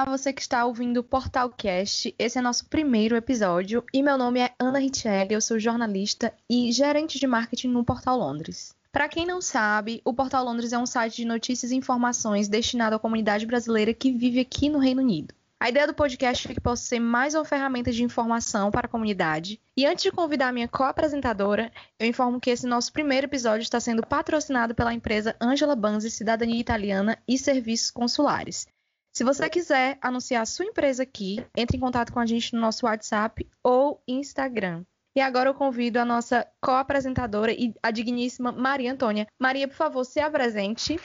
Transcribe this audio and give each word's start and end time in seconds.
Olá, 0.00 0.16
você 0.16 0.32
que 0.32 0.40
está 0.40 0.64
ouvindo 0.64 0.96
o 0.96 1.04
Portalcast. 1.04 2.14
Esse 2.18 2.38
é 2.38 2.40
nosso 2.40 2.64
primeiro 2.64 3.14
episódio 3.16 3.84
e 3.92 4.02
meu 4.02 4.16
nome 4.16 4.40
é 4.40 4.50
Ana 4.58 4.78
Richelli, 4.78 5.34
eu 5.34 5.42
sou 5.42 5.58
jornalista 5.58 6.32
e 6.48 6.72
gerente 6.72 7.20
de 7.20 7.26
marketing 7.26 7.68
no 7.68 7.84
Portal 7.84 8.18
Londres. 8.18 8.74
Para 8.90 9.10
quem 9.10 9.26
não 9.26 9.42
sabe, 9.42 10.00
o 10.02 10.14
Portal 10.14 10.42
Londres 10.42 10.72
é 10.72 10.78
um 10.78 10.86
site 10.86 11.16
de 11.16 11.26
notícias 11.26 11.70
e 11.70 11.76
informações 11.76 12.48
destinado 12.48 12.96
à 12.96 12.98
comunidade 12.98 13.44
brasileira 13.44 13.92
que 13.92 14.10
vive 14.10 14.40
aqui 14.40 14.70
no 14.70 14.78
Reino 14.78 15.02
Unido. 15.02 15.34
A 15.60 15.68
ideia 15.68 15.86
do 15.86 15.92
podcast 15.92 16.50
é 16.50 16.54
que 16.54 16.62
possa 16.62 16.82
ser 16.82 16.98
mais 16.98 17.34
uma 17.34 17.44
ferramenta 17.44 17.92
de 17.92 18.02
informação 18.02 18.70
para 18.70 18.86
a 18.86 18.90
comunidade. 18.90 19.60
E 19.76 19.84
antes 19.84 20.04
de 20.04 20.10
convidar 20.10 20.48
a 20.48 20.52
minha 20.52 20.66
co-apresentadora, 20.66 21.70
eu 21.98 22.08
informo 22.08 22.40
que 22.40 22.48
esse 22.48 22.66
nosso 22.66 22.90
primeiro 22.90 23.26
episódio 23.26 23.64
está 23.64 23.78
sendo 23.78 24.06
patrocinado 24.06 24.74
pela 24.74 24.94
empresa 24.94 25.36
Angela 25.38 25.76
Banzi 25.76 26.10
Cidadania 26.10 26.58
Italiana 26.58 27.18
e 27.28 27.36
Serviços 27.36 27.90
Consulares. 27.90 28.66
Se 29.12 29.24
você 29.24 29.50
quiser 29.50 29.98
anunciar 30.00 30.42
a 30.42 30.46
sua 30.46 30.66
empresa 30.66 31.02
aqui, 31.02 31.44
entre 31.56 31.76
em 31.76 31.80
contato 31.80 32.12
com 32.12 32.20
a 32.20 32.26
gente 32.26 32.54
no 32.54 32.60
nosso 32.60 32.86
WhatsApp 32.86 33.44
ou 33.62 34.00
Instagram. 34.06 34.84
E 35.16 35.20
agora 35.20 35.48
eu 35.48 35.54
convido 35.54 35.98
a 35.98 36.04
nossa 36.04 36.46
co-apresentadora 36.60 37.52
e 37.52 37.74
a 37.82 37.90
digníssima 37.90 38.52
Maria 38.52 38.92
Antônia. 38.92 39.26
Maria, 39.36 39.66
por 39.66 39.74
favor, 39.74 40.04
se 40.04 40.20
apresente. 40.20 40.96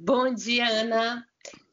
Bom 0.00 0.34
dia, 0.34 0.68
Ana. 0.68 1.26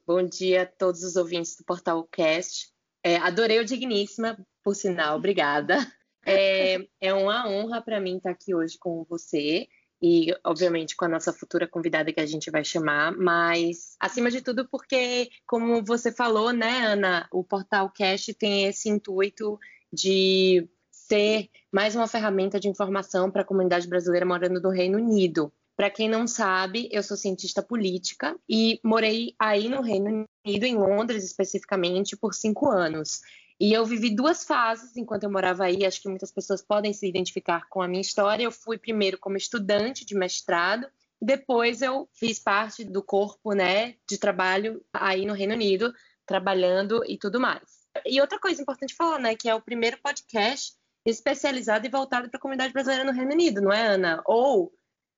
Bom 0.07 0.23
dia 0.23 0.63
a 0.63 0.65
todos 0.65 1.03
os 1.03 1.17
ouvintes 1.17 1.57
do 1.57 1.65
Portal 1.65 2.01
Cast. 2.09 2.71
É, 3.03 3.17
adorei 3.17 3.59
o 3.59 3.65
Digníssima, 3.65 4.37
por 4.63 4.73
sinal, 4.73 5.17
obrigada. 5.17 5.77
É, 6.25 6.77
é 7.01 7.13
uma 7.13 7.49
honra 7.49 7.81
para 7.81 7.99
mim 7.99 8.17
estar 8.17 8.29
aqui 8.29 8.55
hoje 8.55 8.77
com 8.77 9.03
você 9.09 9.67
e, 10.01 10.35
obviamente, 10.43 10.95
com 10.95 11.05
a 11.05 11.09
nossa 11.09 11.31
futura 11.31 11.67
convidada 11.67 12.11
que 12.11 12.19
a 12.19 12.25
gente 12.25 12.49
vai 12.49 12.63
chamar, 12.63 13.15
mas, 13.15 13.95
acima 13.99 14.31
de 14.31 14.41
tudo, 14.41 14.67
porque, 14.67 15.29
como 15.45 15.83
você 15.83 16.11
falou, 16.11 16.51
né, 16.51 16.85
Ana, 16.87 17.27
o 17.31 17.43
Portal 17.43 17.89
Cast 17.91 18.33
tem 18.33 18.65
esse 18.65 18.89
intuito 18.89 19.59
de 19.93 20.67
ser 20.91 21.49
mais 21.71 21.95
uma 21.95 22.07
ferramenta 22.07 22.59
de 22.59 22.67
informação 22.67 23.29
para 23.29 23.41
a 23.43 23.45
comunidade 23.45 23.87
brasileira 23.87 24.25
morando 24.25 24.61
no 24.61 24.69
Reino 24.69 24.97
Unido. 24.97 25.53
Para 25.75 25.89
quem 25.89 26.07
não 26.07 26.27
sabe, 26.27 26.89
eu 26.91 27.01
sou 27.01 27.17
cientista 27.17 27.61
política 27.61 28.37
e 28.47 28.79
morei 28.83 29.35
aí 29.39 29.67
no 29.67 29.81
Reino 29.81 30.27
Unido, 30.45 30.63
em 30.65 30.75
Londres 30.75 31.23
especificamente, 31.23 32.15
por 32.15 32.33
cinco 32.33 32.69
anos. 32.69 33.21
E 33.61 33.73
eu 33.73 33.85
vivi 33.85 34.09
duas 34.09 34.43
fases 34.43 34.97
enquanto 34.97 35.25
eu 35.25 35.31
morava 35.31 35.65
aí, 35.65 35.85
acho 35.85 36.01
que 36.01 36.09
muitas 36.09 36.31
pessoas 36.31 36.63
podem 36.63 36.91
se 36.93 37.07
identificar 37.07 37.69
com 37.69 37.79
a 37.79 37.87
minha 37.87 38.01
história. 38.01 38.43
Eu 38.43 38.51
fui 38.51 38.75
primeiro 38.75 39.19
como 39.19 39.37
estudante 39.37 40.03
de 40.03 40.15
mestrado, 40.15 40.87
depois 41.21 41.83
eu 41.83 42.09
fiz 42.11 42.39
parte 42.39 42.83
do 42.83 43.03
corpo 43.03 43.53
né, 43.53 43.93
de 44.09 44.17
trabalho 44.17 44.83
aí 44.91 45.27
no 45.27 45.35
Reino 45.35 45.53
Unido, 45.53 45.93
trabalhando 46.25 47.03
e 47.07 47.19
tudo 47.19 47.39
mais. 47.39 47.61
E 48.03 48.19
outra 48.19 48.39
coisa 48.39 48.59
importante 48.59 48.95
falar, 48.95 49.19
né, 49.19 49.35
que 49.35 49.47
é 49.47 49.53
o 49.53 49.61
primeiro 49.61 49.99
podcast 50.01 50.73
especializado 51.05 51.85
e 51.85 51.91
voltado 51.91 52.31
para 52.31 52.39
a 52.39 52.41
comunidade 52.41 52.73
brasileira 52.73 53.03
no 53.03 53.11
Reino 53.11 53.31
Unido, 53.31 53.61
não 53.61 53.71
é, 53.71 53.85
Ana? 53.85 54.23
Ou 54.25 54.73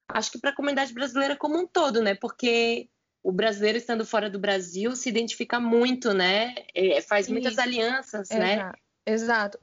acho 0.09 0.29
que 0.29 0.37
para 0.37 0.49
a 0.49 0.55
comunidade 0.55 0.93
brasileira 0.93 1.37
como 1.37 1.57
um 1.57 1.65
todo, 1.65 2.01
né? 2.01 2.13
Porque 2.13 2.89
o 3.23 3.31
brasileiro 3.31 3.77
estando 3.77 4.05
fora 4.05 4.29
do 4.29 4.37
Brasil 4.37 4.95
se 4.95 5.07
identifica 5.07 5.59
muito, 5.59 6.13
né? 6.13 6.53
É, 6.75 7.01
faz 7.01 7.29
muitas 7.29 7.57
alianças, 7.57 8.29
né? 8.29 8.71
Exato. 9.05 9.57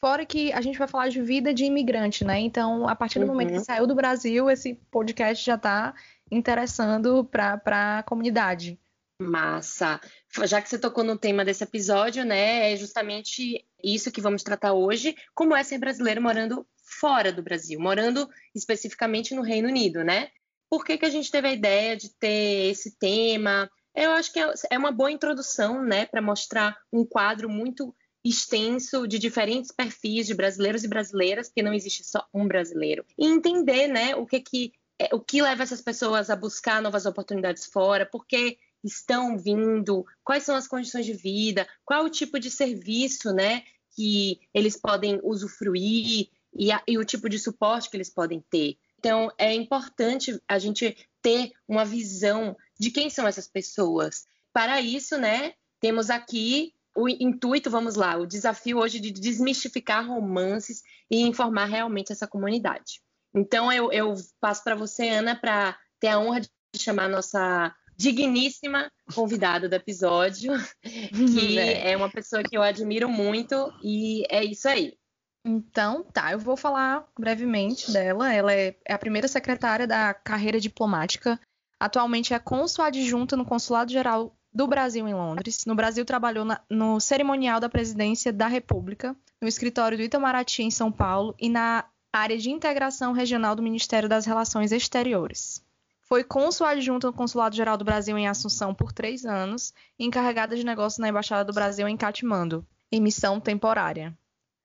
Fora 0.00 0.26
que 0.26 0.52
a 0.52 0.60
gente 0.60 0.78
vai 0.78 0.88
falar 0.88 1.08
de 1.08 1.22
vida 1.22 1.54
de 1.54 1.64
imigrante, 1.64 2.24
né? 2.24 2.40
Então, 2.40 2.88
a 2.88 2.94
partir 2.94 3.18
do 3.18 3.22
uhum. 3.24 3.32
momento 3.32 3.52
que 3.52 3.64
saiu 3.64 3.86
do 3.86 3.94
Brasil, 3.94 4.50
esse 4.50 4.74
podcast 4.90 5.44
já 5.44 5.54
está 5.54 5.94
interessando 6.30 7.24
para 7.24 7.98
a 7.98 8.02
comunidade. 8.02 8.78
Massa. 9.20 10.00
Já 10.44 10.60
que 10.60 10.68
você 10.68 10.78
tocou 10.78 11.04
no 11.04 11.16
tema 11.16 11.44
desse 11.44 11.62
episódio, 11.62 12.24
né? 12.24 12.72
É 12.72 12.76
justamente 12.76 13.64
isso 13.82 14.10
que 14.10 14.20
vamos 14.20 14.42
tratar 14.42 14.72
hoje. 14.72 15.16
Como 15.34 15.54
é 15.54 15.62
ser 15.62 15.78
brasileiro 15.78 16.20
morando 16.20 16.66
fora 17.00 17.32
do 17.32 17.42
Brasil, 17.42 17.80
morando 17.80 18.28
especificamente 18.54 19.34
no 19.34 19.42
Reino 19.42 19.68
Unido, 19.68 20.02
né? 20.04 20.30
Por 20.74 20.84
que, 20.84 20.98
que 20.98 21.06
a 21.06 21.10
gente 21.10 21.30
teve 21.30 21.46
a 21.46 21.52
ideia 21.52 21.96
de 21.96 22.08
ter 22.08 22.72
esse 22.72 22.98
tema? 22.98 23.70
Eu 23.94 24.10
acho 24.10 24.32
que 24.32 24.40
é, 24.40 24.52
é 24.72 24.76
uma 24.76 24.90
boa 24.90 25.08
introdução, 25.08 25.80
né, 25.80 26.04
para 26.04 26.20
mostrar 26.20 26.76
um 26.92 27.04
quadro 27.04 27.48
muito 27.48 27.94
extenso 28.24 29.06
de 29.06 29.16
diferentes 29.20 29.70
perfis 29.70 30.26
de 30.26 30.34
brasileiros 30.34 30.82
e 30.82 30.88
brasileiras, 30.88 31.46
porque 31.46 31.62
não 31.62 31.72
existe 31.72 32.02
só 32.02 32.26
um 32.34 32.48
brasileiro. 32.48 33.04
E 33.16 33.24
entender, 33.24 33.86
né, 33.86 34.16
o 34.16 34.26
que 34.26 34.40
que 34.40 34.72
é, 34.98 35.14
o 35.14 35.20
que 35.20 35.40
leva 35.40 35.62
essas 35.62 35.80
pessoas 35.80 36.28
a 36.28 36.34
buscar 36.34 36.82
novas 36.82 37.06
oportunidades 37.06 37.66
fora, 37.66 38.04
por 38.04 38.26
que 38.26 38.58
estão 38.82 39.38
vindo, 39.38 40.04
quais 40.24 40.42
são 40.42 40.56
as 40.56 40.66
condições 40.66 41.06
de 41.06 41.12
vida, 41.12 41.68
qual 41.84 42.04
o 42.04 42.10
tipo 42.10 42.40
de 42.40 42.50
serviço, 42.50 43.32
né, 43.32 43.62
que 43.94 44.40
eles 44.52 44.76
podem 44.76 45.20
usufruir, 45.22 46.30
e, 46.56 46.70
a, 46.72 46.82
e 46.86 46.96
o 46.98 47.04
tipo 47.04 47.28
de 47.28 47.38
suporte 47.38 47.90
que 47.90 47.96
eles 47.96 48.10
podem 48.10 48.42
ter. 48.50 48.76
Então, 49.04 49.30
é 49.36 49.52
importante 49.52 50.40
a 50.48 50.58
gente 50.58 50.96
ter 51.20 51.52
uma 51.68 51.84
visão 51.84 52.56
de 52.80 52.90
quem 52.90 53.10
são 53.10 53.28
essas 53.28 53.46
pessoas. 53.46 54.26
Para 54.50 54.80
isso, 54.80 55.18
né, 55.18 55.52
temos 55.78 56.08
aqui 56.08 56.72
o 56.96 57.06
intuito, 57.06 57.70
vamos 57.70 57.96
lá, 57.96 58.16
o 58.16 58.24
desafio 58.24 58.78
hoje 58.78 58.98
de 58.98 59.10
desmistificar 59.10 60.08
romances 60.08 60.82
e 61.10 61.20
informar 61.20 61.66
realmente 61.66 62.12
essa 62.12 62.26
comunidade. 62.26 63.02
Então, 63.34 63.70
eu, 63.70 63.92
eu 63.92 64.14
passo 64.40 64.64
para 64.64 64.74
você, 64.74 65.10
Ana, 65.10 65.36
para 65.36 65.78
ter 66.00 66.08
a 66.08 66.18
honra 66.18 66.40
de 66.40 66.48
chamar 66.78 67.04
a 67.04 67.08
nossa 67.10 67.74
digníssima 67.98 68.90
convidada 69.14 69.68
do 69.68 69.74
episódio, 69.74 70.50
que 70.82 71.58
é. 71.58 71.90
é 71.90 71.96
uma 71.96 72.10
pessoa 72.10 72.42
que 72.42 72.56
eu 72.56 72.62
admiro 72.62 73.10
muito, 73.10 73.70
e 73.82 74.24
é 74.30 74.42
isso 74.42 74.66
aí. 74.66 74.96
Então, 75.44 76.02
tá, 76.04 76.32
eu 76.32 76.38
vou 76.38 76.56
falar 76.56 77.06
brevemente 77.18 77.92
dela. 77.92 78.32
Ela 78.32 78.52
é, 78.54 78.74
é 78.86 78.94
a 78.94 78.98
primeira 78.98 79.28
secretária 79.28 79.86
da 79.86 80.14
carreira 80.14 80.58
diplomática. 80.58 81.38
Atualmente 81.78 82.32
é 82.32 82.38
cônsul 82.38 82.82
adjunta 82.82 83.36
no 83.36 83.44
Consulado 83.44 83.92
Geral 83.92 84.34
do 84.50 84.66
Brasil 84.66 85.06
em 85.06 85.12
Londres. 85.12 85.66
No 85.66 85.74
Brasil, 85.74 86.04
trabalhou 86.04 86.46
na, 86.46 86.60
no 86.70 86.98
cerimonial 86.98 87.60
da 87.60 87.68
Presidência 87.68 88.32
da 88.32 88.46
República, 88.46 89.14
no 89.38 89.46
escritório 89.46 89.98
do 89.98 90.04
Itamaraty, 90.04 90.62
em 90.62 90.70
São 90.70 90.90
Paulo, 90.90 91.34
e 91.38 91.50
na 91.50 91.84
área 92.10 92.38
de 92.38 92.50
integração 92.50 93.12
regional 93.12 93.54
do 93.54 93.62
Ministério 93.62 94.08
das 94.08 94.24
Relações 94.24 94.72
Exteriores. 94.72 95.62
Foi 96.00 96.24
cônsul 96.24 96.66
adjunta 96.66 97.08
no 97.08 97.12
Consulado 97.12 97.56
Geral 97.56 97.76
do 97.76 97.84
Brasil 97.84 98.16
em 98.16 98.28
Assunção 98.28 98.74
por 98.74 98.92
três 98.92 99.26
anos 99.26 99.74
e 99.98 100.06
encarregada 100.06 100.56
de 100.56 100.64
negócios 100.64 100.98
na 100.98 101.08
Embaixada 101.08 101.44
do 101.44 101.52
Brasil 101.52 101.86
em 101.88 101.96
Katmandu, 101.96 102.64
em 102.90 103.00
missão 103.00 103.40
temporária 103.40 104.16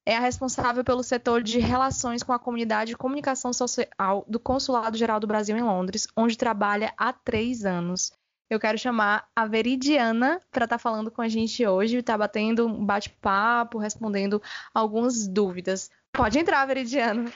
é 0.10 0.18
a 0.18 0.20
responsável 0.20 0.84
pelo 0.84 1.04
setor 1.04 1.44
de 1.44 1.60
relações 1.60 2.24
com 2.24 2.34
a 2.34 2.40
comunidade 2.40 2.94
e 2.94 2.96
comunicação 2.96 3.54
social 3.54 4.26
do 4.28 4.40
Consulado 4.40 4.98
Geral 4.98 5.20
do 5.20 5.28
Brasil 5.28 5.56
em 5.56 5.62
Londres, 5.62 6.08
onde 6.18 6.36
trabalha 6.36 6.92
há 6.98 7.14
três 7.14 7.64
anos. 7.64 8.12
Eu 8.50 8.60
quero 8.60 8.76
chamar 8.76 9.28
a 9.36 9.46
Veridiana 9.46 10.42
para 10.50 10.64
estar 10.64 10.78
tá 10.78 10.82
falando 10.82 11.12
com 11.12 11.22
a 11.22 11.28
gente 11.28 11.64
hoje, 11.64 11.98
estar 11.98 12.14
tá 12.14 12.18
batendo 12.18 12.66
um 12.66 12.84
bate-papo, 12.84 13.78
respondendo 13.78 14.42
algumas 14.74 15.28
dúvidas. 15.28 15.92
Pode 16.12 16.40
entrar, 16.40 16.66
Veridiana. 16.66 17.32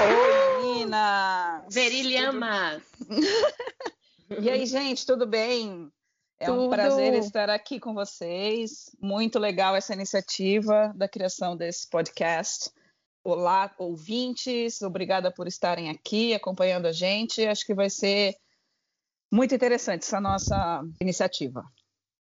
Oi, 0.00 0.62
Nina! 0.62 1.64
Verilhamas! 1.68 2.84
e 4.40 4.48
aí, 4.48 4.64
gente, 4.66 5.04
tudo 5.04 5.26
bem? 5.26 5.90
É 6.40 6.46
Tudo. 6.46 6.66
um 6.66 6.70
prazer 6.70 7.14
estar 7.14 7.50
aqui 7.50 7.80
com 7.80 7.92
vocês. 7.92 8.94
Muito 9.00 9.40
legal 9.40 9.74
essa 9.74 9.92
iniciativa 9.92 10.92
da 10.94 11.08
criação 11.08 11.56
desse 11.56 11.88
podcast. 11.90 12.70
Olá, 13.24 13.74
ouvintes, 13.76 14.80
obrigada 14.80 15.32
por 15.32 15.48
estarem 15.48 15.90
aqui 15.90 16.32
acompanhando 16.32 16.86
a 16.86 16.92
gente. 16.92 17.44
Acho 17.44 17.66
que 17.66 17.74
vai 17.74 17.90
ser 17.90 18.36
muito 19.32 19.52
interessante 19.52 20.04
essa 20.04 20.20
nossa 20.20 20.80
iniciativa. 21.00 21.64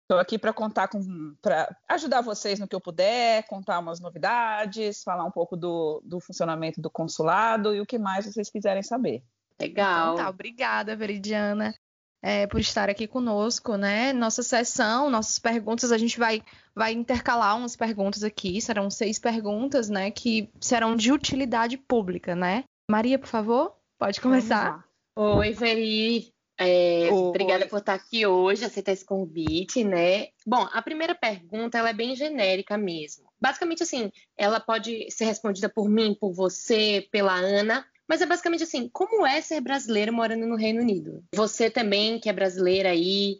Estou 0.01 0.19
aqui 0.19 0.37
para 0.37 0.51
contar 0.51 0.89
com, 0.89 1.01
para 1.41 1.73
ajudar 1.87 2.19
vocês 2.19 2.59
no 2.59 2.67
que 2.67 2.75
eu 2.75 2.81
puder, 2.81 3.47
contar 3.47 3.79
umas 3.79 4.01
novidades, 4.01 5.03
falar 5.03 5.23
um 5.23 5.31
pouco 5.31 5.55
do, 5.55 6.01
do 6.03 6.19
funcionamento 6.19 6.81
do 6.81 6.91
consulado 6.91 7.73
e 7.73 7.79
o 7.79 7.85
que 7.85 7.97
mais 7.97 8.25
vocês 8.25 8.49
quiserem 8.49 8.83
saber. 8.83 9.23
Legal. 9.57 10.15
Então, 10.15 10.25
tá, 10.25 10.29
obrigada, 10.29 10.97
Veridiana 10.97 11.73
é, 12.21 12.45
por 12.45 12.59
estar 12.59 12.89
aqui 12.89 13.07
conosco, 13.07 13.75
né? 13.75 14.13
Nossa 14.13 14.43
sessão, 14.43 15.09
nossas 15.09 15.39
perguntas, 15.39 15.91
a 15.91 15.97
gente 15.97 16.19
vai, 16.19 16.41
vai 16.75 16.93
intercalar 16.93 17.57
umas 17.57 17.75
perguntas 17.75 18.23
aqui, 18.23 18.61
serão 18.61 18.89
seis 18.89 19.17
perguntas, 19.17 19.89
né? 19.89 20.11
Que 20.11 20.49
serão 20.59 20.95
de 20.95 21.11
utilidade 21.11 21.77
pública, 21.77 22.35
né? 22.35 22.63
Maria, 22.89 23.17
por 23.17 23.27
favor, 23.27 23.75
pode 23.97 24.21
começar. 24.21 24.85
Oi, 25.15 25.51
Veri. 25.51 26.33
É, 26.63 27.09
obrigada 27.11 27.65
por 27.65 27.79
estar 27.79 27.95
aqui 27.95 28.23
hoje, 28.27 28.63
aceitar 28.63 28.91
esse 28.91 29.03
convite, 29.03 29.83
né? 29.83 30.27
Bom, 30.45 30.67
a 30.71 30.79
primeira 30.79 31.15
pergunta 31.15 31.79
ela 31.79 31.89
é 31.89 31.93
bem 31.93 32.15
genérica 32.15 32.77
mesmo. 32.77 33.25
Basicamente, 33.41 33.81
assim, 33.81 34.11
ela 34.37 34.59
pode 34.59 35.09
ser 35.09 35.25
respondida 35.25 35.67
por 35.67 35.89
mim, 35.89 36.15
por 36.19 36.31
você, 36.31 37.07
pela 37.11 37.33
Ana, 37.33 37.83
Mas 38.11 38.19
é 38.19 38.25
basicamente 38.25 38.63
assim: 38.63 38.89
como 38.89 39.25
é 39.25 39.39
ser 39.39 39.61
brasileiro 39.61 40.11
morando 40.11 40.45
no 40.45 40.57
Reino 40.57 40.81
Unido? 40.81 41.23
Você 41.33 41.71
também, 41.71 42.19
que 42.19 42.27
é 42.27 42.33
brasileira 42.33 42.89
aí, 42.89 43.39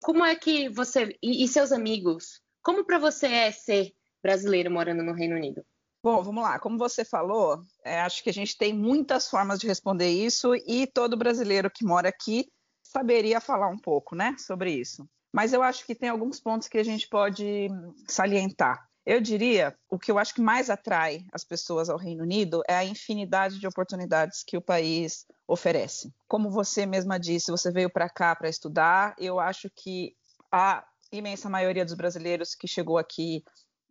como 0.00 0.24
é 0.24 0.36
que 0.36 0.68
você. 0.68 1.18
E, 1.20 1.42
e 1.42 1.48
seus 1.48 1.72
amigos? 1.72 2.40
Como 2.62 2.84
para 2.84 3.00
você 3.00 3.26
é 3.26 3.50
ser 3.50 3.92
brasileiro 4.22 4.70
morando 4.70 5.02
no 5.02 5.12
Reino 5.12 5.34
Unido? 5.34 5.64
Bom, 6.04 6.22
vamos 6.22 6.40
lá. 6.40 6.56
Como 6.60 6.78
você 6.78 7.04
falou, 7.04 7.62
é, 7.84 8.00
acho 8.00 8.22
que 8.22 8.30
a 8.30 8.32
gente 8.32 8.56
tem 8.56 8.72
muitas 8.72 9.28
formas 9.28 9.58
de 9.58 9.66
responder 9.66 10.10
isso 10.10 10.54
e 10.54 10.86
todo 10.86 11.16
brasileiro 11.16 11.68
que 11.68 11.84
mora 11.84 12.08
aqui 12.08 12.46
saberia 12.80 13.40
falar 13.40 13.70
um 13.70 13.78
pouco, 13.78 14.14
né, 14.14 14.36
sobre 14.38 14.70
isso. 14.70 15.04
Mas 15.34 15.52
eu 15.52 15.64
acho 15.64 15.84
que 15.84 15.96
tem 15.96 16.08
alguns 16.08 16.38
pontos 16.38 16.68
que 16.68 16.78
a 16.78 16.84
gente 16.84 17.08
pode 17.08 17.66
salientar. 18.06 18.88
Eu 19.04 19.20
diria, 19.20 19.76
o 19.90 19.98
que 19.98 20.12
eu 20.12 20.18
acho 20.18 20.34
que 20.34 20.40
mais 20.40 20.70
atrai 20.70 21.24
as 21.32 21.42
pessoas 21.42 21.90
ao 21.90 21.98
Reino 21.98 22.22
Unido 22.22 22.62
é 22.68 22.74
a 22.74 22.84
infinidade 22.84 23.58
de 23.58 23.66
oportunidades 23.66 24.44
que 24.44 24.56
o 24.56 24.62
país 24.62 25.26
oferece. 25.46 26.12
Como 26.28 26.50
você 26.50 26.86
mesma 26.86 27.18
disse, 27.18 27.50
você 27.50 27.70
veio 27.72 27.90
para 27.90 28.08
cá 28.08 28.34
para 28.36 28.48
estudar. 28.48 29.14
Eu 29.18 29.40
acho 29.40 29.68
que 29.74 30.14
a 30.52 30.84
imensa 31.10 31.48
maioria 31.48 31.84
dos 31.84 31.94
brasileiros 31.94 32.54
que 32.54 32.68
chegou 32.68 32.96
aqui 32.96 33.44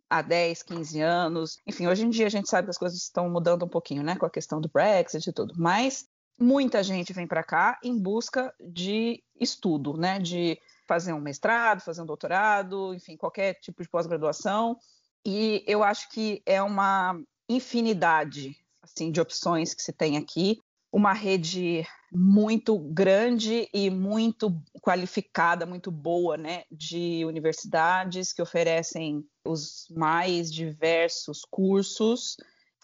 há 0.08 0.22
10, 0.22 0.62
15 0.62 1.00
anos, 1.00 1.58
enfim, 1.66 1.86
hoje 1.86 2.04
em 2.04 2.10
dia 2.10 2.26
a 2.26 2.30
gente 2.30 2.48
sabe 2.48 2.66
que 2.66 2.70
as 2.70 2.78
coisas 2.78 2.98
estão 2.98 3.30
mudando 3.30 3.64
um 3.64 3.68
pouquinho, 3.68 4.02
né, 4.02 4.16
com 4.16 4.26
a 4.26 4.30
questão 4.30 4.60
do 4.60 4.68
Brexit 4.68 5.28
e 5.28 5.32
tudo, 5.32 5.54
mas 5.56 6.06
muita 6.38 6.82
gente 6.82 7.14
vem 7.14 7.26
para 7.26 7.42
cá 7.42 7.78
em 7.82 7.98
busca 7.98 8.52
de 8.60 9.22
estudo, 9.40 9.96
né, 9.96 10.18
de 10.18 10.58
fazer 10.86 11.12
um 11.12 11.20
mestrado, 11.20 11.80
fazer 11.80 12.02
um 12.02 12.06
doutorado, 12.06 12.92
enfim, 12.92 13.16
qualquer 13.16 13.54
tipo 13.54 13.82
de 13.82 13.88
pós-graduação. 13.88 14.76
E 15.24 15.64
eu 15.66 15.82
acho 15.82 16.08
que 16.10 16.42
é 16.44 16.60
uma 16.62 17.20
infinidade 17.48 18.56
assim 18.82 19.10
de 19.10 19.20
opções 19.20 19.74
que 19.74 19.82
se 19.82 19.92
tem 19.92 20.16
aqui, 20.16 20.58
uma 20.92 21.12
rede 21.12 21.86
muito 22.12 22.78
grande 22.78 23.68
e 23.72 23.88
muito 23.88 24.52
qualificada, 24.82 25.64
muito 25.64 25.90
boa, 25.90 26.36
né, 26.36 26.64
de 26.70 27.24
universidades 27.24 28.32
que 28.32 28.42
oferecem 28.42 29.24
os 29.46 29.86
mais 29.90 30.52
diversos 30.52 31.42
cursos. 31.50 32.36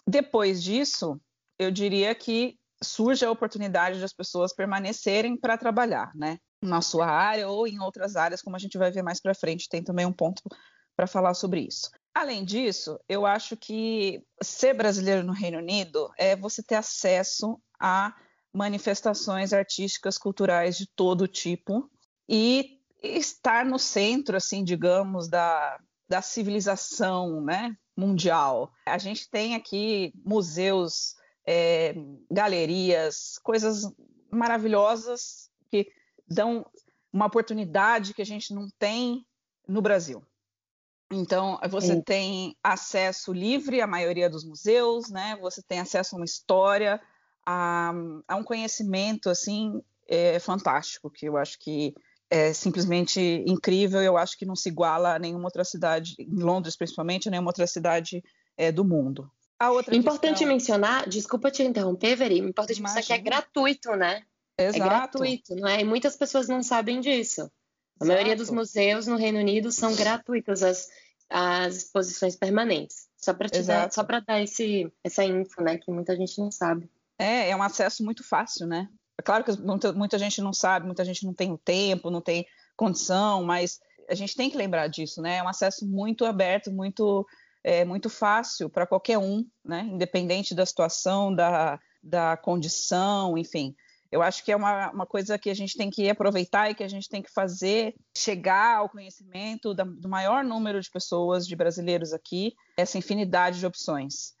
Depois 0.07 0.63
disso, 0.63 1.19
eu 1.59 1.69
diria 1.69 2.15
que 2.15 2.57
surge 2.83 3.23
a 3.23 3.31
oportunidade 3.31 3.99
das 3.99 4.13
pessoas 4.13 4.53
permanecerem 4.53 5.37
para 5.37 5.57
trabalhar, 5.57 6.11
né, 6.15 6.39
na 6.63 6.81
sua 6.81 7.05
área 7.05 7.47
ou 7.47 7.67
em 7.67 7.79
outras 7.79 8.15
áreas, 8.15 8.41
como 8.41 8.55
a 8.55 8.59
gente 8.59 8.77
vai 8.77 8.89
ver 8.89 9.03
mais 9.03 9.21
para 9.21 9.35
frente, 9.35 9.69
tem 9.69 9.83
também 9.83 10.05
um 10.05 10.13
ponto 10.13 10.41
para 10.99 11.07
falar 11.07 11.33
sobre 11.33 11.61
isso. 11.61 11.89
Além 12.13 12.43
disso, 12.43 12.99
eu 13.07 13.25
acho 13.25 13.55
que 13.55 14.21
ser 14.43 14.73
brasileiro 14.73 15.23
no 15.23 15.31
Reino 15.31 15.59
Unido 15.59 16.11
é 16.17 16.35
você 16.35 16.61
ter 16.61 16.75
acesso 16.75 17.57
a 17.79 18.13
manifestações 18.53 19.53
artísticas, 19.53 20.17
culturais 20.17 20.77
de 20.77 20.85
todo 20.93 21.25
tipo 21.25 21.89
e 22.27 22.81
estar 23.01 23.63
no 23.63 23.79
centro, 23.79 24.35
assim, 24.35 24.61
digamos, 24.61 25.29
da, 25.29 25.79
da 26.09 26.21
civilização, 26.21 27.39
né, 27.39 27.73
mundial. 27.95 28.69
A 28.85 28.97
gente 28.97 29.29
tem 29.29 29.55
aqui 29.55 30.11
museus, 30.25 31.15
é, 31.47 31.95
galerias, 32.29 33.39
coisas 33.41 33.89
maravilhosas 34.29 35.49
que 35.71 35.89
dão 36.27 36.65
uma 37.13 37.27
oportunidade 37.27 38.13
que 38.13 38.21
a 38.21 38.25
gente 38.25 38.53
não 38.53 38.67
tem 38.77 39.25
no 39.65 39.81
Brasil. 39.81 40.21
Então, 41.11 41.59
você 41.69 41.95
Sim. 41.95 42.01
tem 42.01 42.57
acesso 42.63 43.33
livre 43.33 43.81
à 43.81 43.87
maioria 43.87 44.29
dos 44.29 44.45
museus, 44.45 45.09
né? 45.09 45.37
Você 45.41 45.61
tem 45.61 45.79
acesso 45.79 46.15
a 46.15 46.19
uma 46.19 46.25
história, 46.25 47.01
a, 47.45 47.91
a 48.27 48.35
um 48.35 48.43
conhecimento, 48.43 49.29
assim, 49.29 49.81
é, 50.07 50.37
fantástico, 50.39 51.09
que 51.09 51.27
eu 51.27 51.35
acho 51.35 51.57
que 51.59 51.95
é 52.29 52.53
simplesmente 52.53 53.43
incrível. 53.47 54.01
Eu 54.01 54.17
acho 54.17 54.37
que 54.37 54.45
não 54.45 54.55
se 54.55 54.69
iguala 54.69 55.15
a 55.15 55.19
nenhuma 55.19 55.45
outra 55.45 55.63
cidade, 55.63 56.15
em 56.19 56.43
Londres 56.43 56.75
principalmente, 56.75 57.27
a 57.27 57.31
nenhuma 57.31 57.49
outra 57.49 57.65
cidade 57.65 58.23
é, 58.55 58.71
do 58.71 58.85
mundo. 58.85 59.29
importante 59.97 60.29
questão... 60.29 60.47
mencionar, 60.47 61.09
desculpa 61.09 61.51
te 61.51 61.63
interromper, 61.63 62.15
Veri, 62.15 62.37
importante 62.37 62.77
Imagina. 62.77 62.99
mencionar 62.99 63.03
que 63.03 63.13
é 63.13 63.17
gratuito, 63.17 63.95
né? 63.95 64.23
É 64.57 64.67
Exato. 64.67 64.83
É 64.83 64.87
gratuito, 64.87 65.55
não 65.55 65.67
é? 65.67 65.81
E 65.81 65.83
muitas 65.83 66.15
pessoas 66.15 66.47
não 66.47 66.61
sabem 66.61 67.01
disso. 67.01 67.51
A 67.99 68.05
maioria 68.05 68.35
dos 68.35 68.49
museus 68.49 69.07
no 69.07 69.17
Reino 69.17 69.39
Unido 69.39 69.71
são 69.71 69.95
gratuitas 69.95 70.63
as, 70.63 70.87
as 71.29 71.75
exposições 71.75 72.35
permanentes. 72.35 73.07
Só 73.17 73.33
para 73.33 73.49
dar, 73.49 73.91
só 73.91 74.03
dar 74.03 74.41
esse, 74.41 74.91
essa 75.03 75.25
info, 75.25 75.61
né, 75.61 75.77
que 75.77 75.91
muita 75.91 76.15
gente 76.15 76.39
não 76.39 76.49
sabe. 76.49 76.89
É, 77.17 77.49
é 77.49 77.55
um 77.55 77.61
acesso 77.61 78.03
muito 78.03 78.23
fácil, 78.23 78.65
né? 78.65 78.87
É 79.17 79.21
claro 79.21 79.43
que 79.43 79.51
muita, 79.59 79.91
muita 79.91 80.17
gente 80.17 80.41
não 80.41 80.53
sabe, 80.53 80.85
muita 80.85 81.03
gente 81.03 81.25
não 81.25 81.33
tem 81.33 81.57
tempo, 81.57 82.09
não 82.09 82.21
tem 82.21 82.47
condição, 82.77 83.43
mas 83.43 83.81
a 84.07 84.15
gente 84.15 84.35
tem 84.35 84.49
que 84.49 84.55
lembrar 84.55 84.87
disso, 84.87 85.21
né? 85.21 85.37
É 85.37 85.43
um 85.43 85.49
acesso 85.49 85.85
muito 85.85 86.23
aberto, 86.23 86.71
muito 86.71 87.27
é, 87.61 87.83
muito 87.83 88.09
fácil 88.09 88.69
para 88.69 88.87
qualquer 88.87 89.17
um, 89.17 89.45
né? 89.63 89.81
Independente 89.91 90.55
da 90.55 90.65
situação, 90.65 91.35
da, 91.35 91.77
da 92.01 92.37
condição, 92.37 93.37
enfim. 93.37 93.75
Eu 94.11 94.21
acho 94.23 94.43
que 94.43 94.51
é 94.51 94.55
uma, 94.55 94.91
uma 94.91 95.05
coisa 95.05 95.37
que 95.37 95.49
a 95.49 95.53
gente 95.53 95.77
tem 95.77 95.89
que 95.89 96.09
aproveitar 96.09 96.69
e 96.69 96.75
que 96.75 96.83
a 96.83 96.87
gente 96.87 97.07
tem 97.07 97.21
que 97.21 97.31
fazer 97.31 97.95
chegar 98.17 98.77
ao 98.77 98.89
conhecimento 98.89 99.73
da, 99.73 99.83
do 99.83 100.09
maior 100.09 100.43
número 100.43 100.81
de 100.81 100.89
pessoas, 100.89 101.47
de 101.47 101.55
brasileiros 101.55 102.11
aqui, 102.11 102.55
essa 102.75 102.97
infinidade 102.97 103.59
de 103.59 103.65
opções. 103.65 104.33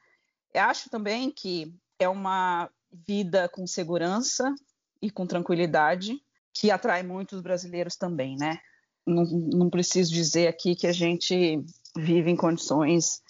Eu 0.53 0.63
acho 0.63 0.89
também 0.89 1.29
que 1.29 1.71
é 1.99 2.09
uma 2.09 2.69
vida 2.91 3.47
com 3.49 3.67
segurança 3.67 4.53
e 5.01 5.11
com 5.11 5.27
tranquilidade 5.27 6.19
que 6.51 6.71
atrai 6.71 7.03
muitos 7.03 7.41
brasileiros 7.41 7.95
também, 7.95 8.35
né? 8.35 8.59
Não, 9.05 9.23
não 9.23 9.69
preciso 9.69 10.11
dizer 10.11 10.47
aqui 10.47 10.75
que 10.75 10.87
a 10.87 10.91
gente 10.91 11.63
vive 11.95 12.31
em 12.31 12.35
condições 12.35 13.21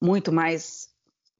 muito 0.00 0.32
mais 0.32 0.88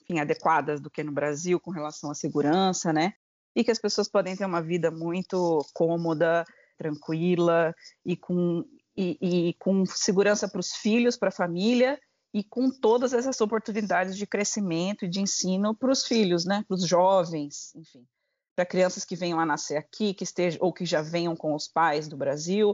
enfim, 0.02 0.20
adequadas 0.20 0.80
do 0.80 0.90
que 0.90 1.02
no 1.02 1.12
Brasil 1.12 1.60
com 1.60 1.70
relação 1.70 2.10
à 2.10 2.14
segurança, 2.14 2.92
né? 2.92 3.14
E 3.58 3.64
que 3.64 3.72
as 3.72 3.78
pessoas 3.80 4.06
podem 4.06 4.36
ter 4.36 4.44
uma 4.44 4.62
vida 4.62 4.88
muito 4.88 5.66
cômoda, 5.74 6.44
tranquila 6.76 7.74
e 8.06 8.16
com, 8.16 8.64
e, 8.96 9.18
e 9.20 9.54
com 9.54 9.84
segurança 9.84 10.48
para 10.48 10.60
os 10.60 10.76
filhos, 10.76 11.16
para 11.16 11.30
a 11.30 11.32
família 11.32 12.00
e 12.32 12.44
com 12.44 12.70
todas 12.70 13.12
essas 13.12 13.40
oportunidades 13.40 14.16
de 14.16 14.28
crescimento 14.28 15.04
e 15.04 15.08
de 15.08 15.20
ensino 15.20 15.74
para 15.74 15.90
os 15.90 16.06
filhos, 16.06 16.44
né, 16.44 16.64
para 16.68 16.76
os 16.76 16.86
jovens, 16.86 17.74
enfim, 17.74 18.06
para 18.54 18.64
crianças 18.64 19.04
que 19.04 19.16
venham 19.16 19.40
a 19.40 19.46
nascer 19.46 19.76
aqui, 19.76 20.14
que 20.14 20.22
estejam 20.22 20.60
ou 20.62 20.72
que 20.72 20.86
já 20.86 21.02
venham 21.02 21.34
com 21.34 21.52
os 21.52 21.66
pais 21.66 22.06
do 22.06 22.16
Brasil, 22.16 22.72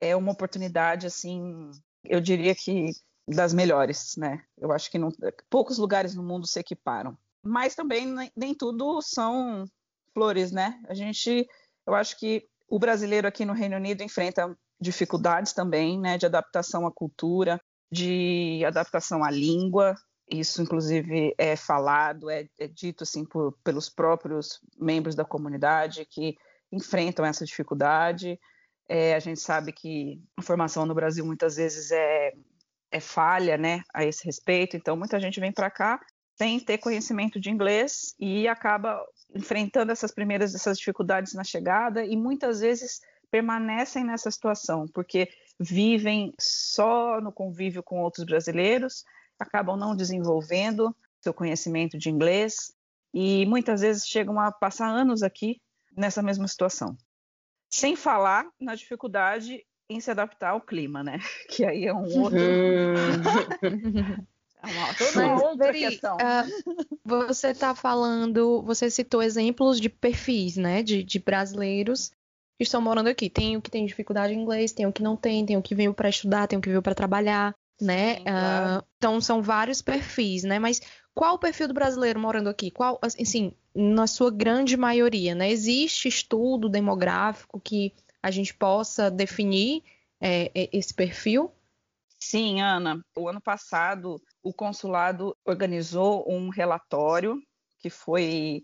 é 0.00 0.16
uma 0.16 0.32
oportunidade 0.32 1.06
assim, 1.06 1.70
eu 2.02 2.20
diria 2.20 2.52
que 2.52 2.90
das 3.28 3.54
melhores, 3.54 4.16
né? 4.16 4.42
Eu 4.58 4.72
acho 4.72 4.90
que 4.90 4.98
não, 4.98 5.12
poucos 5.48 5.78
lugares 5.78 6.16
no 6.16 6.22
mundo 6.24 6.48
se 6.48 6.58
equiparam. 6.58 7.16
Mas 7.44 7.76
também 7.76 8.06
nem, 8.06 8.32
nem 8.36 8.54
tudo 8.54 9.00
são 9.00 9.68
flores, 10.16 10.50
né? 10.50 10.80
A 10.88 10.94
gente, 10.94 11.46
eu 11.86 11.94
acho 11.94 12.18
que 12.18 12.48
o 12.66 12.78
brasileiro 12.78 13.28
aqui 13.28 13.44
no 13.44 13.52
Reino 13.52 13.76
Unido 13.76 14.02
enfrenta 14.02 14.56
dificuldades 14.80 15.52
também, 15.52 16.00
né, 16.00 16.16
de 16.16 16.24
adaptação 16.24 16.86
à 16.86 16.90
cultura, 16.90 17.60
de 17.92 18.64
adaptação 18.66 19.22
à 19.22 19.30
língua. 19.30 19.94
Isso, 20.30 20.62
inclusive, 20.62 21.34
é 21.36 21.54
falado, 21.54 22.30
é, 22.30 22.48
é 22.58 22.66
dito 22.66 23.04
assim 23.04 23.26
por, 23.26 23.56
pelos 23.62 23.90
próprios 23.90 24.58
membros 24.78 25.14
da 25.14 25.24
comunidade 25.24 26.06
que 26.06 26.34
enfrentam 26.72 27.24
essa 27.24 27.44
dificuldade. 27.44 28.40
É, 28.88 29.14
a 29.14 29.20
gente 29.20 29.40
sabe 29.40 29.70
que 29.70 30.18
a 30.34 30.42
formação 30.42 30.86
no 30.86 30.94
Brasil 30.94 31.26
muitas 31.26 31.56
vezes 31.56 31.90
é, 31.90 32.32
é 32.90 33.00
falha, 33.00 33.58
né, 33.58 33.82
a 33.94 34.02
esse 34.02 34.24
respeito. 34.24 34.78
Então, 34.78 34.96
muita 34.96 35.20
gente 35.20 35.40
vem 35.40 35.52
para 35.52 35.70
cá 35.70 36.00
sem 36.38 36.58
ter 36.58 36.78
conhecimento 36.78 37.38
de 37.38 37.50
inglês 37.50 38.14
e 38.18 38.48
acaba 38.48 38.98
enfrentando 39.34 39.92
essas 39.92 40.12
primeiras 40.12 40.54
essas 40.54 40.78
dificuldades 40.78 41.34
na 41.34 41.44
chegada 41.44 42.04
e 42.04 42.16
muitas 42.16 42.60
vezes 42.60 43.00
permanecem 43.30 44.04
nessa 44.04 44.30
situação 44.30 44.86
porque 44.88 45.28
vivem 45.58 46.32
só 46.38 47.20
no 47.20 47.32
convívio 47.32 47.82
com 47.82 48.00
outros 48.00 48.24
brasileiros, 48.24 49.04
acabam 49.38 49.76
não 49.76 49.96
desenvolvendo 49.96 50.94
seu 51.20 51.32
conhecimento 51.32 51.98
de 51.98 52.10
inglês 52.10 52.72
e 53.12 53.46
muitas 53.46 53.80
vezes 53.80 54.06
chegam 54.06 54.38
a 54.38 54.52
passar 54.52 54.88
anos 54.88 55.22
aqui 55.22 55.60
nessa 55.96 56.22
mesma 56.22 56.46
situação. 56.46 56.96
Sem 57.70 57.96
falar 57.96 58.46
na 58.60 58.74
dificuldade 58.74 59.64
em 59.88 60.00
se 60.00 60.10
adaptar 60.10 60.50
ao 60.50 60.60
clima, 60.60 61.02
né? 61.02 61.18
Que 61.48 61.64
aí 61.64 61.86
é 61.86 61.94
um 61.94 62.04
outro. 62.20 62.38
É 65.16 65.34
outra 65.46 65.72
questão. 65.72 66.16
Uh, 66.16 66.94
você 67.04 67.48
está 67.48 67.74
falando, 67.74 68.62
você 68.62 68.90
citou 68.90 69.22
exemplos 69.22 69.80
de 69.80 69.88
perfis, 69.88 70.56
né, 70.56 70.82
de, 70.82 71.02
de 71.02 71.18
brasileiros 71.18 72.10
que 72.56 72.64
estão 72.64 72.80
morando 72.80 73.08
aqui. 73.08 73.28
Tem 73.28 73.56
o 73.56 73.62
que 73.62 73.70
tem 73.70 73.86
dificuldade 73.86 74.34
em 74.34 74.40
inglês, 74.40 74.72
tem 74.72 74.86
o 74.86 74.92
que 74.92 75.02
não 75.02 75.16
tem, 75.16 75.44
tem 75.44 75.56
o 75.56 75.62
que 75.62 75.74
veio 75.74 75.94
para 75.94 76.08
estudar, 76.08 76.46
tem 76.46 76.58
o 76.58 76.62
que 76.62 76.68
veio 76.68 76.82
para 76.82 76.94
trabalhar, 76.94 77.54
né? 77.80 78.16
Sim, 78.16 78.24
claro. 78.24 78.80
uh, 78.80 78.86
então 78.96 79.20
são 79.20 79.42
vários 79.42 79.82
perfis, 79.82 80.42
né? 80.42 80.58
Mas 80.58 80.80
qual 81.14 81.34
o 81.34 81.38
perfil 81.38 81.68
do 81.68 81.74
brasileiro 81.74 82.20
morando 82.20 82.48
aqui? 82.48 82.70
Qual, 82.70 82.98
assim, 83.02 83.52
na 83.74 84.06
sua 84.06 84.30
grande 84.30 84.76
maioria, 84.76 85.34
né? 85.34 85.50
Existe 85.50 86.08
estudo 86.08 86.68
demográfico 86.68 87.60
que 87.60 87.92
a 88.22 88.30
gente 88.30 88.52
possa 88.54 89.10
definir 89.10 89.82
é, 90.20 90.50
é 90.54 90.68
esse 90.72 90.92
perfil? 90.92 91.50
Sim, 92.18 92.60
Ana. 92.60 93.00
O 93.16 93.28
ano 93.28 93.40
passado, 93.40 94.20
o 94.42 94.52
consulado 94.52 95.36
organizou 95.44 96.24
um 96.28 96.48
relatório 96.48 97.40
que 97.78 97.90
foi 97.90 98.62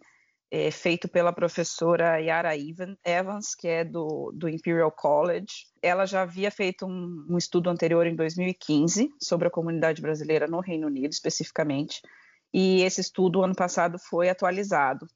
é, 0.51 0.71
feito 0.71 1.09
pela 1.09 1.33
professora 1.33 2.19
Yara 2.19 2.53
Evans, 2.57 3.55
que 3.55 3.69
é 3.69 3.85
do, 3.85 4.33
do 4.35 4.49
Imperial 4.49 4.93
College. 4.93 5.67
Ela 5.81 6.05
já 6.05 6.23
havia 6.23 6.51
feito 6.51 6.85
um, 6.87 7.27
um 7.31 7.39
estudo 7.39 7.71
anterior 7.71 8.07
em 8.07 8.15
2015 8.15 9.09
sobre 9.21 9.49
a 9.49 9.51
comunidade 9.51 10.03
brasileira 10.03 10.47
no 10.47 10.61
Reino 10.61 10.89
Unido, 10.89 11.11
especificamente, 11.11 12.01
e 12.53 12.83
esse 12.83 13.01
estudo 13.01 13.43
ano 13.43 13.55
passado 13.55 13.99
foi 13.99 14.29
atualizado. 14.29 15.07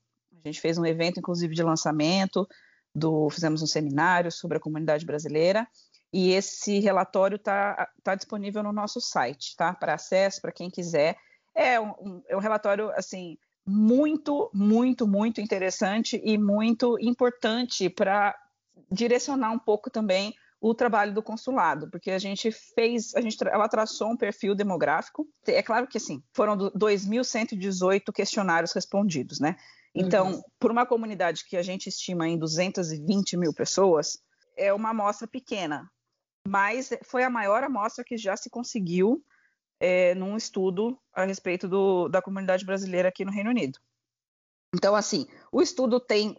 A 0.43 0.49
gente 0.49 0.61
fez 0.61 0.79
um 0.79 0.87
evento, 0.87 1.19
inclusive, 1.19 1.55
de 1.55 1.63
lançamento, 1.63 2.47
do, 2.95 3.29
fizemos 3.29 3.61
um 3.61 3.67
seminário 3.67 4.33
sobre 4.33 4.57
a 4.57 4.61
comunidade 4.61 5.05
brasileira, 5.05 5.69
e 6.13 6.33
esse 6.33 6.79
relatório 6.79 7.37
está 7.37 7.89
tá 8.03 8.15
disponível 8.15 8.63
no 8.63 8.73
nosso 8.73 9.01
site, 9.01 9.57
tá? 9.57 9.75
Para 9.75 9.95
acesso, 9.95 10.41
para 10.41 10.53
quem 10.53 10.71
quiser. 10.71 11.17
É 11.55 11.81
um, 11.81 12.23
é 12.29 12.37
um 12.37 12.41
relatório, 12.41 12.91
assim, 12.91 13.37
muito, 13.67 14.51
muito, 14.55 15.07
muito 15.07 15.41
interessante 15.41 16.21
e 16.25 16.39
muito 16.39 16.97
importante 17.01 17.91
para 17.91 18.35
direcionar 18.91 19.51
um 19.51 19.59
pouco 19.59 19.91
também 19.91 20.35
o 20.61 20.75
trabalho 20.75 21.13
do 21.13 21.23
consulado, 21.23 21.89
porque 21.91 22.11
a 22.11 22.19
gente 22.19 22.51
fez, 22.51 23.15
a 23.15 23.21
gente, 23.21 23.37
ela 23.47 23.69
traçou 23.69 24.11
um 24.11 24.17
perfil 24.17 24.55
demográfico. 24.55 25.29
É 25.47 25.63
claro 25.63 25.87
que 25.87 25.99
assim, 25.99 26.23
foram 26.33 26.57
2.118 26.57 28.13
questionários 28.13 28.73
respondidos, 28.73 29.39
né? 29.39 29.57
Então, 29.95 30.33
uhum. 30.33 30.43
por 30.59 30.71
uma 30.71 30.87
comunidade 30.87 31.45
que 31.47 31.57
a 31.57 31.63
gente 31.63 31.89
estima 31.89 32.29
em 32.29 32.39
220 32.39 33.37
mil 33.37 33.53
pessoas, 33.53 34.19
é 34.57 34.73
uma 34.73 34.91
amostra 34.91 35.27
pequena, 35.27 35.91
mas 36.47 36.91
foi 37.05 37.25
a 37.25 37.31
maior 37.31 37.63
amostra 37.63 38.05
que 38.05 38.17
já 38.17 38.37
se 38.37 38.49
conseguiu 38.49 39.25
é, 39.81 40.15
num 40.15 40.37
estudo 40.37 40.99
a 41.13 41.25
respeito 41.25 41.69
do, 41.69 42.09
da 42.09 42.23
comunidade 42.23 42.65
brasileira 42.65 43.09
aqui 43.09 43.25
no 43.25 43.33
Reino 43.33 43.51
Unido. 43.51 43.79
Então, 44.75 44.95
assim, 44.95 45.27
o 45.51 45.63
estudo 45.63 46.01
tem 46.01 46.37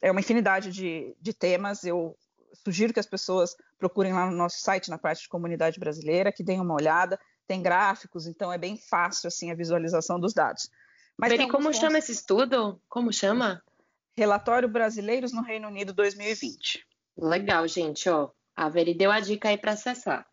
é 0.00 0.10
uma 0.10 0.20
infinidade 0.20 0.70
de, 0.70 1.16
de 1.20 1.32
temas. 1.32 1.84
Eu 1.84 2.16
sugiro 2.52 2.92
que 2.92 3.00
as 3.00 3.06
pessoas 3.06 3.56
procurem 3.78 4.12
lá 4.12 4.30
no 4.30 4.36
nosso 4.36 4.60
site, 4.60 4.90
na 4.90 4.98
parte 4.98 5.22
de 5.22 5.28
comunidade 5.28 5.78
brasileira, 5.78 6.32
que 6.32 6.44
deem 6.44 6.60
uma 6.60 6.74
olhada. 6.74 7.18
Tem 7.46 7.62
gráficos, 7.62 8.26
então 8.26 8.52
é 8.52 8.56
bem 8.56 8.76
fácil 8.76 9.28
assim 9.28 9.50
a 9.50 9.54
visualização 9.54 10.18
dos 10.18 10.32
dados. 10.32 10.70
Mas 11.16 11.30
Beri, 11.30 11.48
como 11.48 11.64
pontos... 11.64 11.78
chama 11.78 11.98
esse 11.98 12.12
estudo? 12.12 12.80
Como 12.88 13.12
chama? 13.12 13.62
Relatório 14.16 14.68
Brasileiros 14.68 15.32
no 15.32 15.42
Reino 15.42 15.68
Unido 15.68 15.92
2020. 15.92 16.86
Legal, 17.18 17.66
gente. 17.68 18.08
Ó, 18.08 18.30
a 18.56 18.68
Veri 18.68 18.94
deu 18.94 19.10
a 19.10 19.20
dica 19.20 19.48
aí 19.48 19.58
para 19.58 19.72
acessar. 19.72 20.26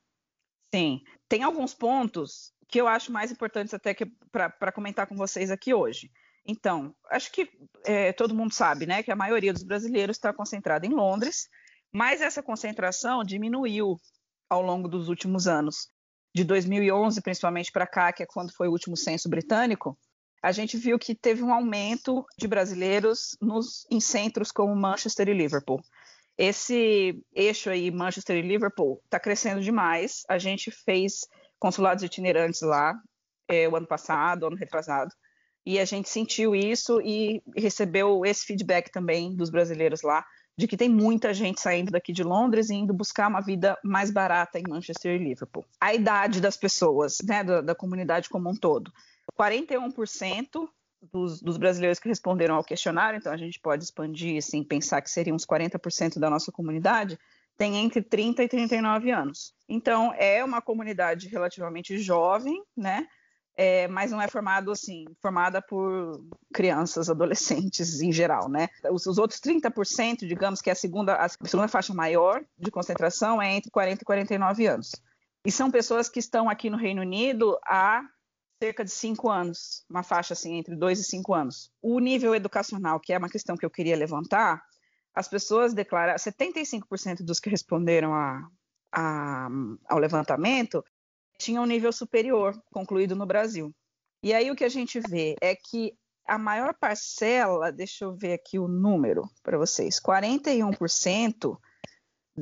Sim 0.74 1.02
tem 1.32 1.44
alguns 1.44 1.74
pontos 1.74 2.52
que 2.68 2.82
eu 2.82 2.90
acho 2.90 3.10
mais 3.10 3.32
importantes 3.32 3.74
até 3.74 3.96
para 4.30 4.72
comentar 4.74 5.08
com 5.08 5.16
vocês 5.16 5.50
aqui 5.50 5.74
hoje. 5.74 6.12
Então, 6.46 6.94
acho 7.10 7.32
que 7.32 7.50
é, 7.86 8.12
todo 8.12 8.36
mundo 8.36 8.54
sabe, 8.54 8.86
né, 8.86 9.02
que 9.02 9.12
a 9.14 9.16
maioria 9.16 9.54
dos 9.54 9.64
brasileiros 9.64 10.18
está 10.18 10.34
concentrada 10.34 10.86
em 10.86 10.90
Londres, 10.90 11.48
mas 11.90 12.20
essa 12.20 12.44
concentração 12.44 13.24
diminuiu 13.24 13.96
ao 14.50 14.62
longo 14.62 14.90
dos 14.90 15.08
últimos 15.08 15.48
anos. 15.48 15.88
De 16.36 16.44
2011, 16.44 17.22
principalmente 17.22 17.72
para 17.72 17.88
cá, 17.88 18.12
que 18.12 18.24
é 18.24 18.26
quando 18.26 18.54
foi 18.54 18.68
o 18.68 18.72
último 18.72 18.98
censo 18.98 19.30
britânico, 19.30 19.98
a 20.44 20.52
gente 20.52 20.76
viu 20.76 21.00
que 21.00 21.16
teve 21.16 21.42
um 21.42 21.54
aumento 21.54 22.26
de 22.38 22.46
brasileiros 22.46 23.38
nos, 23.40 23.88
em 23.90 24.02
centros 24.02 24.52
como 24.52 24.76
Manchester 24.76 25.30
e 25.30 25.34
Liverpool. 25.34 25.82
Esse 26.44 27.24
eixo 27.36 27.70
aí, 27.70 27.92
Manchester 27.92 28.36
e 28.36 28.42
Liverpool, 28.42 29.00
está 29.06 29.20
crescendo 29.20 29.62
demais. 29.62 30.24
A 30.28 30.40
gente 30.40 30.72
fez 30.72 31.28
consulados 31.60 32.04
itinerantes 32.04 32.62
lá 32.62 33.00
é, 33.48 33.70
o 33.70 33.76
ano 33.76 33.86
passado, 33.86 34.48
ano 34.48 34.56
retrasado, 34.56 35.12
e 35.64 35.78
a 35.78 35.86
gente 35.86 36.10
sentiu 36.10 36.56
isso 36.56 37.00
e 37.00 37.44
recebeu 37.56 38.26
esse 38.26 38.44
feedback 38.44 38.90
também 38.90 39.36
dos 39.36 39.52
brasileiros 39.52 40.02
lá, 40.02 40.26
de 40.58 40.68
que 40.68 40.76
tem 40.76 40.90
muita 40.90 41.32
gente 41.32 41.62
saindo 41.62 41.92
daqui 41.92 42.12
de 42.12 42.24
Londres 42.24 42.72
e 42.72 42.74
indo 42.74 42.92
buscar 42.92 43.28
uma 43.28 43.42
vida 43.42 43.78
mais 43.84 44.10
barata 44.10 44.58
em 44.58 44.64
Manchester 44.68 45.22
e 45.22 45.24
Liverpool. 45.24 45.64
A 45.80 45.94
idade 45.94 46.42
das 46.42 46.58
pessoas, 46.58 47.18
né, 47.24 47.44
da, 47.44 47.62
da 47.62 47.76
comunidade 47.76 48.30
como 48.30 48.50
um 48.50 48.56
todo. 48.56 48.92
41% 49.40 50.68
dos, 51.12 51.42
dos, 51.42 51.58
brasileiros 51.58 52.00
que 52.00 52.08
responderam 52.08 52.56
ao 52.56 52.64
questionário, 52.64 53.18
então 53.18 53.32
a 53.32 53.38
gente 53.38 53.60
pode 53.60 53.84
expandir, 53.84 54.38
assim, 54.38 54.64
pensar 54.64 55.02
que 55.02 55.10
seriam 55.10 55.36
uns 55.36 55.46
40% 55.46 56.20
da 56.20 56.30
nossa 56.30 56.52
comunidade, 56.52 57.18
tem 57.58 57.78
entre 57.78 58.02
30 58.02 58.44
e 58.44 58.48
39 58.48 59.12
anos. 59.12 59.54
Então, 59.68 60.14
é 60.16 60.44
uma 60.44 60.62
comunidade 60.62 61.28
relativamente 61.28 61.98
jovem, 61.98 62.62
né? 62.76 63.08
É, 63.56 63.88
mas 63.90 64.12
não 64.12 64.22
é 64.22 64.28
formado 64.30 64.72
assim, 64.72 65.06
formada 65.22 65.62
por 65.62 66.24
crianças, 66.54 67.10
adolescentes 67.10 68.00
em 68.02 68.12
geral, 68.12 68.50
né? 68.50 68.70
Os, 68.90 69.06
os 69.06 69.18
outros 69.18 69.40
30%, 69.40 70.26
digamos 70.26 70.62
que 70.62 70.70
é 70.70 70.74
a 70.74 70.76
segunda, 70.76 71.16
a 71.16 71.28
segunda 71.28 71.68
faixa 71.68 71.94
maior 71.94 72.44
de 72.58 72.72
concentração 72.72 73.42
é 73.42 73.54
entre 73.54 73.70
40 73.70 74.02
e 74.02 74.06
49 74.06 74.68
anos. 74.68 74.92
E 75.46 75.52
são 75.52 75.70
pessoas 75.70 76.08
que 76.08 76.20
estão 76.20 76.50
aqui 76.50 76.70
no 76.70 76.78
Reino 76.78 77.02
Unido 77.02 77.60
há 77.66 78.04
cerca 78.62 78.86
de 78.86 78.92
cinco 78.92 79.28
anos, 79.28 79.84
uma 79.90 80.04
faixa 80.04 80.34
assim 80.34 80.60
entre 80.60 80.76
dois 80.76 81.00
e 81.00 81.04
cinco 81.04 81.34
anos. 81.34 81.72
O 81.82 82.00
nível 82.00 82.36
educacional, 82.36 83.00
que 83.00 83.12
é 83.12 83.18
uma 83.18 83.30
questão 83.30 83.58
que 83.58 83.66
eu 83.66 83.72
queria 83.72 83.98
levantar, 83.98 84.62
as 85.16 85.28
pessoas 85.28 85.74
declararam, 85.74 86.16
75% 86.16 87.24
dos 87.24 87.40
que 87.40 87.50
responderam 87.50 88.14
a, 88.14 88.48
a, 88.94 89.50
ao 89.90 89.98
levantamento 89.98 90.86
tinham 91.40 91.64
um 91.64 91.68
nível 91.68 91.92
superior 91.92 92.56
concluído 92.72 93.16
no 93.16 93.26
Brasil. 93.26 93.74
E 94.24 94.32
aí 94.32 94.52
o 94.52 94.56
que 94.56 94.64
a 94.64 94.70
gente 94.70 95.00
vê 95.00 95.36
é 95.42 95.56
que 95.56 95.98
a 96.28 96.38
maior 96.38 96.76
parcela, 96.76 97.72
deixa 97.72 98.06
eu 98.06 98.16
ver 98.16 98.34
aqui 98.34 98.60
o 98.60 98.68
número 98.68 99.28
para 99.42 99.58
vocês, 99.58 100.00
41% 100.00 101.58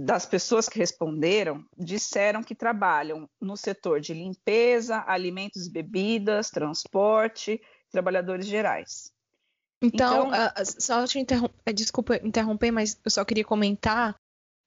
das 0.05 0.25
pessoas 0.25 0.69
que 0.69 0.79
responderam 0.79 1.65
disseram 1.77 2.43
que 2.43 2.55
trabalham 2.55 3.29
no 3.39 3.57
setor 3.57 3.99
de 3.99 4.13
limpeza, 4.13 5.03
alimentos 5.07 5.67
e 5.67 5.71
bebidas, 5.71 6.49
transporte, 6.49 7.61
trabalhadores 7.91 8.45
gerais. 8.45 9.11
Então, 9.81 10.27
então 10.27 10.31
uh, 10.31 10.81
só 10.81 11.05
te 11.05 11.19
interromper, 11.19 11.73
desculpa 11.73 12.17
interromper, 12.17 12.71
mas 12.71 12.99
eu 13.03 13.11
só 13.11 13.23
queria 13.23 13.45
comentar 13.45 14.15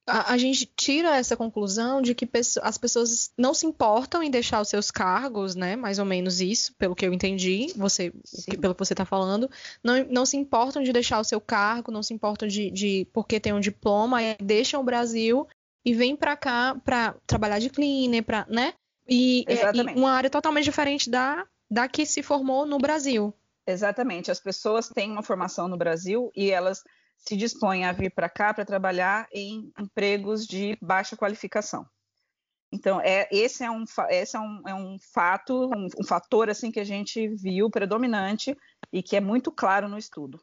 a, 0.06 0.32
a, 0.32 0.38
gente 0.38 0.66
tira 0.76 1.16
essa 1.16 1.36
conclusão 1.36 2.02
de 2.02 2.14
que 2.14 2.28
as 2.62 2.76
pessoas 2.76 3.32
não 3.38 3.54
se 3.54 3.66
importam 3.66 4.22
em 4.22 4.30
deixar 4.30 4.60
os 4.60 4.68
seus 4.68 4.90
cargos, 4.90 5.54
né? 5.54 5.76
Mais 5.76 5.98
ou 5.98 6.04
menos 6.04 6.40
isso, 6.40 6.74
pelo 6.74 6.94
que 6.94 7.06
eu 7.06 7.12
entendi, 7.12 7.72
você, 7.76 8.12
pelo 8.60 8.74
que 8.74 8.84
você 8.84 8.94
está 8.94 9.04
falando, 9.04 9.48
não, 9.82 10.04
não 10.10 10.26
se 10.26 10.36
importam 10.36 10.82
de 10.82 10.92
deixar 10.92 11.20
o 11.20 11.24
seu 11.24 11.40
cargo, 11.40 11.92
não 11.92 12.02
se 12.02 12.12
importam 12.12 12.48
de, 12.48 12.70
de 12.70 13.06
porque 13.12 13.38
tem 13.38 13.52
um 13.52 13.60
diploma, 13.60 14.22
e 14.22 14.36
deixam 14.40 14.80
o 14.80 14.84
Brasil 14.84 15.46
e 15.84 15.94
vêm 15.94 16.16
para 16.16 16.36
cá 16.36 16.76
para 16.84 17.14
trabalhar 17.26 17.58
de 17.58 17.70
cleaner, 17.70 18.24
para, 18.24 18.46
né? 18.48 18.74
E, 19.08 19.44
é, 19.46 19.70
e 19.74 19.98
uma 19.98 20.12
área 20.12 20.30
totalmente 20.30 20.64
diferente 20.64 21.10
da, 21.10 21.46
da 21.70 21.88
que 21.88 22.04
se 22.06 22.22
formou 22.22 22.66
no 22.66 22.78
Brasil. 22.78 23.34
Exatamente. 23.66 24.30
As 24.30 24.40
pessoas 24.40 24.88
têm 24.88 25.10
uma 25.10 25.22
formação 25.22 25.68
no 25.68 25.76
Brasil 25.76 26.32
e 26.34 26.50
elas 26.50 26.82
se 27.22 27.36
dispõem 27.36 27.84
a 27.84 27.92
vir 27.92 28.10
para 28.10 28.28
cá 28.28 28.52
para 28.52 28.64
trabalhar 28.64 29.28
em 29.32 29.72
empregos 29.78 30.46
de 30.46 30.76
baixa 30.82 31.16
qualificação. 31.16 31.86
Então, 32.72 33.00
é, 33.00 33.28
esse 33.30 33.62
é 33.62 33.70
um, 33.70 33.84
esse 34.08 34.36
é 34.36 34.40
um, 34.40 34.62
é 34.66 34.74
um 34.74 34.98
fato, 34.98 35.70
um, 35.74 35.86
um, 36.00 36.04
fator 36.04 36.48
assim 36.48 36.70
que 36.70 36.80
a 36.80 36.84
gente 36.84 37.28
viu 37.28 37.70
predominante 37.70 38.56
e 38.90 39.02
que 39.02 39.14
é 39.14 39.20
muito 39.20 39.52
claro 39.52 39.88
no 39.88 39.98
estudo. 39.98 40.40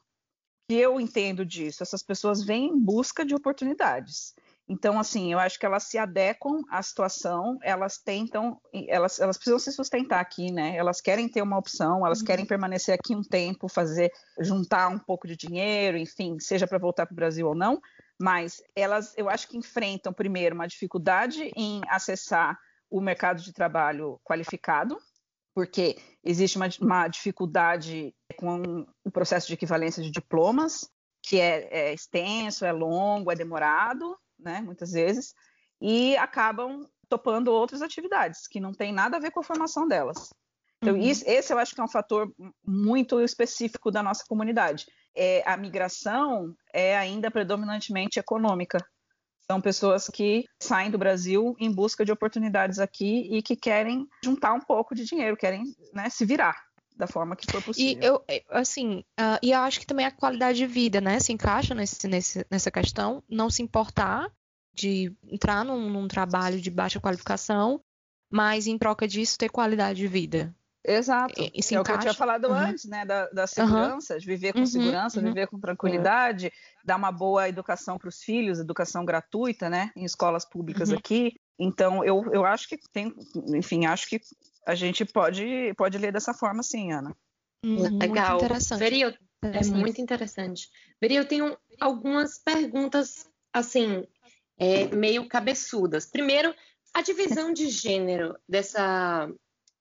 Que 0.70 0.76
eu 0.76 1.02
entendo 1.02 1.44
disso? 1.44 1.82
Essas 1.82 2.04
pessoas 2.04 2.44
vêm 2.44 2.68
em 2.68 2.80
busca 2.80 3.26
de 3.26 3.34
oportunidades. 3.34 4.36
Então, 4.70 5.00
assim, 5.00 5.34
eu 5.34 5.40
acho 5.40 5.58
que 5.58 5.66
elas 5.66 5.86
se 5.86 5.98
adequam 5.98 6.62
à 6.70 6.84
situação, 6.84 7.58
elas 7.64 7.98
tentam, 7.98 8.62
elas, 8.88 9.20
elas 9.20 9.36
precisam 9.36 9.58
se 9.58 9.72
sustentar 9.72 10.20
aqui, 10.20 10.52
né? 10.52 10.78
Elas 10.78 11.02
querem 11.02 11.28
ter 11.28 11.42
uma 11.42 11.58
opção, 11.58 12.06
elas 12.06 12.20
uhum. 12.20 12.26
querem 12.26 12.46
permanecer 12.46 12.94
aqui 12.94 13.16
um 13.16 13.24
tempo, 13.24 13.68
fazer, 13.68 14.12
juntar 14.40 14.90
um 14.90 15.00
pouco 15.00 15.28
de 15.28 15.36
dinheiro, 15.36 15.98
enfim, 15.98 16.38
seja 16.40 16.68
para 16.68 16.78
voltar 16.78 17.08
para 17.08 17.14
o 17.14 17.16
Brasil 17.16 17.48
ou 17.48 17.56
não, 17.56 17.82
mas 18.22 18.62
elas, 18.76 19.12
eu 19.18 19.28
acho 19.28 19.48
que 19.48 19.58
enfrentam, 19.58 20.14
primeiro, 20.14 20.54
uma 20.54 20.68
dificuldade 20.68 21.52
em 21.56 21.82
acessar 21.88 22.56
o 22.92 23.02
mercado 23.02 23.42
de 23.42 23.52
trabalho 23.52 24.22
qualificado, 24.24 25.00
porque 25.56 25.98
existe 26.24 26.58
uma, 26.58 26.70
uma 26.80 27.08
dificuldade 27.08 28.14
com 28.38 28.86
o 29.04 29.10
processo 29.10 29.48
de 29.48 29.56
equivalência 29.56 30.04
de 30.04 30.12
diplomas, 30.12 30.88
que 31.24 31.40
é, 31.40 31.68
é 31.72 31.94
extenso, 31.94 32.66
é 32.66 32.72
longo, 32.72 33.32
é 33.32 33.36
demorado, 33.36 34.16
né, 34.40 34.62
muitas 34.62 34.92
vezes, 34.92 35.34
e 35.82 36.16
acabam 36.18 36.86
topando 37.08 37.50
outras 37.50 37.82
atividades 37.82 38.48
que 38.48 38.60
não 38.60 38.72
tem 38.72 38.94
nada 38.94 39.18
a 39.18 39.20
ver 39.20 39.32
com 39.32 39.40
a 39.40 39.44
formação 39.44 39.88
delas. 39.88 40.30
Então, 40.82 40.96
uhum. 40.96 41.02
isso, 41.02 41.24
esse 41.28 41.52
eu 41.52 41.58
acho 41.58 41.76
que 41.76 41.82
é 41.82 41.84
um 41.84 41.90
fator 41.90 42.32
muito 42.66 43.20
específico 43.20 43.92
da 43.92 44.02
nossa 44.02 44.24
comunidade. 44.28 44.86
É, 45.16 45.44
a 45.46 45.58
migração 45.58 46.56
é 46.74 46.98
ainda 46.98 47.30
predominantemente 47.30 48.20
econômica. 48.20 48.80
São 49.42 49.60
pessoas 49.60 50.08
que 50.08 50.46
saem 50.62 50.92
do 50.92 50.98
Brasil 50.98 51.56
em 51.60 51.74
busca 51.74 52.06
de 52.06 52.12
oportunidades 52.12 52.80
aqui 52.80 53.28
e 53.36 53.42
que 53.42 53.56
querem 53.56 54.08
juntar 54.24 54.54
um 54.54 54.62
pouco 54.62 54.96
de 54.96 55.04
dinheiro, 55.04 55.36
querem 55.36 55.64
né, 55.94 56.10
se 56.10 56.24
virar 56.24 56.56
da 57.00 57.08
forma 57.08 57.34
que 57.34 57.50
for 57.50 57.64
possível. 57.64 58.22
E 58.28 58.36
eu, 58.36 58.44
assim, 58.50 59.06
uh, 59.18 59.40
e 59.42 59.52
eu 59.52 59.60
acho 59.60 59.80
que 59.80 59.88
também 59.88 60.06
a 60.06 60.12
qualidade 60.12 60.58
de 60.58 60.68
vida, 60.68 61.00
né, 61.00 61.18
se 61.22 61.32
encaixa 61.32 61.74
nesse, 61.74 62.06
nesse, 62.08 62.46
nessa 62.52 62.70
questão, 62.70 63.24
não 63.30 63.50
se 63.50 63.64
importar 63.64 64.30
de 64.74 65.16
entrar 65.26 65.64
num, 65.64 65.90
num 65.90 66.10
trabalho 66.10 66.60
de 66.60 66.70
baixa 66.70 67.00
qualificação, 67.00 67.82
mas 68.30 68.68
em 68.68 68.78
troca 68.78 69.08
disso 69.08 69.38
ter 69.38 69.50
qualidade 69.50 69.98
de 70.00 70.08
vida. 70.08 70.54
Exato. 70.84 71.34
E, 71.42 71.46
é 71.74 71.80
o 71.80 71.84
que 71.84 71.92
eu 71.92 72.00
tinha 72.00 72.14
falado 72.14 72.46
uhum. 72.46 72.54
antes, 72.54 72.86
né? 72.86 73.06
Da, 73.06 73.28
da 73.30 73.48
segurança, 73.48 74.14
uhum. 74.14 74.20
de 74.20 74.26
viver 74.26 74.54
com 74.54 74.60
uhum. 74.60 74.66
segurança, 74.66 75.20
uhum. 75.20 75.26
viver 75.26 75.48
com 75.48 75.60
tranquilidade, 75.60 76.52
dar 76.86 76.96
uma 76.96 77.12
boa 77.12 77.50
educação 77.50 77.98
para 77.98 78.08
os 78.08 78.22
filhos, 78.22 78.60
educação 78.60 79.04
gratuita, 79.04 79.70
né? 79.70 79.92
Em 79.96 80.06
escolas 80.06 80.46
públicas 80.46 80.90
uhum. 80.90 80.98
aqui. 80.98 81.36
Então, 81.58 82.04
eu, 82.04 82.26
eu 82.32 82.46
acho 82.46 82.68
que 82.70 82.78
tem, 82.94 83.14
enfim, 83.54 83.86
acho 83.86 84.08
que 84.08 84.22
a 84.70 84.76
gente 84.76 85.04
pode, 85.04 85.74
pode 85.76 85.98
ler 85.98 86.14
dessa 86.14 86.34
forma, 86.34 86.62
sim, 86.62 86.92
Ana. 86.92 87.16
Hum, 87.66 87.98
Legal. 87.98 88.32
Muito 88.32 88.46
interessante. 88.46 88.80
Veri, 88.80 89.02
eu, 89.02 89.14
é 89.42 89.66
muito 89.66 90.00
interessante. 90.00 90.70
Veri, 91.02 91.16
eu 91.16 91.28
tenho 91.28 91.58
algumas 91.80 92.38
perguntas, 92.38 93.26
assim, 93.52 94.06
é, 94.60 94.88
meio 94.96 95.28
cabeçudas. 95.28 96.06
Primeiro, 96.06 96.54
a 96.94 97.02
divisão 97.02 97.52
de 97.52 97.68
gênero 97.70 98.38
dessa, 98.48 99.28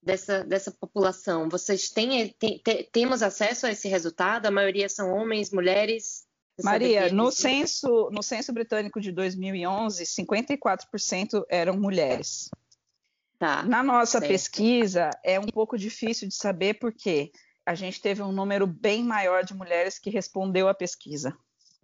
dessa, 0.02 0.42
dessa 0.44 0.70
população, 0.70 1.50
vocês 1.50 1.90
têm, 1.90 2.34
tem, 2.38 2.62
temos 2.90 3.22
acesso 3.22 3.66
a 3.66 3.70
esse 3.70 3.88
resultado? 3.88 4.46
A 4.46 4.50
maioria 4.50 4.88
são 4.88 5.12
homens, 5.12 5.52
mulheres? 5.52 6.26
Maria, 6.64 7.12
no 7.12 7.30
censo, 7.30 8.08
no 8.10 8.22
censo 8.22 8.52
britânico 8.52 9.00
de 9.00 9.12
2011, 9.12 10.04
54% 10.04 11.44
eram 11.48 11.76
mulheres. 11.76 12.50
Tá, 13.38 13.62
Na 13.62 13.82
nossa 13.82 14.18
certo. 14.18 14.30
pesquisa, 14.30 15.10
é 15.24 15.38
um 15.38 15.46
pouco 15.46 15.78
difícil 15.78 16.26
de 16.26 16.34
saber 16.34 16.74
porque 16.74 17.30
a 17.64 17.74
gente 17.74 18.00
teve 18.00 18.22
um 18.22 18.32
número 18.32 18.66
bem 18.66 19.04
maior 19.04 19.44
de 19.44 19.54
mulheres 19.54 19.98
que 19.98 20.10
respondeu 20.10 20.68
à 20.68 20.74
pesquisa. 20.74 21.36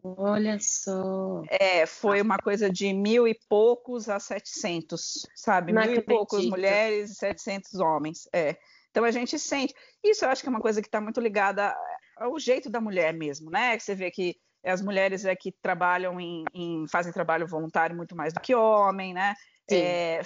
Olha 0.03 0.59
só. 0.61 1.43
É, 1.49 1.87
foi 1.87 2.21
uma 2.21 2.37
coisa 2.37 2.69
de 2.69 2.93
mil 2.93 3.27
e 3.27 3.39
poucos 3.49 4.09
a 4.09 4.19
setecentos, 4.19 5.27
sabe? 5.35 5.73
Não 5.73 5.81
mil 5.81 5.93
acredito. 5.93 6.11
e 6.11 6.15
poucos 6.15 6.47
mulheres 6.47 7.11
e 7.11 7.15
setecentos 7.15 7.75
homens. 7.75 8.29
É. 8.33 8.57
Então 8.91 9.05
a 9.05 9.11
gente 9.11 9.39
sente. 9.39 9.75
Isso 10.03 10.25
eu 10.25 10.29
acho 10.29 10.43
que 10.43 10.49
é 10.49 10.51
uma 10.51 10.61
coisa 10.61 10.83
que 10.83 10.89
está 10.89 11.01
muito 11.01 11.21
ligada 11.21 11.75
ao 12.17 12.39
jeito 12.39 12.69
da 12.69 12.81
mulher 12.81 13.15
mesmo, 13.15 13.51
né? 13.51 13.79
Você 13.79 13.95
vê 13.95 14.11
que 14.11 14.37
as 14.63 14.83
mulheres 14.83 15.25
é 15.25 15.35
que 15.35 15.53
trabalham 15.53 16.21
em, 16.21 16.45
em 16.53 16.87
fazem 16.89 17.13
trabalho 17.13 17.47
voluntário 17.47 17.97
muito 17.97 18.15
mais 18.15 18.33
do 18.33 18.41
que 18.41 18.55
homem, 18.55 19.15
né? 19.15 19.35
É, 19.71 20.21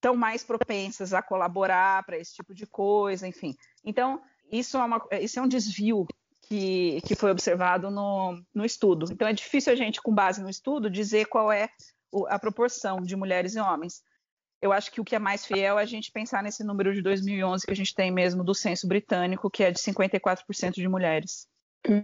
estão 0.00 0.16
mais 0.16 0.42
propensas 0.42 1.12
a 1.12 1.20
colaborar 1.20 2.02
para 2.04 2.16
esse 2.16 2.34
tipo 2.34 2.54
de 2.54 2.66
coisa, 2.66 3.28
enfim. 3.28 3.54
Então 3.84 4.20
isso 4.50 4.76
é, 4.76 4.84
uma, 4.84 5.06
isso 5.20 5.38
é 5.38 5.42
um 5.42 5.48
desvio 5.48 6.06
que, 6.42 7.00
que 7.02 7.14
foi 7.14 7.30
observado 7.30 7.90
no, 7.90 8.42
no 8.52 8.64
estudo. 8.64 9.06
Então, 9.12 9.28
é 9.28 9.32
difícil 9.32 9.72
a 9.72 9.76
gente, 9.76 10.02
com 10.02 10.12
base 10.12 10.42
no 10.42 10.50
estudo, 10.50 10.90
dizer 10.90 11.26
qual 11.26 11.52
é 11.52 11.68
a 12.28 12.38
proporção 12.38 13.00
de 13.00 13.14
mulheres 13.14 13.54
e 13.54 13.60
homens. 13.60 14.02
Eu 14.60 14.72
acho 14.72 14.90
que 14.90 15.00
o 15.00 15.04
que 15.04 15.14
é 15.14 15.18
mais 15.18 15.46
fiel 15.46 15.78
é 15.78 15.82
a 15.82 15.86
gente 15.86 16.10
pensar 16.10 16.42
nesse 16.42 16.64
número 16.64 16.92
de 16.92 17.00
2011 17.00 17.64
que 17.64 17.72
a 17.72 17.76
gente 17.76 17.94
tem 17.94 18.10
mesmo 18.10 18.42
do 18.42 18.54
censo 18.54 18.88
britânico, 18.88 19.48
que 19.48 19.62
é 19.62 19.70
de 19.70 19.78
54% 19.78 20.72
de 20.72 20.88
mulheres. 20.88 21.46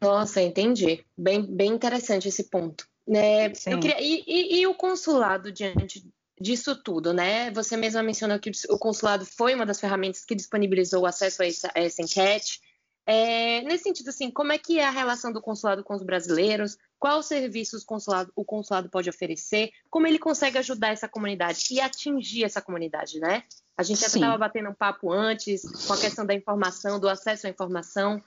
Nossa, 0.01 0.40
entendi. 0.40 1.05
Bem, 1.18 1.42
bem 1.44 1.73
interessante 1.73 2.29
esse 2.29 2.49
ponto. 2.49 2.88
Né? 3.07 3.51
Queria... 3.51 4.01
E, 4.01 4.25
e, 4.27 4.61
e, 4.61 4.66
o 4.66 4.75
consulado 4.75 5.53
diante 5.53 6.09
disso 6.40 6.77
tudo, 6.77 7.12
né? 7.12 7.51
Você 7.53 7.77
mesma 7.77 8.03
mencionou 8.03 8.38
que 8.38 8.51
o 8.68 8.79
consulado 8.79 9.25
foi 9.25 9.55
uma 9.55 9.66
das 9.66 9.81
ferramentas 9.81 10.25
que 10.25 10.35
disponibilizou 10.35 11.03
o 11.03 11.07
acesso 11.07 11.42
a 11.42 11.46
essa, 11.46 11.70
a 11.75 11.81
essa 11.81 12.03
enquete. 12.03 12.61
É, 13.09 13.62
nesse 13.62 13.85
sentido, 13.85 14.09
assim, 14.09 14.31
como 14.31 14.53
é 14.53 14.59
que 14.59 14.81
é 14.81 14.85
a 14.85 14.90
relação 14.90 15.33
do 15.33 15.40
consulado 15.40 15.85
com 15.85 15.94
os 15.94 16.03
brasileiros? 16.03 16.77
Quais 16.99 17.27
serviços 17.27 17.85
consulado, 17.85 18.33
o 18.35 18.44
consulado 18.44 18.90
pode 18.90 19.09
oferecer? 19.09 19.70
Como 19.88 20.07
ele 20.07 20.18
consegue 20.18 20.59
ajudar 20.59 20.88
essa 20.88 21.09
comunidade 21.09 21.66
e 21.70 21.81
atingir 21.81 22.44
essa 22.44 22.61
comunidade, 22.61 23.20
né? 23.20 23.44
A 23.77 23.83
gente 23.83 24.01
já 24.01 24.07
estava 24.07 24.37
batendo 24.37 24.70
um 24.70 24.75
papo 24.75 25.12
antes 25.12 25.62
com 25.87 25.92
a 25.92 25.99
questão 25.99 26.27
da 26.27 26.35
informação, 26.35 26.99
do 26.99 27.09
acesso 27.09 27.46
à 27.46 27.51
informação. 27.51 28.22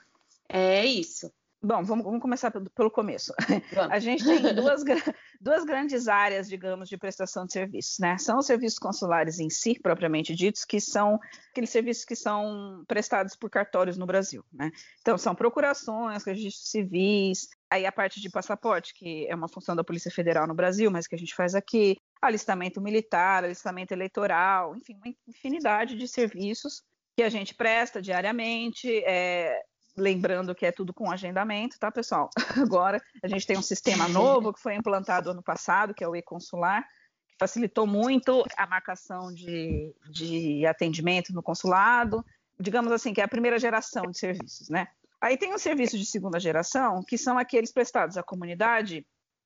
É 0.47 0.85
isso. 0.85 1.31
Bom, 1.61 1.83
vamos, 1.83 2.05
vamos 2.05 2.21
começar 2.21 2.51
pelo, 2.51 2.69
pelo 2.69 2.89
começo. 2.89 3.33
Vamos. 3.75 3.91
A 3.91 3.99
gente 3.99 4.23
tem 4.23 4.55
duas, 4.55 4.81
duas 5.41 5.65
grandes 5.65 6.07
áreas, 6.07 6.47
digamos, 6.47 6.87
de 6.87 6.97
prestação 6.97 7.45
de 7.45 7.51
serviços, 7.51 7.99
né? 7.99 8.17
São 8.17 8.37
os 8.39 8.45
serviços 8.45 8.79
consulares 8.79 9.39
em 9.39 9.49
si, 9.49 9.77
propriamente 9.77 10.33
ditos, 10.33 10.63
que 10.63 10.79
são 10.79 11.19
aqueles 11.51 11.69
serviços 11.69 12.05
que 12.05 12.15
são 12.15 12.83
prestados 12.87 13.35
por 13.35 13.49
cartórios 13.49 13.97
no 13.97 14.05
Brasil, 14.05 14.41
né? 14.53 14.71
Então, 15.01 15.17
são 15.17 15.35
procurações, 15.35 16.23
registros 16.23 16.71
civis, 16.71 17.49
aí 17.69 17.85
a 17.85 17.91
parte 17.91 18.21
de 18.21 18.29
passaporte, 18.29 18.93
que 18.93 19.27
é 19.27 19.35
uma 19.35 19.49
função 19.49 19.75
da 19.75 19.83
Polícia 19.83 20.09
Federal 20.09 20.47
no 20.47 20.55
Brasil, 20.55 20.89
mas 20.89 21.07
que 21.07 21.15
a 21.15 21.19
gente 21.19 21.35
faz 21.35 21.55
aqui, 21.55 21.97
alistamento 22.21 22.79
militar, 22.79 23.43
alistamento 23.43 23.93
eleitoral, 23.93 24.77
enfim, 24.77 24.93
uma 24.95 25.13
infinidade 25.27 25.97
de 25.97 26.07
serviços 26.07 26.81
que 27.17 27.23
a 27.23 27.29
gente 27.29 27.53
presta 27.53 28.01
diariamente, 28.01 29.03
é, 29.03 29.61
Lembrando 29.99 30.55
que 30.55 30.65
é 30.65 30.71
tudo 30.71 30.93
com 30.93 31.11
agendamento, 31.11 31.77
tá, 31.77 31.91
pessoal? 31.91 32.29
Agora 32.57 33.01
a 33.21 33.27
gente 33.27 33.45
tem 33.45 33.57
um 33.57 33.61
sistema 33.61 34.07
novo 34.07 34.53
que 34.53 34.59
foi 34.59 34.75
implantado 34.75 35.29
ano 35.29 35.43
passado, 35.43 35.93
que 35.93 36.03
é 36.03 36.07
o 36.07 36.15
e-consular, 36.15 36.83
que 37.27 37.35
facilitou 37.37 37.85
muito 37.85 38.43
a 38.57 38.65
marcação 38.65 39.33
de, 39.33 39.93
de 40.09 40.65
atendimento 40.65 41.33
no 41.33 41.43
consulado. 41.43 42.25
Digamos 42.59 42.91
assim, 42.91 43.13
que 43.13 43.21
é 43.21 43.23
a 43.23 43.27
primeira 43.27 43.59
geração 43.59 44.03
de 44.03 44.17
serviços, 44.17 44.69
né? 44.69 44.87
Aí 45.21 45.37
tem 45.37 45.53
os 45.53 45.61
serviços 45.61 45.99
de 45.99 46.05
segunda 46.05 46.39
geração, 46.39 47.03
que 47.03 47.17
são 47.17 47.37
aqueles 47.37 47.71
prestados 47.71 48.17
à 48.17 48.23
comunidade 48.23 49.05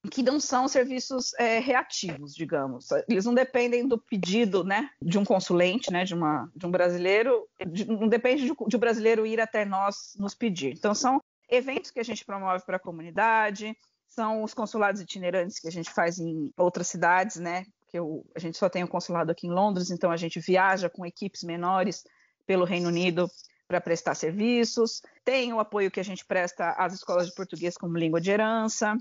que 0.10 0.22
não 0.22 0.40
são 0.40 0.68
serviços 0.68 1.34
é, 1.36 1.60
reativos, 1.60 2.36
digamos. 2.36 2.90
Eles 3.08 3.26
não 3.26 3.34
dependem 3.34 3.88
do 3.88 3.98
pedido, 3.98 4.64
né, 4.64 4.90
de 5.02 5.18
um 5.18 5.24
consulente, 5.24 5.92
né, 5.92 6.04
de, 6.04 6.14
uma, 6.14 6.52
de 6.56 6.66
um 6.66 6.72
brasileiro. 6.72 7.48
De, 7.66 7.86
não 7.86 8.08
depende 8.08 8.44
de, 8.44 8.54
de 8.68 8.76
o 8.76 8.80
brasileiro 8.80 9.26
ir 9.26 9.40
até 9.40 9.64
nós 9.64 10.14
nos 10.18 10.36
pedir. 10.36 10.74
Então 10.74 10.94
são 10.94 11.22
eventos 11.50 11.90
que 11.90 12.00
a 12.00 12.04
gente 12.04 12.26
promove 12.26 12.66
para 12.66 12.78
a 12.78 12.80
comunidade, 12.80 13.76
são 14.08 14.44
os 14.44 14.54
consulados 14.54 15.00
itinerantes 15.02 15.60
que 15.60 15.68
a 15.68 15.72
gente 15.72 15.92
faz 15.92 16.20
em 16.20 16.52
outras 16.58 16.88
cidades, 16.88 17.38
né? 17.38 17.66
Que 17.88 17.98
a 18.36 18.40
gente 18.40 18.58
só 18.58 18.70
tem 18.70 18.84
o 18.84 18.86
um 18.86 18.90
consulado 18.90 19.32
aqui 19.32 19.48
em 19.48 19.52
Londres, 19.52 19.90
então 19.90 20.12
a 20.12 20.18
gente 20.18 20.40
viaja 20.40 20.90
com 20.90 21.06
equipes 21.06 21.44
menores 21.44 22.04
pelo 22.46 22.66
Reino 22.66 22.90
Unido 22.90 23.30
para 23.68 23.80
prestar 23.80 24.16
serviços. 24.16 25.02
Tem 25.24 25.54
o 25.54 25.60
apoio 25.60 25.90
que 25.90 26.00
a 26.00 26.04
gente 26.04 26.26
presta 26.26 26.72
às 26.72 26.94
escolas 26.94 27.28
de 27.28 27.34
português 27.34 27.78
como 27.78 27.98
língua 27.98 28.20
de 28.20 28.30
herança 28.30 28.98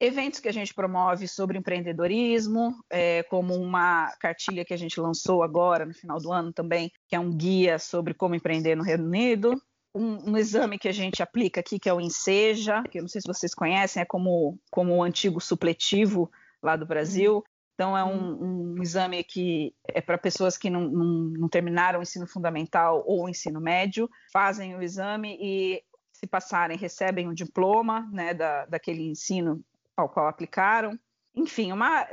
eventos 0.00 0.40
que 0.40 0.48
a 0.48 0.52
gente 0.52 0.74
promove 0.74 1.28
sobre 1.28 1.58
empreendedorismo, 1.58 2.74
é, 2.90 3.22
como 3.24 3.54
uma 3.54 4.10
cartilha 4.20 4.64
que 4.64 4.74
a 4.74 4.76
gente 4.76 5.00
lançou 5.00 5.42
agora 5.42 5.86
no 5.86 5.94
final 5.94 6.18
do 6.18 6.32
ano 6.32 6.52
também, 6.52 6.90
que 7.08 7.16
é 7.16 7.20
um 7.20 7.30
guia 7.30 7.78
sobre 7.78 8.14
como 8.14 8.34
empreender 8.34 8.74
no 8.74 8.82
Reino 8.82 9.04
Unido. 9.04 9.60
Um, 9.94 10.32
um, 10.32 10.36
exame 10.36 10.78
que 10.78 10.88
a 10.88 10.92
gente 10.92 11.22
aplica 11.22 11.60
aqui, 11.60 11.78
que 11.78 11.88
é 11.88 11.94
o 11.94 12.00
Enseja, 12.00 12.82
que 12.90 12.98
eu 12.98 13.02
não 13.02 13.08
sei 13.08 13.20
se 13.20 13.28
vocês 13.28 13.54
conhecem, 13.54 14.02
é 14.02 14.04
como, 14.04 14.58
como 14.70 14.96
o 14.96 15.02
antigo 15.02 15.40
supletivo 15.40 16.30
lá 16.60 16.74
do 16.74 16.84
Brasil. 16.84 17.44
Então, 17.74 17.96
é 17.96 18.04
um, 18.04 18.74
um 18.76 18.82
exame 18.82 19.22
que 19.22 19.74
é 19.88 20.00
para 20.00 20.18
pessoas 20.18 20.56
que 20.56 20.70
não, 20.70 20.82
não, 20.82 21.06
não 21.38 21.48
terminaram 21.48 22.00
o 22.00 22.02
ensino 22.02 22.26
fundamental 22.26 23.04
ou 23.06 23.24
o 23.24 23.28
ensino 23.28 23.60
médio, 23.60 24.08
fazem 24.32 24.76
o 24.76 24.82
exame 24.82 25.36
e, 25.40 25.82
se 26.12 26.26
passarem, 26.26 26.76
recebem 26.76 27.28
um 27.28 27.34
diploma 27.34 28.08
né, 28.12 28.32
da, 28.32 28.66
daquele 28.66 29.02
ensino 29.02 29.64
ao 29.96 30.08
qual 30.08 30.28
aplicaram. 30.28 30.98
Enfim, 31.34 31.72
uma, 31.72 32.06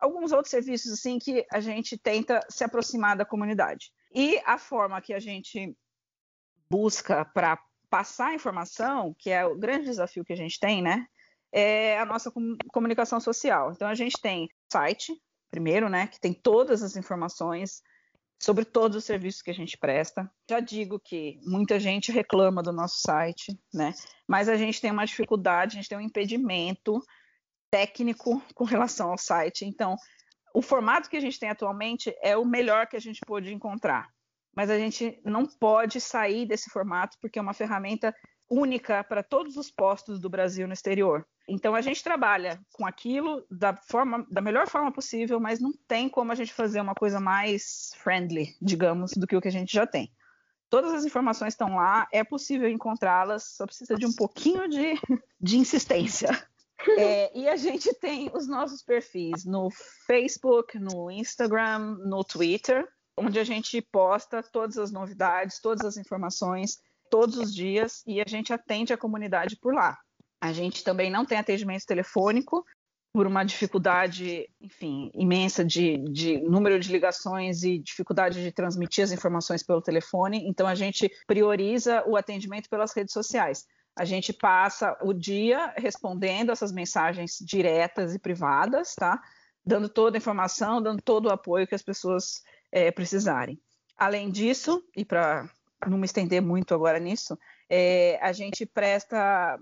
alguns 0.00 0.32
outros 0.32 0.50
serviços 0.50 0.92
assim 0.92 1.18
que 1.18 1.44
a 1.52 1.60
gente 1.60 1.98
tenta 1.98 2.40
se 2.48 2.62
aproximar 2.62 3.16
da 3.16 3.24
comunidade. 3.24 3.90
E 4.14 4.40
a 4.44 4.56
forma 4.56 5.00
que 5.00 5.12
a 5.12 5.18
gente 5.18 5.76
busca 6.70 7.24
para 7.24 7.58
passar 7.90 8.28
a 8.28 8.34
informação, 8.34 9.14
que 9.18 9.30
é 9.30 9.44
o 9.44 9.56
grande 9.56 9.86
desafio 9.86 10.24
que 10.24 10.32
a 10.32 10.36
gente 10.36 10.60
tem, 10.60 10.82
né? 10.82 11.06
É 11.50 11.98
a 11.98 12.04
nossa 12.04 12.30
comunicação 12.72 13.18
social. 13.18 13.72
Então 13.72 13.88
a 13.88 13.94
gente 13.94 14.20
tem 14.20 14.48
site, 14.70 15.12
primeiro, 15.50 15.88
né, 15.88 16.06
que 16.06 16.20
tem 16.20 16.34
todas 16.34 16.82
as 16.82 16.94
informações 16.94 17.82
sobre 18.38 18.64
todos 18.64 18.96
os 18.98 19.04
serviços 19.04 19.42
que 19.42 19.50
a 19.50 19.54
gente 19.54 19.76
presta. 19.76 20.30
Já 20.48 20.60
digo 20.60 21.00
que 21.00 21.40
muita 21.44 21.80
gente 21.80 22.12
reclama 22.12 22.62
do 22.62 22.72
nosso 22.72 23.00
site, 23.00 23.58
né? 23.74 23.92
Mas 24.28 24.48
a 24.48 24.56
gente 24.56 24.80
tem 24.80 24.92
uma 24.92 25.04
dificuldade, 25.06 25.72
a 25.72 25.80
gente 25.80 25.88
tem 25.88 25.98
um 25.98 26.02
impedimento 26.02 27.02
técnico 27.70 28.42
com 28.54 28.64
relação 28.64 29.10
ao 29.10 29.18
site. 29.18 29.64
Então, 29.64 29.96
o 30.54 30.62
formato 30.62 31.08
que 31.08 31.16
a 31.16 31.20
gente 31.20 31.38
tem 31.38 31.50
atualmente 31.50 32.14
é 32.22 32.36
o 32.36 32.44
melhor 32.44 32.86
que 32.86 32.96
a 32.96 33.00
gente 33.00 33.20
pôde 33.26 33.52
encontrar. 33.52 34.08
mas 34.54 34.70
a 34.70 34.78
gente 34.78 35.20
não 35.24 35.46
pode 35.46 36.00
sair 36.00 36.44
desse 36.44 36.68
formato 36.68 37.16
porque 37.20 37.38
é 37.38 37.42
uma 37.42 37.54
ferramenta 37.54 38.12
única 38.50 39.04
para 39.04 39.22
todos 39.22 39.56
os 39.56 39.70
postos 39.70 40.18
do 40.18 40.28
Brasil 40.28 40.66
no 40.66 40.72
exterior. 40.72 41.24
Então 41.48 41.74
a 41.74 41.80
gente 41.80 42.02
trabalha 42.02 42.60
com 42.72 42.84
aquilo 42.84 43.44
da 43.50 43.76
forma 43.76 44.26
da 44.30 44.40
melhor 44.40 44.66
forma 44.68 44.90
possível, 44.90 45.38
mas 45.38 45.60
não 45.60 45.72
tem 45.86 46.08
como 46.08 46.32
a 46.32 46.34
gente 46.34 46.52
fazer 46.52 46.80
uma 46.80 46.94
coisa 46.94 47.20
mais 47.20 47.92
friendly, 47.98 48.56
digamos, 48.60 49.12
do 49.12 49.26
que 49.26 49.36
o 49.36 49.40
que 49.40 49.48
a 49.48 49.52
gente 49.52 49.72
já 49.72 49.86
tem. 49.86 50.10
Todas 50.68 50.92
as 50.92 51.04
informações 51.04 51.54
estão 51.54 51.76
lá, 51.76 52.06
é 52.12 52.22
possível 52.22 52.68
encontrá-las, 52.68 53.44
só 53.56 53.64
precisa 53.64 53.94
de 53.94 54.06
um 54.06 54.12
pouquinho 54.12 54.68
de, 54.68 54.94
de 55.40 55.56
insistência. 55.56 56.28
É, 56.98 57.36
e 57.36 57.48
a 57.48 57.56
gente 57.56 57.92
tem 57.94 58.30
os 58.32 58.46
nossos 58.46 58.82
perfis 58.82 59.44
no 59.44 59.68
Facebook, 60.06 60.78
no 60.78 61.10
Instagram, 61.10 61.96
no 62.06 62.22
Twitter, 62.22 62.86
onde 63.16 63.38
a 63.38 63.44
gente 63.44 63.82
posta 63.82 64.42
todas 64.42 64.78
as 64.78 64.92
novidades, 64.92 65.60
todas 65.60 65.84
as 65.84 65.96
informações, 65.96 66.78
todos 67.10 67.36
os 67.36 67.52
dias, 67.52 68.02
e 68.06 68.20
a 68.20 68.24
gente 68.28 68.52
atende 68.52 68.92
a 68.92 68.98
comunidade 68.98 69.56
por 69.56 69.74
lá. 69.74 69.98
A 70.40 70.52
gente 70.52 70.84
também 70.84 71.10
não 71.10 71.24
tem 71.24 71.36
atendimento 71.36 71.84
telefônico, 71.84 72.64
por 73.12 73.26
uma 73.26 73.42
dificuldade, 73.42 74.48
enfim, 74.60 75.10
imensa 75.14 75.64
de, 75.64 75.98
de, 75.98 76.40
número 76.42 76.78
de 76.78 76.92
ligações 76.92 77.62
e 77.62 77.78
dificuldade 77.78 78.42
de 78.42 78.52
transmitir 78.52 79.02
as 79.02 79.12
informações 79.12 79.62
pelo 79.62 79.82
telefone. 79.82 80.46
Então, 80.46 80.66
a 80.66 80.74
gente 80.74 81.10
prioriza 81.26 82.04
o 82.06 82.16
atendimento 82.16 82.68
pelas 82.68 82.94
redes 82.94 83.12
sociais. 83.12 83.64
A 83.98 84.04
gente 84.04 84.32
passa 84.32 84.96
o 85.02 85.12
dia 85.12 85.74
respondendo 85.76 86.52
essas 86.52 86.70
mensagens 86.70 87.36
diretas 87.40 88.14
e 88.14 88.18
privadas, 88.18 88.94
tá? 88.94 89.20
Dando 89.66 89.88
toda 89.88 90.16
a 90.16 90.18
informação, 90.18 90.80
dando 90.80 91.02
todo 91.02 91.26
o 91.26 91.32
apoio 91.32 91.66
que 91.66 91.74
as 91.74 91.82
pessoas 91.82 92.40
é, 92.70 92.92
precisarem. 92.92 93.60
Além 93.96 94.30
disso, 94.30 94.84
e 94.96 95.04
para 95.04 95.50
não 95.84 95.98
me 95.98 96.04
estender 96.04 96.40
muito 96.40 96.72
agora 96.72 97.00
nisso, 97.00 97.36
é, 97.68 98.16
a 98.22 98.30
gente 98.30 98.64
presta 98.64 99.58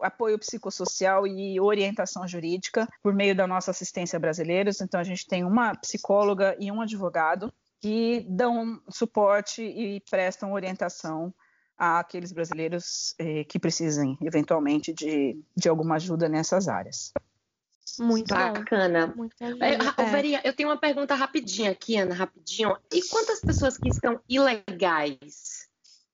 apoio 0.00 0.38
psicossocial 0.38 1.26
e 1.26 1.60
orientação 1.60 2.26
jurídica 2.26 2.88
por 3.02 3.14
meio 3.14 3.36
da 3.36 3.46
nossa 3.46 3.70
assistência 3.70 4.18
brasileiros. 4.18 4.80
Então, 4.80 4.98
a 4.98 5.04
gente 5.04 5.26
tem 5.26 5.44
uma 5.44 5.74
psicóloga 5.76 6.56
e 6.58 6.72
um 6.72 6.80
advogado 6.80 7.52
que 7.78 8.26
dão 8.28 8.80
suporte 8.88 9.62
e 9.62 10.00
prestam 10.10 10.52
orientação 10.52 11.32
àqueles 11.80 12.30
brasileiros 12.30 13.14
eh, 13.18 13.44
que 13.44 13.58
precisem, 13.58 14.18
eventualmente, 14.20 14.92
de, 14.92 15.40
de 15.56 15.68
alguma 15.68 15.94
ajuda 15.94 16.28
nessas 16.28 16.68
áreas. 16.68 17.10
Muito 17.98 18.34
bacana. 18.34 19.06
Muito 19.16 19.34
é, 19.40 19.72
é. 19.72 20.40
eu 20.44 20.52
tenho 20.52 20.68
uma 20.68 20.76
pergunta 20.76 21.14
rapidinha 21.14 21.70
aqui, 21.70 21.96
Ana, 21.96 22.14
rapidinho. 22.14 22.76
E 22.92 23.02
quantas 23.08 23.40
pessoas 23.40 23.78
que 23.78 23.88
estão 23.88 24.20
ilegais 24.28 25.68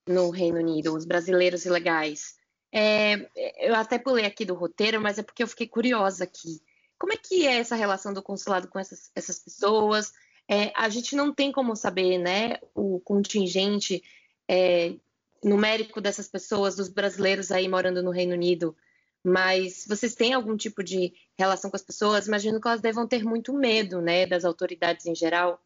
no 0.06 0.30
Reino 0.30 0.58
Unido, 0.58 0.94
os 0.94 1.04
brasileiros 1.04 1.66
ilegais? 1.66 2.36
É, 2.72 3.28
eu 3.58 3.74
até 3.74 3.98
pulei 3.98 4.24
aqui 4.24 4.44
do 4.44 4.54
roteiro, 4.54 5.00
mas 5.00 5.18
é 5.18 5.22
porque 5.22 5.42
eu 5.42 5.48
fiquei 5.48 5.66
curiosa 5.66 6.24
aqui. 6.24 6.62
Como 6.98 7.12
é 7.12 7.16
que 7.16 7.46
é 7.46 7.58
essa 7.58 7.74
relação 7.74 8.12
do 8.12 8.22
consulado 8.22 8.68
com 8.68 8.78
essas, 8.78 9.10
essas 9.14 9.38
pessoas? 9.38 10.12
É, 10.48 10.72
a 10.76 10.88
gente 10.88 11.16
não 11.16 11.34
tem 11.34 11.50
como 11.50 11.74
saber, 11.74 12.18
né, 12.18 12.58
o 12.74 13.00
contingente 13.00 14.02
é, 14.48 14.94
numérico 15.42 16.00
dessas 16.00 16.28
pessoas, 16.28 16.76
dos 16.76 16.88
brasileiros 16.88 17.50
aí 17.50 17.68
morando 17.68 18.02
no 18.02 18.10
Reino 18.10 18.34
Unido, 18.34 18.76
mas 19.24 19.84
vocês 19.88 20.14
têm 20.14 20.34
algum 20.34 20.56
tipo 20.56 20.84
de 20.84 21.12
relação 21.36 21.70
com 21.70 21.76
as 21.76 21.82
pessoas? 21.82 22.28
Imagino 22.28 22.60
que 22.60 22.68
elas 22.68 22.80
devam 22.80 23.08
ter 23.08 23.24
muito 23.24 23.52
medo, 23.52 24.00
né, 24.00 24.26
das 24.26 24.44
autoridades 24.44 25.04
em 25.06 25.14
geral. 25.14 25.60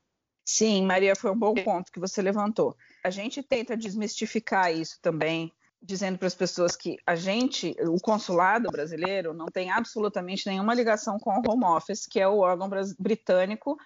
Sim, 0.45 0.87
Maria, 0.87 1.15
foi 1.15 1.31
um 1.31 1.39
bom 1.39 1.55
ponto 1.55 1.93
que 1.93 2.01
você 2.01 2.23
levantou. 2.23 2.75
A 3.05 3.11
gente 3.11 3.43
tenta 3.43 3.77
desmistificar 3.77 4.75
isso 4.75 4.99
também, 5.03 5.53
dizendo 5.81 6.19
para 6.19 6.27
as 6.27 6.35
pessoas 6.35 6.75
que 6.75 6.97
a 7.07 7.15
gente, 7.15 7.77
o 7.81 8.01
consulado 8.01 8.71
brasileiro, 8.71 9.33
não 9.33 9.47
tem 9.47 9.71
absolutamente 9.71 10.47
nenhuma 10.47 10.75
ligação 10.75 11.19
com 11.19 11.31
o 11.31 11.43
Home 11.47 11.65
Office, 11.65 12.07
que 12.07 12.19
é 12.19 12.27
o 12.27 12.39
órgão 12.39 12.69
britânico 12.99 13.79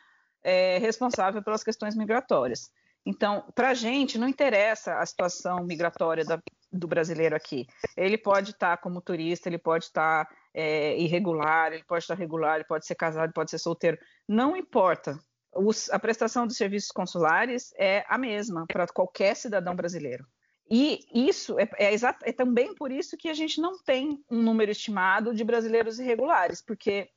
é, 0.43 0.79
responsável 0.79 1.43
pelas 1.43 1.65
questões 1.65 1.97
migratórias. 1.97 2.71
Então, 3.07 3.45
para 3.55 3.71
a 3.71 3.75
gente, 3.75 4.19
não 4.19 4.29
interessa 4.29 4.99
a 4.99 5.05
situação 5.05 5.63
migratória 5.65 6.25
da, 6.25 6.41
do 6.73 6.89
brasileiro 6.89 7.37
aqui. 7.37 7.67
Ele 7.97 8.17
pode 8.17 8.53
estar 8.53 8.77
tá 8.77 8.83
como 8.83 9.03
turista, 9.03 9.49
ele 9.49 9.59
pode 9.59 9.85
estar 9.85 10.25
tá, 10.25 10.35
é, 10.55 10.99
irregular, 10.99 11.73
ele 11.73 11.85
pode 11.85 12.05
estar 12.05 12.15
tá 12.15 12.19
regular, 12.19 12.57
ele 12.57 12.65
pode 12.65 12.87
ser 12.87 12.95
casado, 12.95 13.33
pode 13.33 13.51
ser 13.51 13.59
solteiro. 13.59 13.99
Não 14.27 14.57
importa. 14.57 15.19
Os, 15.55 15.91
a 15.91 15.99
prestação 15.99 16.47
dos 16.47 16.57
serviços 16.57 16.91
consulares 16.91 17.73
é 17.79 18.05
a 18.09 18.19
mesma 18.19 18.67
para 18.67 18.87
qualquer 18.87 19.37
cidadão 19.37 19.77
brasileiro. 19.77 20.27
E 20.71 21.01
isso 21.13 21.59
é, 21.59 21.69
é, 21.79 21.95
é, 21.95 22.33
também 22.33 22.75
por 22.75 22.91
isso 22.91 23.17
que 23.17 23.29
a 23.29 23.35
gente 23.35 23.61
não 23.61 23.79
tem 23.83 24.19
um 24.31 24.43
número 24.43 24.71
estimado 24.71 25.35
de 25.35 25.45
brasileiros 25.45 25.99
irregulares, 25.99 26.63
porque 26.63 27.11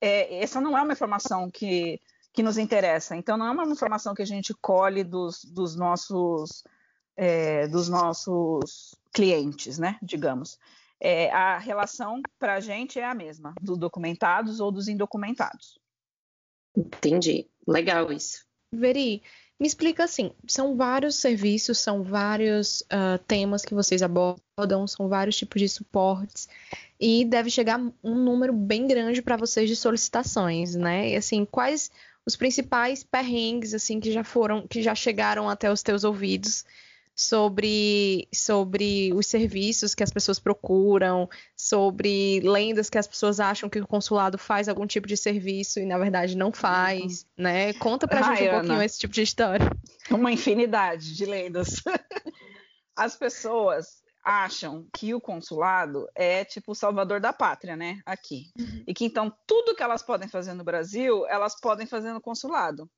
é, 0.00 0.42
essa 0.42 0.60
não 0.60 0.76
é 0.76 0.82
uma 0.82 0.94
informação 0.94 1.50
que 1.50 2.00
que 2.34 2.42
nos 2.42 2.58
interessa. 2.58 3.16
Então, 3.16 3.38
não 3.38 3.46
é 3.46 3.50
uma 3.52 3.64
informação 3.64 4.14
que 4.14 4.22
a 4.22 4.26
gente 4.26 4.52
colhe 4.60 5.04
dos, 5.04 5.44
dos 5.44 5.76
nossos 5.76 6.64
é, 7.16 7.68
dos 7.68 7.88
nossos 7.88 8.94
clientes, 9.12 9.78
né? 9.78 9.96
Digamos. 10.02 10.58
É, 11.00 11.30
a 11.30 11.58
relação 11.58 12.20
para 12.38 12.54
a 12.54 12.60
gente 12.60 12.98
é 12.98 13.04
a 13.04 13.14
mesma, 13.14 13.54
dos 13.60 13.78
documentados 13.78 14.58
ou 14.58 14.72
dos 14.72 14.88
indocumentados. 14.88 15.78
Entendi. 16.76 17.48
Legal 17.66 18.10
isso. 18.10 18.44
Veri, 18.72 19.22
me 19.60 19.66
explica 19.66 20.04
assim: 20.04 20.32
são 20.48 20.76
vários 20.76 21.14
serviços, 21.14 21.78
são 21.78 22.02
vários 22.02 22.80
uh, 22.82 23.18
temas 23.28 23.64
que 23.64 23.74
vocês 23.74 24.02
abordam, 24.02 24.86
são 24.88 25.08
vários 25.08 25.36
tipos 25.36 25.60
de 25.60 25.68
suportes, 25.68 26.48
e 26.98 27.24
deve 27.24 27.48
chegar 27.48 27.80
um 28.02 28.14
número 28.14 28.52
bem 28.52 28.86
grande 28.86 29.22
para 29.22 29.36
vocês 29.36 29.68
de 29.68 29.76
solicitações, 29.76 30.74
né? 30.74 31.10
E 31.10 31.16
assim, 31.16 31.44
quais 31.44 31.90
os 32.26 32.36
principais 32.36 33.02
perrengues 33.02 33.74
assim 33.74 34.00
que 34.00 34.12
já 34.12 34.24
foram, 34.24 34.66
que 34.66 34.82
já 34.82 34.94
chegaram 34.94 35.48
até 35.48 35.70
os 35.70 35.82
teus 35.82 36.04
ouvidos 36.04 36.64
sobre 37.16 38.26
sobre 38.34 39.12
os 39.14 39.26
serviços 39.26 39.94
que 39.94 40.02
as 40.02 40.10
pessoas 40.10 40.38
procuram, 40.38 41.28
sobre 41.56 42.40
lendas 42.40 42.90
que 42.90 42.98
as 42.98 43.06
pessoas 43.06 43.38
acham 43.38 43.68
que 43.68 43.78
o 43.78 43.86
consulado 43.86 44.36
faz 44.36 44.68
algum 44.68 44.86
tipo 44.86 45.06
de 45.06 45.16
serviço 45.16 45.78
e 45.78 45.86
na 45.86 45.96
verdade 45.96 46.36
não 46.36 46.52
faz, 46.52 47.22
uhum. 47.38 47.44
né? 47.44 47.72
Conta 47.74 48.08
pra 48.08 48.26
Ai, 48.26 48.36
gente 48.36 48.46
um 48.46 48.50
Ana, 48.50 48.60
pouquinho 48.60 48.82
esse 48.82 48.98
tipo 48.98 49.14
de 49.14 49.22
história. 49.22 49.70
Uma 50.10 50.32
infinidade 50.32 51.14
de 51.14 51.24
lendas. 51.24 51.82
As 52.96 53.16
pessoas 53.16 54.03
acham 54.24 54.86
que 54.92 55.14
o 55.14 55.20
consulado 55.20 56.08
é 56.14 56.44
tipo 56.44 56.72
o 56.72 56.74
salvador 56.74 57.20
da 57.20 57.32
pátria, 57.32 57.76
né? 57.76 58.00
Aqui. 58.06 58.50
Uhum. 58.58 58.84
E 58.86 58.94
que 58.94 59.04
então 59.04 59.32
tudo 59.46 59.74
que 59.74 59.82
elas 59.82 60.02
podem 60.02 60.28
fazer 60.28 60.54
no 60.54 60.64
Brasil, 60.64 61.26
elas 61.26 61.60
podem 61.60 61.86
fazer 61.86 62.12
no 62.12 62.20
consulado. 62.20 62.90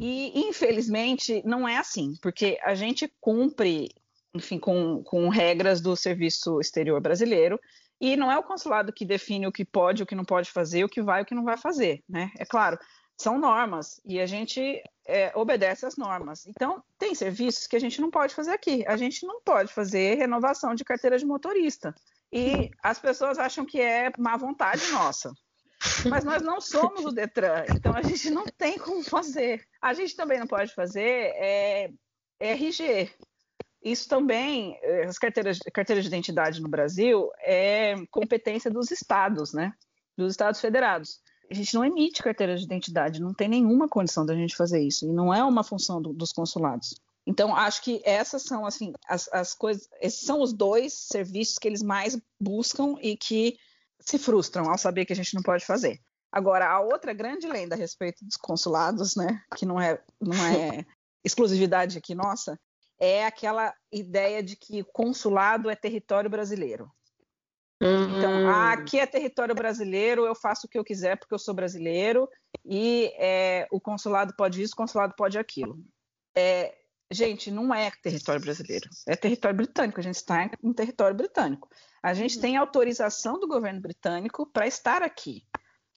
E 0.00 0.46
infelizmente 0.48 1.42
não 1.44 1.68
é 1.68 1.76
assim, 1.76 2.14
porque 2.20 2.58
a 2.62 2.74
gente 2.74 3.12
cumpre, 3.20 3.88
enfim, 4.34 4.58
com, 4.58 5.02
com 5.04 5.28
regras 5.28 5.80
do 5.80 5.94
serviço 5.94 6.60
exterior 6.60 7.00
brasileiro. 7.00 7.60
E 8.00 8.16
não 8.16 8.30
é 8.30 8.36
o 8.36 8.42
consulado 8.42 8.92
que 8.92 9.04
define 9.04 9.46
o 9.46 9.52
que 9.52 9.64
pode, 9.64 10.02
o 10.02 10.06
que 10.06 10.16
não 10.16 10.24
pode 10.24 10.50
fazer, 10.50 10.84
o 10.84 10.88
que 10.88 11.00
vai, 11.00 11.22
o 11.22 11.24
que 11.24 11.34
não 11.34 11.44
vai 11.44 11.56
fazer, 11.56 12.02
né? 12.08 12.30
É 12.36 12.44
claro, 12.44 12.76
são 13.16 13.38
normas 13.38 14.00
e 14.04 14.20
a 14.20 14.26
gente 14.26 14.82
é, 15.06 15.32
obedece 15.34 15.84
às 15.86 15.96
normas. 15.96 16.46
Então, 16.46 16.82
tem 16.98 17.14
serviços 17.14 17.66
que 17.66 17.76
a 17.76 17.78
gente 17.78 18.00
não 18.00 18.10
pode 18.10 18.34
fazer 18.34 18.52
aqui. 18.52 18.84
A 18.86 18.96
gente 18.96 19.26
não 19.26 19.40
pode 19.42 19.72
fazer 19.72 20.16
renovação 20.16 20.74
de 20.74 20.84
carteira 20.84 21.18
de 21.18 21.26
motorista. 21.26 21.94
E 22.32 22.70
as 22.82 22.98
pessoas 22.98 23.38
acham 23.38 23.64
que 23.64 23.80
é 23.80 24.10
má 24.18 24.36
vontade 24.36 24.90
nossa. 24.90 25.32
Mas 26.08 26.24
nós 26.24 26.42
não 26.42 26.60
somos 26.60 27.04
o 27.04 27.12
Detran, 27.12 27.64
então 27.68 27.94
a 27.94 28.00
gente 28.00 28.30
não 28.30 28.44
tem 28.44 28.78
como 28.78 29.02
fazer. 29.02 29.62
A 29.82 29.92
gente 29.92 30.16
também 30.16 30.38
não 30.38 30.46
pode 30.46 30.74
fazer 30.74 31.32
é, 31.36 31.90
RG. 32.40 33.10
Isso 33.82 34.08
também, 34.08 34.78
é, 34.80 35.04
as 35.04 35.18
carteiras, 35.18 35.58
carteiras 35.74 36.04
de 36.04 36.08
identidade 36.08 36.62
no 36.62 36.70
Brasil 36.70 37.30
é 37.40 37.94
competência 38.10 38.70
dos 38.70 38.90
estados, 38.90 39.52
né? 39.52 39.74
Dos 40.16 40.32
estados 40.32 40.60
federados 40.60 41.20
a 41.50 41.54
gente 41.54 41.74
não 41.74 41.84
emite 41.84 42.22
carteira 42.22 42.56
de 42.56 42.64
identidade, 42.64 43.20
não 43.20 43.34
tem 43.34 43.48
nenhuma 43.48 43.88
condição 43.88 44.24
da 44.24 44.34
gente 44.34 44.56
fazer 44.56 44.80
isso, 44.80 45.06
e 45.06 45.12
não 45.12 45.32
é 45.32 45.44
uma 45.44 45.62
função 45.62 46.00
do, 46.00 46.12
dos 46.12 46.32
consulados. 46.32 46.94
Então, 47.26 47.56
acho 47.56 47.82
que 47.82 48.02
essas 48.04 48.42
são, 48.42 48.66
assim, 48.66 48.92
as, 49.08 49.28
as 49.32 49.54
coisas, 49.54 49.88
esses 50.00 50.20
são 50.20 50.42
os 50.42 50.52
dois 50.52 50.92
serviços 50.92 51.58
que 51.58 51.66
eles 51.66 51.82
mais 51.82 52.18
buscam 52.38 52.96
e 53.00 53.16
que 53.16 53.56
se 53.98 54.18
frustram 54.18 54.70
ao 54.70 54.76
saber 54.76 55.06
que 55.06 55.12
a 55.12 55.16
gente 55.16 55.34
não 55.34 55.42
pode 55.42 55.64
fazer. 55.64 56.00
Agora, 56.30 56.68
a 56.68 56.80
outra 56.80 57.14
grande 57.14 57.46
lenda 57.46 57.74
a 57.74 57.78
respeito 57.78 58.24
dos 58.24 58.36
consulados, 58.36 59.16
né, 59.16 59.40
que 59.56 59.64
não 59.64 59.80
é, 59.80 60.02
não 60.20 60.34
é 60.46 60.84
exclusividade 61.24 61.96
aqui 61.96 62.14
nossa, 62.14 62.58
é 62.98 63.24
aquela 63.24 63.72
ideia 63.90 64.42
de 64.42 64.56
que 64.56 64.82
o 64.82 64.84
consulado 64.84 65.70
é 65.70 65.74
território 65.76 66.28
brasileiro. 66.28 66.90
Uhum. 67.84 68.18
Então, 68.18 68.48
ah, 68.48 68.72
aqui 68.72 68.98
é 68.98 69.06
território 69.06 69.54
brasileiro, 69.54 70.24
eu 70.24 70.34
faço 70.34 70.66
o 70.66 70.70
que 70.70 70.78
eu 70.78 70.84
quiser 70.84 71.18
porque 71.18 71.34
eu 71.34 71.38
sou 71.38 71.54
brasileiro 71.54 72.28
e 72.64 73.12
é, 73.18 73.68
o 73.70 73.78
consulado 73.78 74.34
pode 74.36 74.62
isso, 74.62 74.72
o 74.72 74.76
consulado 74.76 75.14
pode 75.16 75.38
aquilo. 75.38 75.78
É, 76.34 76.74
Gente, 77.10 77.50
não 77.50 77.72
é 77.72 77.92
território 78.02 78.40
brasileiro, 78.40 78.88
é 79.06 79.14
território 79.14 79.56
britânico. 79.56 80.00
A 80.00 80.02
gente 80.02 80.16
está 80.16 80.50
em 80.62 80.72
território 80.72 81.16
britânico. 81.16 81.68
A 82.02 82.14
gente 82.14 82.36
uhum. 82.36 82.42
tem 82.42 82.56
autorização 82.56 83.38
do 83.38 83.46
governo 83.46 83.80
britânico 83.80 84.46
para 84.46 84.66
estar 84.66 85.02
aqui. 85.02 85.44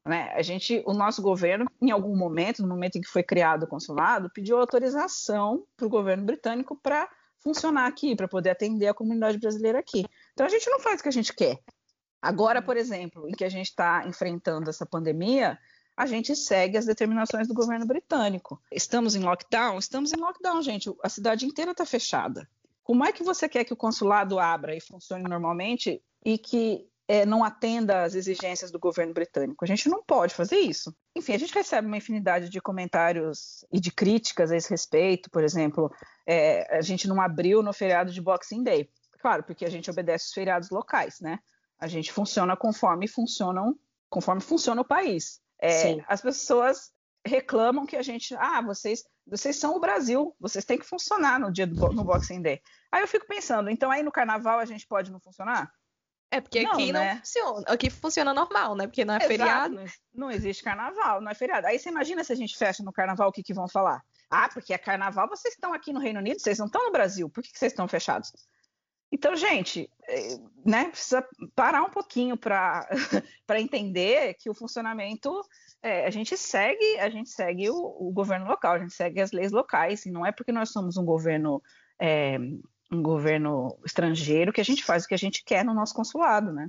Né? 0.06 0.32
A 0.34 0.42
gente, 0.42 0.84
o 0.86 0.94
nosso 0.94 1.22
governo, 1.22 1.66
em 1.82 1.92
algum 1.92 2.16
momento, 2.16 2.62
no 2.62 2.68
momento 2.68 2.98
em 2.98 3.02
que 3.02 3.10
foi 3.10 3.24
criado 3.24 3.64
o 3.64 3.68
consulado, 3.68 4.30
pediu 4.30 4.58
autorização 4.58 5.66
para 5.76 5.88
o 5.88 5.90
governo 5.90 6.26
britânico 6.26 6.76
para 6.76 7.10
funcionar 7.40 7.88
aqui, 7.88 8.16
para 8.16 8.28
poder 8.28 8.52
atender 8.52 8.88
a 8.88 8.94
comunidade 8.94 9.38
brasileira 9.38 9.80
aqui. 9.80 10.06
Então 10.34 10.46
a 10.46 10.50
gente 10.50 10.70
não 10.70 10.80
faz 10.80 11.00
o 11.00 11.04
que 11.04 11.10
a 11.10 11.12
gente 11.12 11.34
quer. 11.34 11.60
Agora, 12.22 12.62
por 12.62 12.78
exemplo, 12.78 13.28
em 13.28 13.32
que 13.32 13.44
a 13.44 13.50
gente 13.50 13.68
está 13.68 14.06
enfrentando 14.08 14.70
essa 14.70 14.86
pandemia, 14.86 15.58
a 15.96 16.06
gente 16.06 16.36
segue 16.36 16.78
as 16.78 16.86
determinações 16.86 17.48
do 17.48 17.54
governo 17.56 17.86
britânico. 17.86 18.62
Estamos 18.72 19.16
em 19.16 19.24
lockdown? 19.24 19.80
Estamos 19.80 20.14
em 20.14 20.18
lockdown, 20.18 20.62
gente. 20.62 20.94
A 21.04 21.10
cidade 21.10 21.46
inteira 21.46 21.72
está 21.72 21.86
fechada. 21.86 22.48
Como 22.84 23.04
é 23.04 23.12
que 23.12 23.24
você 23.24 23.50
quer 23.50 23.64
que 23.64 23.74
o 23.74 23.78
consulado 23.78 24.40
abra 24.40 24.76
e 24.76 24.80
funcione 24.80 25.24
normalmente 25.24 26.02
e 26.24 26.38
que 26.38 26.88
é, 27.08 27.26
não 27.26 27.44
atenda 27.44 28.04
às 28.04 28.14
exigências 28.14 28.70
do 28.70 28.80
governo 28.80 29.14
britânico? 29.14 29.66
A 29.66 29.68
gente 29.68 29.90
não 29.90 30.04
pode 30.04 30.36
fazer 30.36 30.58
isso. 30.58 30.96
Enfim, 31.16 31.34
a 31.34 31.38
gente 31.40 31.54
recebe 31.54 31.88
uma 31.88 31.98
infinidade 31.98 32.50
de 32.50 32.62
comentários 32.62 33.66
e 33.72 33.80
de 33.80 33.92
críticas 33.92 34.52
a 34.52 34.56
esse 34.56 34.70
respeito. 34.70 35.30
Por 35.32 35.44
exemplo, 35.44 35.92
é, 36.26 36.78
a 36.78 36.82
gente 36.82 37.08
não 37.08 37.20
abriu 37.20 37.64
no 37.64 37.74
feriado 37.74 38.12
de 38.12 38.22
Boxing 38.22 38.64
Day. 38.64 38.90
Claro, 39.20 39.44
porque 39.44 39.66
a 39.66 39.70
gente 39.70 39.90
obedece 39.90 40.28
os 40.28 40.34
feriados 40.34 40.70
locais, 40.70 41.20
né? 41.20 41.40
A 41.80 41.88
gente 41.88 42.12
funciona 42.12 42.56
conforme 42.56 43.08
funcionam, 43.08 43.78
conforme 44.10 44.42
funciona 44.42 44.82
o 44.82 44.86
país. 44.86 45.40
É, 45.62 46.04
as 46.08 46.22
pessoas 46.22 46.92
reclamam 47.26 47.86
que 47.86 47.96
a 47.96 48.02
gente, 48.02 48.36
ah, 48.36 48.62
vocês, 48.62 49.04
vocês 49.26 49.56
são 49.58 49.76
o 49.76 49.80
Brasil, 49.80 50.36
vocês 50.40 50.66
têm 50.66 50.78
que 50.78 50.86
funcionar 50.86 51.40
no 51.40 51.52
dia 51.52 51.68
do 51.68 51.76
no 51.90 52.04
Boxing 52.04 52.42
Day. 52.42 52.62
Aí 52.92 53.02
eu 53.02 53.08
fico 53.08 53.28
pensando, 53.28 53.70
então 53.70 53.92
aí 53.92 54.02
no 54.02 54.12
Carnaval 54.12 54.60
a 54.60 54.66
gente 54.66 54.88
pode 54.88 55.12
não 55.12 55.20
funcionar? 55.20 55.72
É 56.30 56.42
porque 56.42 56.64
não, 56.64 56.72
aqui 56.72 56.92
né? 56.92 57.14
não 57.14 57.20
funciona, 57.20 57.66
aqui 57.68 57.90
funciona 57.90 58.34
normal, 58.34 58.76
né? 58.76 58.88
Porque 58.88 59.06
não 59.06 59.14
é 59.14 59.18
Exato, 59.18 59.32
feriado. 59.32 59.86
Não 60.14 60.30
existe 60.30 60.64
Carnaval, 60.64 61.22
não 61.22 61.32
é 61.32 61.36
feriado. 61.36 61.68
Aí 61.68 61.80
você 61.80 61.90
imagina 61.90 62.24
se 62.24 62.34
a 62.34 62.36
gente 62.36 62.58
fecha 62.58 62.84
no 62.84 62.92
Carnaval, 62.92 63.30
o 63.30 63.32
que, 63.32 63.44
que 63.44 63.54
vão 63.54 63.68
falar? 63.68 64.02
Ah, 64.30 64.50
porque 64.50 64.74
é 64.74 64.78
Carnaval, 64.78 65.30
vocês 65.30 65.54
estão 65.54 65.74
aqui 65.74 65.94
no 65.94 66.02
Reino 66.02 66.20
Unido, 66.20 66.42
vocês 66.42 66.60
não 66.60 66.66
estão 66.66 66.84
no 66.84 66.92
Brasil, 66.92 67.30
por 67.30 67.42
que, 67.42 67.52
que 67.52 67.58
vocês 67.58 67.72
estão 67.72 67.88
fechados? 67.88 68.32
Então, 69.12 69.36
gente, 69.36 69.90
eh, 70.08 70.38
né, 70.66 70.90
precisa 70.90 71.26
parar 71.56 71.84
um 71.84 71.90
pouquinho 71.90 72.36
para 72.36 72.88
entender 73.58 74.34
que 74.36 74.50
o 74.50 74.54
funcionamento 74.54 75.32
é, 75.82 76.06
a 76.06 76.10
gente 76.10 76.36
segue, 76.36 77.00
a 77.00 77.10
gente 77.10 77.30
segue 77.30 77.70
o, 77.70 77.76
o, 77.76 78.12
governo 78.12 78.48
local, 78.48 78.74
a 78.74 78.80
gente 78.80 78.94
segue 78.94 79.22
as 79.22 79.32
leis 79.32 79.52
locais, 79.52 80.06
e 80.06 80.12
não 80.12 80.26
é 80.26 80.32
porque 80.32 80.52
nós 80.52 80.72
somos 80.72 80.98
um 80.98 81.06
governo 81.06 81.62
é, 82.02 82.38
um 82.92 83.02
governo 83.02 83.78
estrangeiro 83.86 84.54
que 84.54 84.62
a 84.62 84.66
gente 84.66 84.84
faz 84.84 85.04
o 85.04 85.08
que 85.08 85.14
a 85.14 85.18
gente 85.18 85.44
quer 85.44 85.64
no 85.64 85.74
nosso 85.74 85.94
consulado, 85.94 86.52
né? 86.54 86.68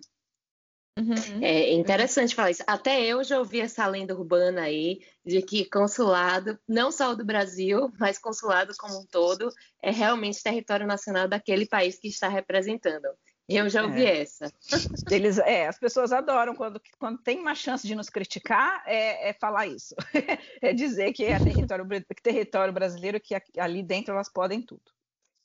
Uhum. 0.98 1.44
É 1.44 1.72
interessante 1.72 2.34
falar 2.34 2.50
isso. 2.50 2.64
Até 2.66 3.00
eu 3.04 3.22
já 3.22 3.38
ouvi 3.38 3.60
essa 3.60 3.86
lenda 3.86 4.16
urbana 4.16 4.62
aí 4.62 5.00
de 5.24 5.40
que 5.42 5.64
consulado, 5.64 6.58
não 6.66 6.90
só 6.90 7.12
o 7.12 7.16
do 7.16 7.24
Brasil, 7.24 7.92
mas 8.00 8.18
consulado 8.18 8.72
como 8.76 8.98
um 8.98 9.06
todo, 9.06 9.48
é 9.80 9.92
realmente 9.92 10.42
território 10.42 10.86
nacional 10.86 11.28
daquele 11.28 11.66
país 11.66 11.98
que 11.98 12.08
está 12.08 12.28
representando. 12.28 13.06
Eu 13.48 13.70
já 13.70 13.84
ouvi 13.84 14.04
é. 14.04 14.22
essa. 14.22 14.52
Eles, 15.10 15.38
é, 15.38 15.68
as 15.68 15.78
pessoas 15.78 16.12
adoram 16.12 16.54
quando, 16.54 16.80
quando 16.98 17.18
tem 17.18 17.38
uma 17.38 17.54
chance 17.54 17.86
de 17.86 17.94
nos 17.94 18.10
criticar, 18.10 18.82
é, 18.84 19.30
é 19.30 19.32
falar 19.32 19.66
isso. 19.66 19.94
é 20.60 20.74
dizer 20.74 21.12
que 21.12 21.24
é 21.24 21.38
território, 21.38 21.86
território 22.22 22.74
brasileiro, 22.74 23.20
que 23.20 23.34
ali 23.56 23.82
dentro 23.82 24.12
elas 24.12 24.28
podem 24.28 24.60
tudo. 24.60 24.82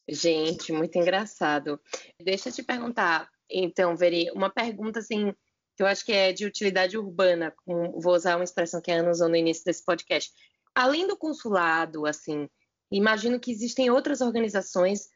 Gente, 0.09 0.73
muito 0.73 0.97
engraçado. 0.97 1.79
Deixa 2.19 2.49
eu 2.49 2.53
te 2.53 2.61
perguntar, 2.61 3.29
então, 3.49 3.95
Veri, 3.95 4.29
uma 4.31 4.49
pergunta 4.49 4.99
assim 4.99 5.33
que 5.75 5.83
eu 5.83 5.87
acho 5.87 6.05
que 6.05 6.11
é 6.11 6.31
de 6.31 6.45
utilidade 6.45 6.97
urbana, 6.97 7.53
vou 7.65 8.13
usar 8.13 8.35
uma 8.35 8.43
expressão 8.43 8.81
que 8.81 8.91
a 8.91 8.95
Ana 8.95 9.11
usou 9.11 9.27
no 9.27 9.35
início 9.35 9.63
desse 9.65 9.83
podcast. 9.83 10.31
Além 10.75 11.07
do 11.07 11.17
consulado, 11.17 12.05
assim, 12.05 12.47
imagino 12.91 13.39
que 13.39 13.51
existem 13.51 13.89
outras 13.89 14.21
organizações, 14.21 15.07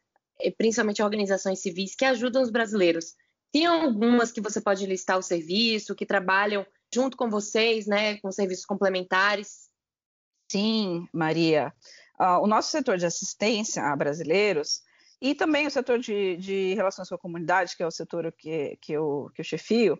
principalmente 0.58 1.02
organizações 1.02 1.62
civis, 1.62 1.96
que 1.96 2.06
ajudam 2.06 2.42
os 2.42 2.50
brasileiros. 2.50 3.14
Tem 3.52 3.66
algumas 3.66 4.32
que 4.32 4.42
você 4.42 4.60
pode 4.60 4.86
listar 4.86 5.18
o 5.18 5.24
serviço, 5.24 5.96
que 5.96 6.06
trabalham 6.06 6.66
junto 6.94 7.18
com 7.18 7.30
vocês, 7.30 7.86
né, 7.86 8.18
com 8.18 8.32
serviços 8.32 8.66
complementares? 8.66 9.70
Sim, 10.52 11.08
Maria. 11.14 11.74
Uh, 12.20 12.42
o 12.42 12.48
nosso 12.48 12.72
setor 12.72 12.98
de 12.98 13.06
assistência 13.06 13.84
a 13.84 13.96
brasileiros 13.96 14.82
e 15.22 15.36
também 15.36 15.68
o 15.68 15.72
setor 15.72 16.00
de, 16.00 16.38
de 16.38 16.74
relações 16.74 17.10
com 17.10 17.16
a 17.16 17.20
comunidade, 17.20 17.76
que 17.76 17.84
é 17.84 17.88
o 17.88 17.92
setor 17.92 18.32
que, 18.32 18.78
que, 18.82 18.94
eu, 18.94 19.30
que 19.34 19.42
eu 19.42 19.46
chefio, 19.46 20.00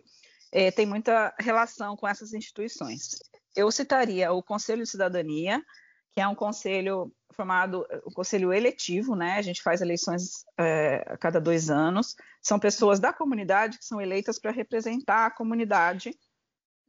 é, 0.52 0.70
tem 0.70 0.86
muita 0.86 1.34
relação 1.38 1.96
com 1.96 2.06
essas 2.06 2.32
instituições. 2.32 3.18
Eu 3.54 3.70
citaria 3.70 4.32
o 4.32 4.42
Conselho 4.42 4.82
de 4.82 4.90
Cidadania, 4.90 5.62
que 6.12 6.20
é 6.20 6.26
um 6.28 6.34
conselho 6.34 7.12
formado, 7.34 7.86
um 8.06 8.12
conselho 8.12 8.52
eletivo, 8.52 9.14
né? 9.14 9.34
A 9.34 9.42
gente 9.42 9.62
faz 9.62 9.80
eleições 9.80 10.44
é, 10.58 11.04
a 11.06 11.16
cada 11.16 11.40
dois 11.40 11.70
anos. 11.70 12.16
São 12.42 12.58
pessoas 12.58 12.98
da 12.98 13.12
comunidade 13.12 13.78
que 13.78 13.84
são 13.84 14.00
eleitas 14.00 14.38
para 14.38 14.50
representar 14.50 15.26
a 15.26 15.30
comunidade 15.30 16.12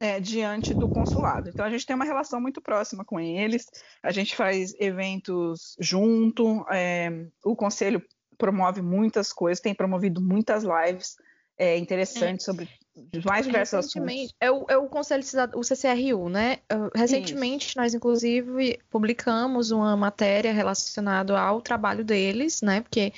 é, 0.00 0.18
diante 0.18 0.74
do 0.74 0.88
consulado. 0.88 1.50
Então 1.50 1.64
a 1.64 1.70
gente 1.70 1.86
tem 1.86 1.94
uma 1.94 2.04
relação 2.04 2.40
muito 2.40 2.60
próxima 2.60 3.04
com 3.04 3.20
eles. 3.20 3.66
A 4.02 4.10
gente 4.10 4.34
faz 4.34 4.74
eventos 4.80 5.76
junto. 5.78 6.66
É, 6.72 7.26
o 7.44 7.54
conselho 7.54 8.02
promove 8.36 8.80
muitas 8.80 9.32
coisas, 9.32 9.60
tem 9.60 9.74
promovido 9.74 10.20
muitas 10.20 10.64
lives 10.64 11.14
é, 11.58 11.76
interessantes 11.76 12.44
sobre 12.46 12.64
de 12.64 12.89
mais 13.24 13.46
diversos 13.46 13.74
assuntos. 13.74 14.34
É 14.40 14.50
o, 14.50 14.66
é 14.68 14.76
o 14.76 14.88
Conselho 14.88 15.22
o 15.54 15.62
CCRU, 15.62 16.28
né? 16.28 16.58
Uh, 16.72 16.90
recentemente, 16.94 17.68
Isso. 17.68 17.78
nós, 17.78 17.94
inclusive, 17.94 18.78
publicamos 18.90 19.70
uma 19.70 19.96
matéria 19.96 20.52
relacionada 20.52 21.38
ao 21.38 21.60
trabalho 21.60 22.04
deles, 22.04 22.62
né? 22.62 22.80
Porque 22.80 23.12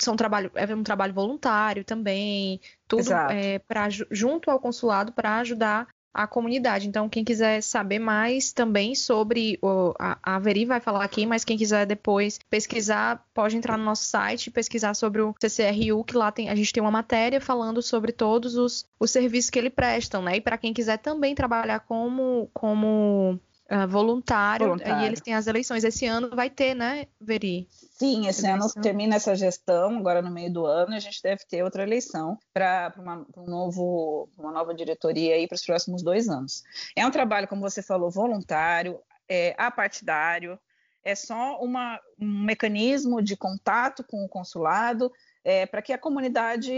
são 0.00 0.16
trabalho, 0.16 0.50
é 0.54 0.74
um 0.74 0.82
trabalho 0.82 1.14
voluntário 1.14 1.84
também, 1.84 2.60
tudo 2.88 3.12
é, 3.12 3.58
pra, 3.60 3.88
junto 3.88 4.50
ao 4.50 4.58
consulado 4.58 5.12
para 5.12 5.38
ajudar 5.38 5.86
a 6.12 6.26
comunidade. 6.26 6.88
Então, 6.88 7.08
quem 7.08 7.24
quiser 7.24 7.62
saber 7.62 7.98
mais 7.98 8.52
também 8.52 8.94
sobre 8.94 9.58
o, 9.62 9.94
a, 9.98 10.18
a 10.22 10.38
Veri 10.38 10.64
vai 10.64 10.80
falar 10.80 11.04
aqui, 11.04 11.24
mas 11.24 11.44
quem 11.44 11.56
quiser 11.56 11.86
depois 11.86 12.38
pesquisar, 12.50 13.24
pode 13.32 13.56
entrar 13.56 13.78
no 13.78 13.84
nosso 13.84 14.04
site 14.04 14.48
e 14.48 14.50
pesquisar 14.50 14.94
sobre 14.94 15.22
o 15.22 15.34
CCRU, 15.40 16.04
que 16.04 16.16
lá 16.16 16.30
tem, 16.30 16.50
a 16.50 16.54
gente 16.54 16.72
tem 16.72 16.82
uma 16.82 16.90
matéria 16.90 17.40
falando 17.40 17.80
sobre 17.80 18.12
todos 18.12 18.56
os, 18.56 18.84
os 19.00 19.10
serviços 19.10 19.50
que 19.50 19.58
ele 19.58 19.70
prestam, 19.70 20.22
né? 20.22 20.36
E 20.36 20.40
para 20.40 20.58
quem 20.58 20.72
quiser 20.72 20.98
também 20.98 21.34
trabalhar 21.34 21.80
como, 21.80 22.50
como 22.52 23.38
uh, 23.70 23.88
voluntário, 23.88 24.66
voluntário, 24.66 25.02
e 25.02 25.06
eles 25.06 25.20
têm 25.20 25.34
as 25.34 25.46
eleições. 25.46 25.84
Esse 25.84 26.06
ano 26.06 26.30
vai 26.34 26.50
ter, 26.50 26.74
né, 26.74 27.06
Veri? 27.20 27.66
Sim, 27.92 28.26
esse 28.26 28.46
ano 28.46 28.66
termina 28.80 29.16
essa 29.16 29.34
gestão, 29.36 29.98
agora 29.98 30.22
no 30.22 30.30
meio 30.30 30.52
do 30.52 30.66
ano, 30.66 30.94
a 30.94 30.98
gente 30.98 31.22
deve 31.22 31.44
ter 31.46 31.62
outra 31.62 31.82
eleição 31.82 32.38
para 32.52 32.92
uma, 32.96 33.26
um 33.36 33.44
novo, 33.44 34.28
uma 34.36 34.50
nova 34.50 34.74
diretoria 34.74 35.34
aí 35.34 35.46
para 35.46 35.56
os 35.56 35.64
próximos 35.64 36.02
dois 36.02 36.28
anos. 36.28 36.62
É 36.96 37.06
um 37.06 37.10
trabalho, 37.10 37.46
como 37.46 37.60
você 37.60 37.82
falou, 37.82 38.10
voluntário, 38.10 38.98
é 39.28 39.54
apartidário, 39.58 40.58
é 41.04 41.14
só 41.14 41.58
uma, 41.60 42.00
um 42.18 42.44
mecanismo 42.44 43.22
de 43.22 43.36
contato 43.36 44.02
com 44.04 44.24
o 44.24 44.28
consulado 44.28 45.12
é, 45.44 45.66
para 45.66 45.82
que 45.82 45.92
a 45.92 45.98
comunidade 45.98 46.72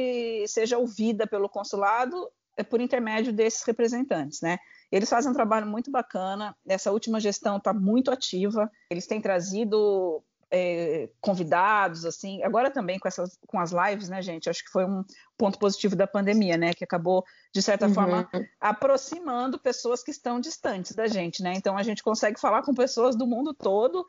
seja 0.47 0.79
ouvida 0.79 1.27
pelo 1.27 1.49
consulado 1.49 2.31
é, 2.57 2.63
por 2.63 2.81
intermédio 2.81 3.33
desses 3.33 3.63
representantes, 3.63 4.41
né? 4.41 4.59
Eles 4.91 5.11
fazem 5.11 5.31
um 5.31 5.35
trabalho 5.35 5.67
muito 5.67 5.91
bacana. 5.91 6.57
Essa 6.67 6.93
última 6.93 7.19
gestão 7.19 7.57
está 7.57 7.73
muito 7.73 8.13
ativa. 8.13 8.71
Eles 8.89 9.07
têm 9.07 9.21
trazido 9.21 10.23
é, 10.55 11.09
convidados, 11.21 12.05
assim, 12.05 12.43
agora 12.45 12.71
também 12.71 12.99
com, 12.99 13.09
essas, 13.09 13.37
com 13.47 13.59
as 13.59 13.73
lives, 13.73 14.09
né, 14.09 14.23
gente? 14.23 14.49
Acho 14.49 14.65
que 14.65 14.71
foi 14.71 14.85
um 14.85 15.05
ponto 15.37 15.59
positivo 15.59 15.97
da 15.97 16.07
pandemia, 16.07 16.57
né? 16.57 16.73
Que 16.73 16.85
acabou, 16.85 17.25
de 17.53 17.61
certa 17.61 17.89
uhum. 17.89 17.95
forma, 17.95 18.31
aproximando 18.61 19.59
pessoas 19.59 20.03
que 20.03 20.13
estão 20.13 20.39
distantes 20.39 20.95
da 20.95 21.09
gente, 21.09 21.43
né? 21.43 21.55
Então 21.57 21.77
a 21.77 21.83
gente 21.83 22.03
consegue 22.03 22.41
falar 22.41 22.63
com 22.63 22.73
pessoas 22.73 23.17
do 23.17 23.27
mundo 23.27 23.53
todo 23.53 24.07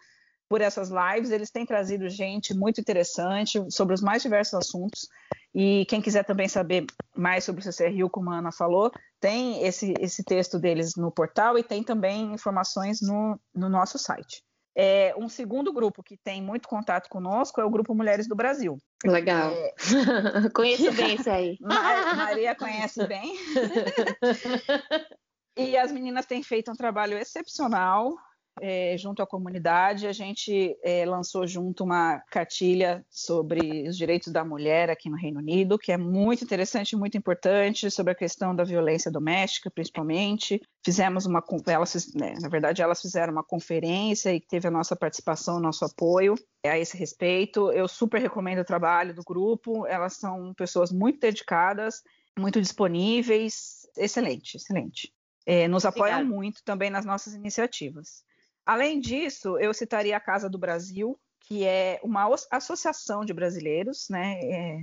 por 0.48 0.62
essas 0.62 0.90
lives. 0.90 1.32
Eles 1.32 1.50
têm 1.50 1.66
trazido 1.66 2.08
gente 2.10 2.54
muito 2.54 2.80
interessante 2.80 3.60
sobre 3.72 3.96
os 3.96 4.02
mais 4.02 4.22
diversos 4.22 4.54
assuntos. 4.54 5.10
E 5.54 5.86
quem 5.86 6.02
quiser 6.02 6.24
também 6.24 6.48
saber 6.48 6.86
mais 7.16 7.44
sobre 7.44 7.62
o 7.62 7.74
CCRU, 7.74 8.10
como 8.10 8.30
a 8.30 8.38
Ana 8.38 8.52
falou, 8.52 8.92
tem 9.20 9.64
esse, 9.66 9.94
esse 10.00 10.24
texto 10.24 10.60
deles 10.60 10.96
no 10.96 11.10
portal 11.10 11.58
e 11.58 11.64
tem 11.64 11.84
também 11.84 12.34
informações 12.34 13.02
no, 13.02 13.40
no 13.56 13.68
nosso 13.68 13.98
site. 13.98 14.44
É, 14.78 15.16
um 15.18 15.30
segundo 15.30 15.72
grupo 15.72 16.04
que 16.04 16.18
tem 16.18 16.42
muito 16.42 16.68
contato 16.68 17.10
conosco 17.10 17.62
é 17.62 17.64
o 17.64 17.70
Grupo 17.70 17.96
Mulheres 17.96 18.28
do 18.28 18.36
Brasil. 18.36 18.78
Legal. 19.06 19.52
É... 19.52 19.74
Conheço 20.54 20.92
bem 20.92 21.16
esse 21.16 21.30
aí. 21.30 21.58
Maria 21.62 22.54
conhece 22.56 23.08
bem. 23.08 23.36
e 25.56 25.78
as 25.78 25.94
meninas 25.94 26.26
têm 26.26 26.44
feito 26.44 26.70
um 26.70 26.76
trabalho 26.76 27.18
excepcional. 27.18 28.14
É, 28.62 28.98
junto 28.98 29.22
à 29.22 29.28
comunidade, 29.28 30.08
a 30.08 30.14
gente 30.14 30.78
é, 30.84 31.06
lançou 31.06 31.46
junto 31.46 31.84
uma 31.84 32.20
cartilha 32.32 33.06
sobre 33.10 33.88
os 33.88 33.98
direitos 33.98 34.32
da 34.32 34.46
mulher 34.46 34.90
aqui 34.90 35.10
no 35.10 35.18
Reino 35.18 35.40
Unido, 35.40 35.78
que 35.78 35.92
é 35.92 35.98
muito 35.98 36.44
interessante 36.44 36.94
e 36.94 36.96
muito 36.96 37.18
importante, 37.18 37.92
sobre 37.92 38.14
a 38.14 38.16
questão 38.16 38.56
da 38.56 38.64
violência 38.64 39.12
doméstica, 39.12 39.70
principalmente. 39.70 40.62
Fizemos 40.84 41.26
uma, 41.26 41.44
elas, 41.68 42.14
né, 42.14 42.36
na 42.42 42.48
verdade, 42.48 42.82
elas 42.82 43.02
fizeram 43.02 43.34
uma 43.34 43.44
conferência 43.44 44.34
e 44.34 44.40
teve 44.40 44.68
a 44.68 44.72
nossa 44.72 44.96
participação, 44.96 45.60
nosso 45.60 45.84
apoio 45.84 46.36
a 46.66 46.78
esse 46.78 46.98
respeito. 46.98 47.72
Eu 47.72 47.88
super 47.88 48.22
recomendo 48.22 48.60
o 48.60 48.66
trabalho 48.66 49.14
do 49.14 49.24
grupo, 49.24 49.86
elas 49.86 50.14
são 50.14 50.54
pessoas 50.54 50.92
muito 50.92 51.20
dedicadas, 51.20 52.02
muito 52.38 52.62
disponíveis, 52.62 53.88
excelente, 53.98 54.58
excelente. 54.58 55.14
É, 55.46 55.68
nos 55.68 55.86
apoiam 55.86 56.16
Obrigada. 56.16 56.36
muito 56.36 56.64
também 56.64 56.90
nas 56.90 57.06
nossas 57.06 57.34
iniciativas. 57.34 58.24
Além 58.66 59.00
disso, 59.00 59.58
eu 59.60 59.74
citaria 59.74 60.18
a 60.18 60.20
Casa 60.20 60.50
do 60.50 60.58
Brasil, 60.58 61.20
que 61.42 61.64
é 61.64 62.00
uma 62.04 62.28
associação 62.52 63.24
de 63.24 63.34
brasileiros, 63.34 64.08
né? 64.10 64.40
É, 64.42 64.82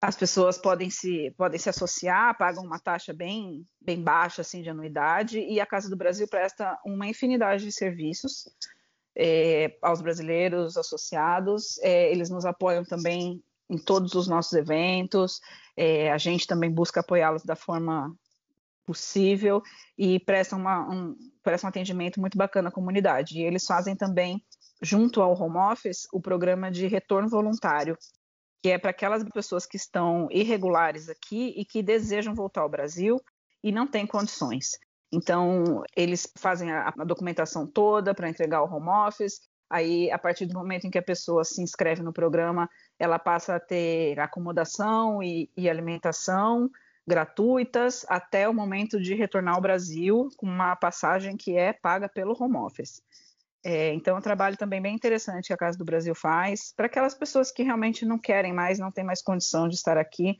as 0.00 0.16
pessoas 0.16 0.58
podem 0.58 0.90
se, 0.90 1.30
podem 1.36 1.58
se 1.58 1.70
associar, 1.70 2.36
pagam 2.36 2.64
uma 2.64 2.78
taxa 2.78 3.14
bem, 3.14 3.64
bem 3.80 4.02
baixa 4.02 4.42
assim, 4.42 4.60
de 4.60 4.68
anuidade, 4.68 5.38
e 5.38 5.60
a 5.60 5.66
Casa 5.66 5.88
do 5.88 5.96
Brasil 5.96 6.28
presta 6.28 6.78
uma 6.84 7.06
infinidade 7.06 7.64
de 7.64 7.72
serviços 7.72 8.44
é, 9.16 9.78
aos 9.80 10.02
brasileiros 10.02 10.76
associados. 10.76 11.78
É, 11.78 12.10
eles 12.10 12.28
nos 12.28 12.44
apoiam 12.44 12.84
também 12.84 13.42
em 13.70 13.78
todos 13.78 14.14
os 14.14 14.28
nossos 14.28 14.52
eventos, 14.52 15.40
é, 15.76 16.12
a 16.12 16.18
gente 16.18 16.46
também 16.46 16.70
busca 16.70 17.00
apoiá-los 17.00 17.42
da 17.42 17.56
forma 17.56 18.14
possível 18.84 19.62
e 19.96 20.20
prestam, 20.20 20.58
uma, 20.58 20.88
um, 20.88 21.16
prestam 21.42 21.68
um 21.68 21.70
atendimento 21.70 22.20
muito 22.20 22.38
bacana 22.38 22.68
à 22.68 22.72
comunidade. 22.72 23.38
E 23.38 23.42
eles 23.42 23.66
fazem 23.66 23.96
também, 23.96 24.44
junto 24.82 25.20
ao 25.20 25.40
home 25.40 25.56
office, 25.56 26.06
o 26.12 26.20
programa 26.20 26.70
de 26.70 26.86
retorno 26.86 27.28
voluntário, 27.28 27.96
que 28.62 28.70
é 28.70 28.78
para 28.78 28.90
aquelas 28.90 29.24
pessoas 29.24 29.66
que 29.66 29.76
estão 29.76 30.28
irregulares 30.30 31.08
aqui 31.08 31.52
e 31.56 31.64
que 31.64 31.82
desejam 31.82 32.34
voltar 32.34 32.62
ao 32.62 32.68
Brasil 32.68 33.20
e 33.62 33.72
não 33.72 33.86
têm 33.86 34.06
condições. 34.06 34.78
Então, 35.12 35.82
eles 35.96 36.30
fazem 36.38 36.72
a, 36.72 36.92
a 36.98 37.04
documentação 37.04 37.66
toda 37.66 38.14
para 38.14 38.28
entregar 38.28 38.58
ao 38.58 38.72
home 38.72 38.88
office. 38.88 39.40
Aí, 39.70 40.10
a 40.10 40.18
partir 40.18 40.46
do 40.46 40.54
momento 40.54 40.86
em 40.86 40.90
que 40.90 40.98
a 40.98 41.02
pessoa 41.02 41.44
se 41.44 41.62
inscreve 41.62 42.02
no 42.02 42.12
programa, 42.12 42.68
ela 42.98 43.18
passa 43.18 43.56
a 43.56 43.60
ter 43.60 44.18
acomodação 44.18 45.22
e, 45.22 45.50
e 45.56 45.68
alimentação 45.68 46.70
gratuitas 47.06 48.04
até 48.08 48.48
o 48.48 48.54
momento 48.54 49.00
de 49.00 49.14
retornar 49.14 49.54
ao 49.54 49.60
Brasil, 49.60 50.28
com 50.36 50.46
uma 50.46 50.74
passagem 50.74 51.36
que 51.36 51.56
é 51.56 51.72
paga 51.72 52.08
pelo 52.08 52.36
home 52.40 52.56
office. 52.56 53.02
É, 53.64 53.94
então, 53.94 54.14
é 54.16 54.18
um 54.18 54.22
trabalho 54.22 54.56
também 54.58 54.80
bem 54.80 54.94
interessante 54.94 55.46
que 55.46 55.52
a 55.52 55.56
Casa 55.56 55.78
do 55.78 55.84
Brasil 55.84 56.14
faz 56.14 56.72
para 56.76 56.86
aquelas 56.86 57.14
pessoas 57.14 57.50
que 57.50 57.62
realmente 57.62 58.04
não 58.04 58.18
querem 58.18 58.52
mais, 58.52 58.78
não 58.78 58.92
têm 58.92 59.04
mais 59.04 59.22
condição 59.22 59.68
de 59.68 59.74
estar 59.74 59.96
aqui. 59.96 60.36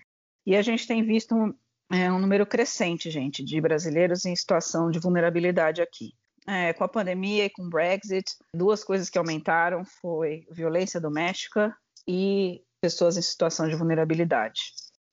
E 0.46 0.54
a 0.54 0.60
gente 0.60 0.86
tem 0.86 1.02
visto 1.02 1.34
um, 1.34 1.54
é, 1.90 2.12
um 2.12 2.18
número 2.18 2.46
crescente, 2.46 3.10
gente, 3.10 3.42
de 3.42 3.58
brasileiros 3.62 4.26
em 4.26 4.36
situação 4.36 4.90
de 4.90 4.98
vulnerabilidade 4.98 5.80
aqui. 5.80 6.12
É, 6.46 6.74
com 6.74 6.84
a 6.84 6.88
pandemia 6.88 7.46
e 7.46 7.50
com 7.50 7.62
o 7.62 7.70
Brexit, 7.70 8.30
duas 8.54 8.84
coisas 8.84 9.08
que 9.08 9.16
aumentaram 9.16 9.82
foi 10.02 10.44
violência 10.50 11.00
doméstica 11.00 11.74
e 12.06 12.62
pessoas 12.82 13.16
em 13.16 13.22
situação 13.22 13.66
de 13.66 13.74
vulnerabilidade. 13.74 14.60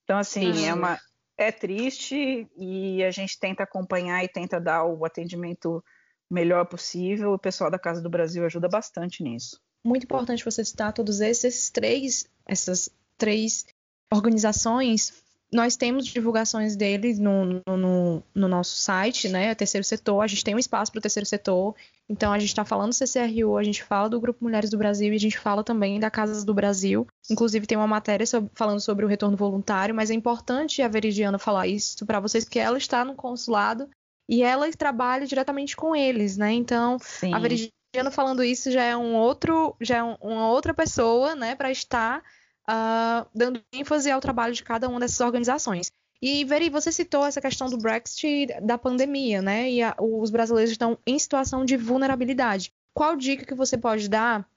Então, 0.03 0.19
assim, 0.19 0.51
uhum. 0.51 0.65
é 0.65 0.73
uma 0.73 0.99
é 1.43 1.51
triste 1.51 2.47
e 2.55 3.03
a 3.03 3.11
gente 3.11 3.39
tenta 3.39 3.63
acompanhar 3.63 4.23
e 4.23 4.29
tenta 4.29 4.59
dar 4.59 4.85
o 4.85 5.03
atendimento 5.05 5.83
melhor 6.29 6.65
possível. 6.65 7.33
O 7.33 7.39
pessoal 7.39 7.71
da 7.71 7.79
Casa 7.79 8.01
do 8.01 8.09
Brasil 8.09 8.45
ajuda 8.45 8.69
bastante 8.69 9.23
nisso. 9.23 9.59
Muito 9.83 10.03
importante 10.03 10.45
você 10.45 10.63
citar 10.63 10.93
todos 10.93 11.19
esses 11.19 11.69
três, 11.69 12.29
essas 12.47 12.89
três 13.17 13.65
organizações 14.11 15.23
nós 15.53 15.75
temos 15.75 16.05
divulgações 16.05 16.77
deles 16.77 17.19
no, 17.19 17.61
no, 17.67 18.23
no, 18.33 18.47
nosso 18.47 18.77
site, 18.77 19.27
né? 19.27 19.53
Terceiro 19.53 19.83
setor, 19.83 20.21
a 20.21 20.27
gente 20.27 20.45
tem 20.45 20.55
um 20.55 20.59
espaço 20.59 20.91
para 20.91 20.99
o 20.99 21.01
terceiro 21.01 21.27
setor. 21.27 21.75
Então 22.09 22.31
a 22.31 22.39
gente 22.39 22.49
está 22.49 22.63
falando 22.63 22.91
do 22.91 22.95
CCRU, 22.95 23.57
a 23.57 23.63
gente 23.63 23.83
fala 23.83 24.09
do 24.09 24.19
Grupo 24.19 24.43
Mulheres 24.43 24.69
do 24.69 24.77
Brasil 24.77 25.11
e 25.11 25.15
a 25.15 25.19
gente 25.19 25.37
fala 25.37 25.61
também 25.61 25.99
da 25.99 26.09
Casas 26.09 26.45
do 26.45 26.53
Brasil. 26.53 27.05
Inclusive 27.29 27.67
tem 27.67 27.77
uma 27.77 27.87
matéria 27.87 28.25
sobre, 28.25 28.49
falando 28.55 28.79
sobre 28.79 29.03
o 29.03 29.07
retorno 29.07 29.35
voluntário, 29.35 29.93
mas 29.93 30.09
é 30.09 30.13
importante 30.13 30.81
a 30.81 30.87
Veridiana 30.87 31.37
falar 31.37 31.67
isso 31.67 32.05
para 32.05 32.21
vocês, 32.21 32.47
que 32.47 32.59
ela 32.59 32.77
está 32.77 33.03
no 33.03 33.13
consulado 33.13 33.89
e 34.29 34.43
ela 34.43 34.71
trabalha 34.71 35.25
diretamente 35.25 35.75
com 35.75 35.93
eles, 35.93 36.37
né? 36.37 36.53
Então 36.53 36.97
Sim. 36.99 37.33
a 37.33 37.39
Veridiana 37.39 38.09
falando 38.09 38.41
isso 38.41 38.71
já 38.71 38.83
é 38.83 38.95
um 38.95 39.15
outro, 39.15 39.75
já 39.81 39.97
é 39.97 40.03
um, 40.03 40.15
uma 40.21 40.49
outra 40.49 40.73
pessoa, 40.73 41.35
né, 41.35 41.55
para 41.55 41.69
estar 41.69 42.23
uh, 42.71 43.27
dando 43.35 43.61
ênfase 43.73 44.09
ao 44.09 44.21
trabalho 44.21 44.53
de 44.53 44.63
cada 44.63 44.87
uma 44.87 44.99
dessas 44.99 45.19
organizações. 45.19 45.91
E, 46.21 46.45
Veri, 46.45 46.69
você 46.69 46.91
citou 46.91 47.25
essa 47.25 47.41
questão 47.41 47.67
do 47.67 47.77
Brexit, 47.77 48.47
da 48.61 48.77
pandemia, 48.77 49.41
né? 49.41 49.71
E 49.71 49.81
a, 49.81 49.95
os 49.99 50.29
brasileiros 50.29 50.71
estão 50.71 50.97
em 51.05 51.17
situação 51.17 51.65
de 51.65 51.75
vulnerabilidade. 51.75 52.71
Qual 52.93 53.15
dica 53.15 53.45
que 53.45 53.55
você 53.55 53.77
pode 53.77 54.07
dar 54.07 54.47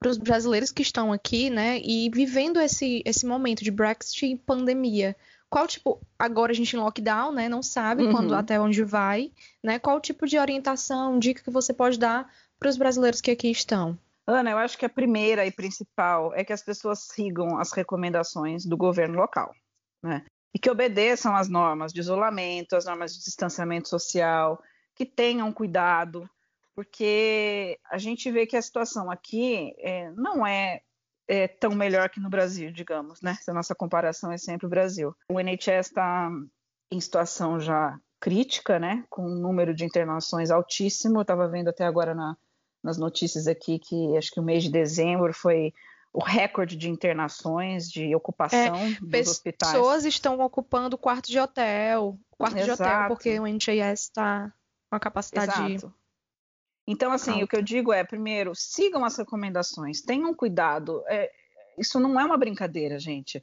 para 0.00 0.10
os 0.10 0.18
brasileiros 0.18 0.72
que 0.72 0.82
estão 0.82 1.12
aqui, 1.12 1.50
né? 1.50 1.80
E 1.80 2.10
vivendo 2.12 2.60
esse, 2.60 3.00
esse 3.06 3.24
momento 3.24 3.62
de 3.62 3.70
Brexit 3.70 4.26
e 4.26 4.36
pandemia? 4.36 5.16
Qual 5.48 5.68
tipo, 5.68 6.00
agora 6.18 6.50
a 6.50 6.54
gente 6.54 6.74
em 6.74 6.80
lockdown, 6.80 7.30
né? 7.30 7.48
Não 7.48 7.62
sabe 7.62 8.02
uhum. 8.02 8.12
quando 8.12 8.34
até 8.34 8.58
onde 8.58 8.82
vai, 8.82 9.30
né? 9.62 9.78
Qual 9.78 10.00
tipo 10.00 10.26
de 10.26 10.36
orientação, 10.36 11.16
dica 11.16 11.44
que 11.44 11.50
você 11.50 11.72
pode 11.72 11.96
dar 11.96 12.28
para 12.58 12.68
os 12.68 12.76
brasileiros 12.76 13.20
que 13.20 13.30
aqui 13.30 13.48
estão? 13.52 13.96
Ana, 14.26 14.50
eu 14.50 14.58
acho 14.58 14.78
que 14.78 14.86
a 14.86 14.90
primeira 14.90 15.44
e 15.44 15.52
principal 15.52 16.32
é 16.34 16.42
que 16.44 16.52
as 16.52 16.62
pessoas 16.62 17.06
sigam 17.12 17.58
as 17.58 17.72
recomendações 17.72 18.64
do 18.64 18.76
governo 18.76 19.16
local, 19.16 19.52
né? 20.02 20.24
E 20.54 20.58
que 20.58 20.70
obedeçam 20.70 21.36
às 21.36 21.48
normas 21.48 21.92
de 21.92 22.00
isolamento, 22.00 22.76
às 22.76 22.86
normas 22.86 23.12
de 23.12 23.22
distanciamento 23.22 23.88
social, 23.88 24.62
que 24.94 25.04
tenham 25.04 25.52
cuidado, 25.52 26.28
porque 26.74 27.78
a 27.90 27.98
gente 27.98 28.30
vê 28.30 28.46
que 28.46 28.56
a 28.56 28.62
situação 28.62 29.10
aqui 29.10 29.74
é, 29.78 30.10
não 30.12 30.46
é, 30.46 30.80
é, 31.28 31.46
tão 31.46 31.74
melhor 31.74 32.08
que 32.08 32.20
no 32.20 32.30
Brasil, 32.30 32.72
digamos, 32.72 33.20
né? 33.20 33.34
Se 33.42 33.50
a 33.50 33.54
nossa 33.54 33.74
comparação 33.74 34.32
é 34.32 34.38
sempre 34.38 34.66
o 34.66 34.70
Brasil. 34.70 35.14
O 35.28 35.38
NHS 35.38 35.88
está 35.88 36.30
em 36.90 37.00
situação 37.00 37.60
já 37.60 37.98
crítica, 38.20 38.78
né? 38.78 39.04
Com 39.10 39.22
um 39.26 39.38
número 39.38 39.74
de 39.74 39.84
internações 39.84 40.50
altíssimo. 40.50 41.18
Eu 41.18 41.22
estava 41.22 41.46
vendo 41.46 41.68
até 41.68 41.84
agora 41.84 42.14
na, 42.14 42.36
nas 42.84 42.98
notícias 42.98 43.46
aqui 43.46 43.78
que 43.78 44.16
acho 44.16 44.30
que 44.30 44.38
o 44.38 44.42
mês 44.42 44.62
de 44.62 44.70
dezembro 44.70 45.32
foi 45.32 45.72
o 46.12 46.22
recorde 46.22 46.76
de 46.76 46.90
internações, 46.90 47.90
de 47.90 48.14
ocupação 48.14 48.76
é, 48.76 48.98
dos 49.00 49.30
hospitais. 49.30 49.72
Pessoas 49.72 50.04
estão 50.04 50.38
ocupando 50.40 50.98
quarto 50.98 51.28
de 51.28 51.40
hotel, 51.40 52.16
quarto 52.30 52.58
Exato. 52.58 52.76
de 52.76 52.82
hotel, 52.82 53.08
porque 53.08 53.40
o 53.40 53.46
NHS 53.46 54.02
está 54.02 54.52
com 54.90 54.96
a 54.96 55.00
capacidade. 55.00 55.72
Exato. 55.72 55.92
Então, 56.86 57.10
assim, 57.10 57.42
o 57.42 57.48
que 57.48 57.56
eu 57.56 57.62
digo 57.62 57.90
é, 57.90 58.04
primeiro, 58.04 58.54
sigam 58.54 59.04
as 59.04 59.16
recomendações, 59.16 60.02
tenham 60.02 60.34
cuidado. 60.34 61.02
É, 61.08 61.32
isso 61.78 61.98
não 61.98 62.20
é 62.20 62.24
uma 62.24 62.36
brincadeira, 62.36 62.98
gente. 62.98 63.42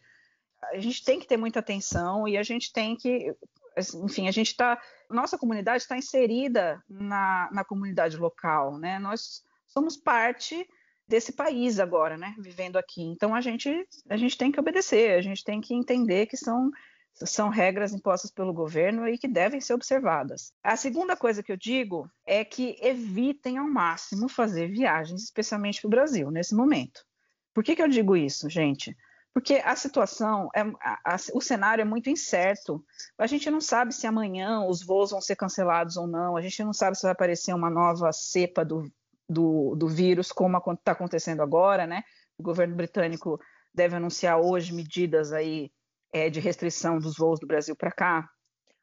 A 0.71 0.77
gente 0.77 1.04
tem 1.04 1.19
que 1.19 1.25
ter 1.25 1.38
muita 1.38 1.60
atenção 1.60 2.27
e 2.27 2.38
a 2.38 2.43
gente 2.43 2.71
tem 2.71 2.95
que 2.95 3.36
Assim, 3.75 4.04
enfim, 4.04 4.27
a 4.27 4.32
gente 4.32 4.47
está, 4.47 4.82
nossa 5.12 5.38
comunidade 5.38 5.84
está 5.84 5.97
inserida 5.97 6.84
na, 6.89 7.50
na 7.52 7.63
comunidade 7.63 8.17
local, 8.17 8.78
né? 8.78 9.00
Nós 9.00 9.43
somos 9.67 9.97
parte 9.97 10.67
desse 11.08 11.34
país 11.34 11.80
agora, 11.80 12.17
né? 12.17 12.36
Vivendo 12.39 12.78
aqui. 12.78 13.04
Então 13.04 13.36
a 13.36 13.41
gente, 13.41 13.88
a 14.10 14.17
gente 14.17 14.38
tem 14.38 14.52
que 14.52 14.60
obedecer, 14.60 15.17
a 15.17 15.21
gente 15.21 15.43
tem 15.43 15.60
que 15.60 15.74
entender 15.74 16.26
que 16.26 16.38
são 16.38 16.71
são 17.13 17.50
regras 17.50 17.93
impostas 17.93 18.32
pelo 18.32 18.54
governo 18.54 19.08
e 19.08 19.17
que 19.17 19.28
devem 19.28 19.60
ser 19.60 19.74
observadas. 19.74 20.54
A 20.64 20.76
segunda 20.76 21.16
coisa 21.16 21.43
que 21.43 21.51
eu 21.51 21.57
digo 21.57 22.09
é 22.26 22.43
que 22.43 22.78
evitem 22.82 23.57
ao 23.57 23.68
máximo 23.68 24.30
fazer 24.30 24.68
viagens, 24.68 25.24
especialmente 25.24 25.82
para 25.82 25.88
o 25.88 25.91
Brasil, 25.91 26.32
nesse 26.32 26.55
momento. 26.55 27.05
Por 27.53 27.64
que, 27.64 27.76
que 27.76 27.82
eu 27.82 27.88
digo 27.88 28.16
isso, 28.16 28.49
gente? 28.49 28.95
Porque 29.34 29.61
a 29.63 29.75
situação, 29.75 30.49
é, 30.53 30.61
a, 30.82 31.13
a, 31.13 31.15
o 31.34 31.41
cenário 31.41 31.82
é 31.82 31.86
muito 31.86 32.09
incerto. 32.09 32.84
A 33.17 33.27
gente 33.27 33.49
não 33.49 33.61
sabe 33.61 33.93
se 33.93 34.05
amanhã 34.05 34.65
os 34.65 34.84
voos 34.84 35.11
vão 35.11 35.21
ser 35.21 35.36
cancelados 35.36 35.95
ou 35.95 36.05
não, 36.05 36.36
a 36.36 36.41
gente 36.41 36.63
não 36.63 36.73
sabe 36.73 36.97
se 36.97 37.03
vai 37.03 37.13
aparecer 37.13 37.53
uma 37.53 37.69
nova 37.69 38.11
cepa 38.11 38.65
do, 38.65 38.91
do, 39.29 39.75
do 39.75 39.88
vírus, 39.88 40.32
como 40.32 40.57
está 40.57 40.91
acontecendo 40.91 41.41
agora, 41.41 41.88
né? 41.88 42.03
O 42.38 42.43
governo 42.43 42.75
britânico 42.75 43.39
deve 43.73 43.95
anunciar 43.95 44.39
hoje 44.39 44.73
medidas 44.73 45.32
aí 45.32 45.71
é, 46.11 46.29
de 46.29 46.41
restrição 46.41 46.99
dos 46.99 47.15
voos 47.15 47.39
do 47.39 47.47
Brasil 47.47 47.75
para 47.75 47.91
cá. 47.91 48.29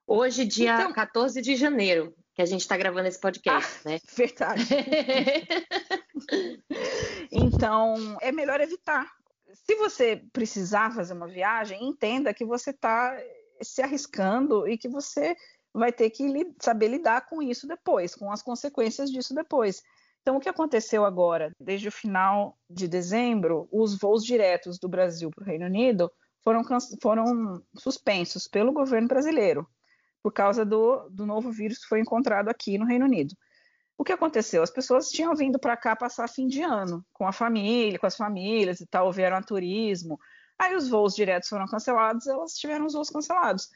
Hoje, 0.06 0.46
dia 0.46 0.76
então, 0.76 0.92
14 0.94 1.42
de 1.42 1.56
janeiro, 1.56 2.14
que 2.34 2.40
a 2.40 2.46
gente 2.46 2.62
está 2.62 2.78
gravando 2.78 3.08
esse 3.08 3.20
podcast, 3.20 3.82
ah, 3.84 3.90
né? 3.90 3.98
Verdade. 4.16 4.64
então, 7.30 8.16
é 8.22 8.32
melhor 8.32 8.62
evitar 8.62 9.06
se 9.54 9.74
você 9.76 10.22
precisar 10.32 10.94
fazer 10.94 11.14
uma 11.14 11.28
viagem, 11.28 11.88
entenda 11.88 12.34
que 12.34 12.44
você 12.44 12.70
está 12.70 13.16
se 13.62 13.82
arriscando 13.82 14.68
e 14.68 14.78
que 14.78 14.88
você 14.88 15.36
vai 15.72 15.92
ter 15.92 16.10
que 16.10 16.24
saber 16.60 16.88
lidar 16.88 17.26
com 17.26 17.42
isso 17.42 17.66
depois, 17.66 18.14
com 18.14 18.30
as 18.30 18.42
consequências 18.42 19.10
disso 19.10 19.34
depois. 19.34 19.82
Então, 20.20 20.36
o 20.36 20.40
que 20.40 20.48
aconteceu 20.48 21.04
agora? 21.04 21.52
Desde 21.58 21.88
o 21.88 21.92
final 21.92 22.58
de 22.68 22.86
dezembro, 22.86 23.68
os 23.72 23.98
voos 23.98 24.24
diretos 24.24 24.78
do 24.78 24.88
Brasil 24.88 25.30
para 25.30 25.42
o 25.42 25.46
Reino 25.46 25.66
Unido 25.66 26.10
foram, 26.42 26.62
foram 27.00 27.62
suspensos 27.76 28.46
pelo 28.46 28.72
governo 28.72 29.08
brasileiro, 29.08 29.66
por 30.22 30.32
causa 30.32 30.64
do, 30.64 31.08
do 31.10 31.24
novo 31.24 31.50
vírus 31.50 31.78
que 31.78 31.88
foi 31.88 32.00
encontrado 32.00 32.48
aqui 32.48 32.76
no 32.76 32.84
Reino 32.84 33.06
Unido. 33.06 33.34
O 33.98 34.04
que 34.04 34.12
aconteceu? 34.12 34.62
As 34.62 34.70
pessoas 34.70 35.10
tinham 35.10 35.34
vindo 35.34 35.58
para 35.58 35.76
cá 35.76 35.96
passar 35.96 36.28
fim 36.28 36.46
de 36.46 36.62
ano, 36.62 37.04
com 37.12 37.26
a 37.26 37.32
família, 37.32 37.98
com 37.98 38.06
as 38.06 38.16
famílias 38.16 38.80
e 38.80 38.86
tal, 38.86 39.12
vieram 39.12 39.36
a 39.36 39.42
turismo. 39.42 40.18
Aí 40.56 40.74
os 40.76 40.88
voos 40.88 41.14
diretos 41.16 41.48
foram 41.48 41.66
cancelados, 41.66 42.26
elas 42.28 42.54
tiveram 42.54 42.86
os 42.86 42.94
voos 42.94 43.10
cancelados. 43.10 43.68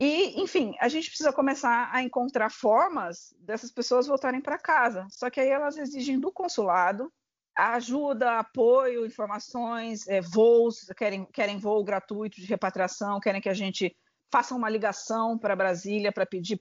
E, 0.00 0.42
enfim, 0.42 0.74
a 0.80 0.88
gente 0.88 1.08
precisa 1.08 1.32
começar 1.32 1.90
a 1.92 2.02
encontrar 2.02 2.50
formas 2.50 3.34
dessas 3.38 3.70
pessoas 3.70 4.06
voltarem 4.06 4.40
para 4.40 4.58
casa. 4.58 5.06
Só 5.10 5.28
que 5.28 5.38
aí 5.38 5.50
elas 5.50 5.76
exigem 5.76 6.18
do 6.18 6.32
consulado 6.32 7.12
ajuda, 7.54 8.40
apoio, 8.40 9.06
informações, 9.06 10.08
é, 10.08 10.20
voos, 10.20 10.86
querem, 10.96 11.24
querem 11.26 11.58
voo 11.58 11.84
gratuito 11.84 12.40
de 12.40 12.46
repatriação, 12.46 13.20
querem 13.20 13.40
que 13.40 13.48
a 13.48 13.54
gente 13.54 13.96
faça 14.32 14.54
uma 14.54 14.68
ligação 14.68 15.38
para 15.38 15.54
Brasília 15.54 16.10
para 16.10 16.26
pedir 16.26 16.58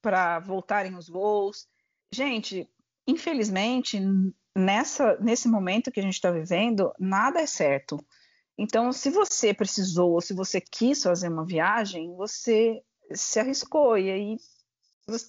para 0.00 0.38
voltarem 0.38 0.94
os 0.94 1.08
voos. 1.08 1.66
Gente, 2.12 2.68
infelizmente, 3.06 4.00
nessa, 4.56 5.16
nesse 5.18 5.48
momento 5.48 5.90
que 5.90 6.00
a 6.00 6.02
gente 6.02 6.14
está 6.14 6.30
vivendo, 6.30 6.92
nada 6.98 7.40
é 7.40 7.46
certo. 7.46 7.98
Então, 8.58 8.90
se 8.92 9.10
você 9.10 9.52
precisou 9.52 10.12
ou 10.12 10.20
se 10.20 10.32
você 10.32 10.60
quis 10.60 11.02
fazer 11.02 11.28
uma 11.28 11.44
viagem, 11.44 12.14
você 12.16 12.80
se 13.12 13.38
arriscou 13.38 13.98
e 13.98 14.10
aí 14.10 14.36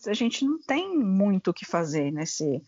a 0.08 0.14
gente 0.14 0.44
não 0.46 0.60
tem 0.60 0.98
muito 0.98 1.52
o 1.52 1.54
que 1.54 1.66
fazer 1.66 2.12
nesse, 2.12 2.62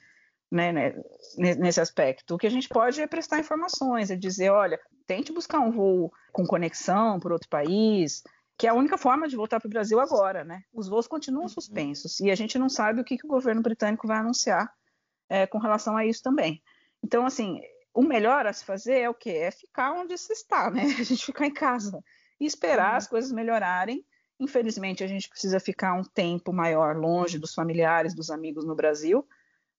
né, 0.52 0.72
né, 0.72 0.94
nesse 1.38 1.80
aspecto. 1.80 2.36
O 2.36 2.38
que 2.38 2.46
a 2.46 2.52
gente 2.52 2.68
pode 2.68 3.02
é 3.02 3.08
prestar 3.08 3.40
informações, 3.40 4.12
é 4.12 4.16
dizer, 4.16 4.50
olha, 4.52 4.80
tente 5.08 5.32
buscar 5.32 5.60
um 5.60 5.72
voo 5.72 6.12
com 6.32 6.46
conexão 6.46 7.20
por 7.20 7.32
outro 7.32 7.50
país, 7.50 8.22
que 8.60 8.68
é 8.68 8.70
a 8.70 8.74
única 8.74 8.98
forma 8.98 9.26
de 9.26 9.38
voltar 9.38 9.58
para 9.58 9.68
o 9.68 9.70
Brasil 9.70 10.02
agora, 10.02 10.44
né? 10.44 10.64
Os 10.74 10.90
voos 10.90 11.08
continuam 11.08 11.44
uhum. 11.44 11.48
suspensos 11.48 12.20
e 12.20 12.30
a 12.30 12.36
gente 12.36 12.60
não 12.60 12.68
sabe 12.68 13.00
o 13.00 13.06
que, 13.06 13.18
que 13.18 13.26
o 13.26 13.30
governo 13.30 13.62
britânico 13.62 14.06
vai 14.06 14.18
anunciar 14.18 14.70
é, 15.30 15.48
com 15.48 15.58
relação 15.58 15.96
a 15.96 16.06
isso 16.06 16.22
também. 16.22 16.62
Então, 17.02 17.26
assim, 17.26 17.62
o 17.94 18.04
melhor 18.04 18.46
a 18.46 18.52
se 18.52 18.66
fazer 18.66 19.00
é 19.00 19.10
o 19.10 19.14
quê? 19.14 19.30
É 19.30 19.50
ficar 19.50 19.94
onde 19.94 20.18
se 20.18 20.34
está, 20.34 20.70
né? 20.70 20.82
A 21.00 21.04
gente 21.04 21.26
ficar 21.26 21.46
em 21.46 21.54
casa 21.54 22.04
e 22.38 22.46
esperar 22.46 22.92
uhum. 22.92 22.98
as 22.98 23.08
coisas 23.08 23.32
melhorarem. 23.32 24.06
Infelizmente, 24.38 25.06
a 25.06 25.08
gente 25.08 25.30
precisa 25.30 25.60
ficar 25.60 25.94
um 25.94 26.04
tempo 26.04 26.52
maior 26.52 26.98
longe 26.98 27.40
dos 27.40 27.54
familiares, 27.54 28.14
dos 28.14 28.30
amigos 28.30 28.66
no 28.66 28.76
Brasil, 28.76 29.26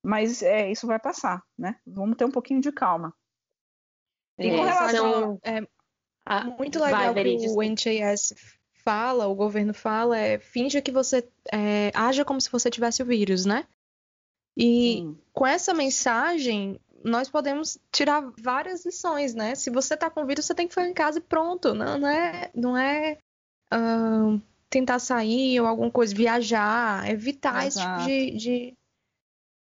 mas 0.02 0.42
é, 0.42 0.70
isso 0.70 0.86
vai 0.86 0.98
passar, 0.98 1.42
né? 1.56 1.76
Vamos 1.86 2.16
ter 2.16 2.24
um 2.24 2.30
pouquinho 2.30 2.62
de 2.62 2.72
calma. 2.72 3.14
E 4.38 4.48
é, 4.48 4.56
com 4.56 4.62
relação. 4.62 5.38
é, 5.42 5.66
ah, 6.24 6.44
muito 6.44 6.78
legal 6.78 7.12
vai, 7.12 7.24
que 7.24 7.48
o 7.48 7.62
NHS 7.62 8.59
fala, 8.84 9.26
o 9.26 9.34
governo 9.34 9.72
fala, 9.74 10.18
é 10.18 10.38
finja 10.38 10.80
que 10.80 10.90
você. 10.90 11.26
É, 11.52 11.90
haja 11.94 12.24
como 12.24 12.40
se 12.40 12.50
você 12.50 12.70
tivesse 12.70 13.02
o 13.02 13.06
vírus, 13.06 13.44
né? 13.44 13.66
E 14.56 14.98
Sim. 14.98 15.18
com 15.32 15.46
essa 15.46 15.72
mensagem, 15.72 16.78
nós 17.04 17.30
podemos 17.30 17.78
tirar 17.90 18.30
várias 18.38 18.84
lições, 18.84 19.34
né? 19.34 19.54
Se 19.54 19.70
você 19.70 19.96
tá 19.96 20.10
com 20.10 20.26
vírus, 20.26 20.44
você 20.44 20.54
tem 20.54 20.66
que 20.66 20.74
ficar 20.74 20.88
em 20.88 20.94
casa 20.94 21.18
e 21.18 21.22
pronto. 21.22 21.74
Não, 21.74 21.98
não 21.98 22.08
é, 22.08 22.50
não 22.54 22.76
é 22.76 23.18
uh, 23.72 24.40
tentar 24.68 24.98
sair 24.98 25.60
ou 25.60 25.66
alguma 25.66 25.90
coisa, 25.90 26.14
viajar, 26.14 27.08
evitar 27.08 27.66
Exato. 27.66 28.00
esse 28.02 28.16
tipo 28.16 28.38
de, 28.38 28.38
de, 28.38 28.74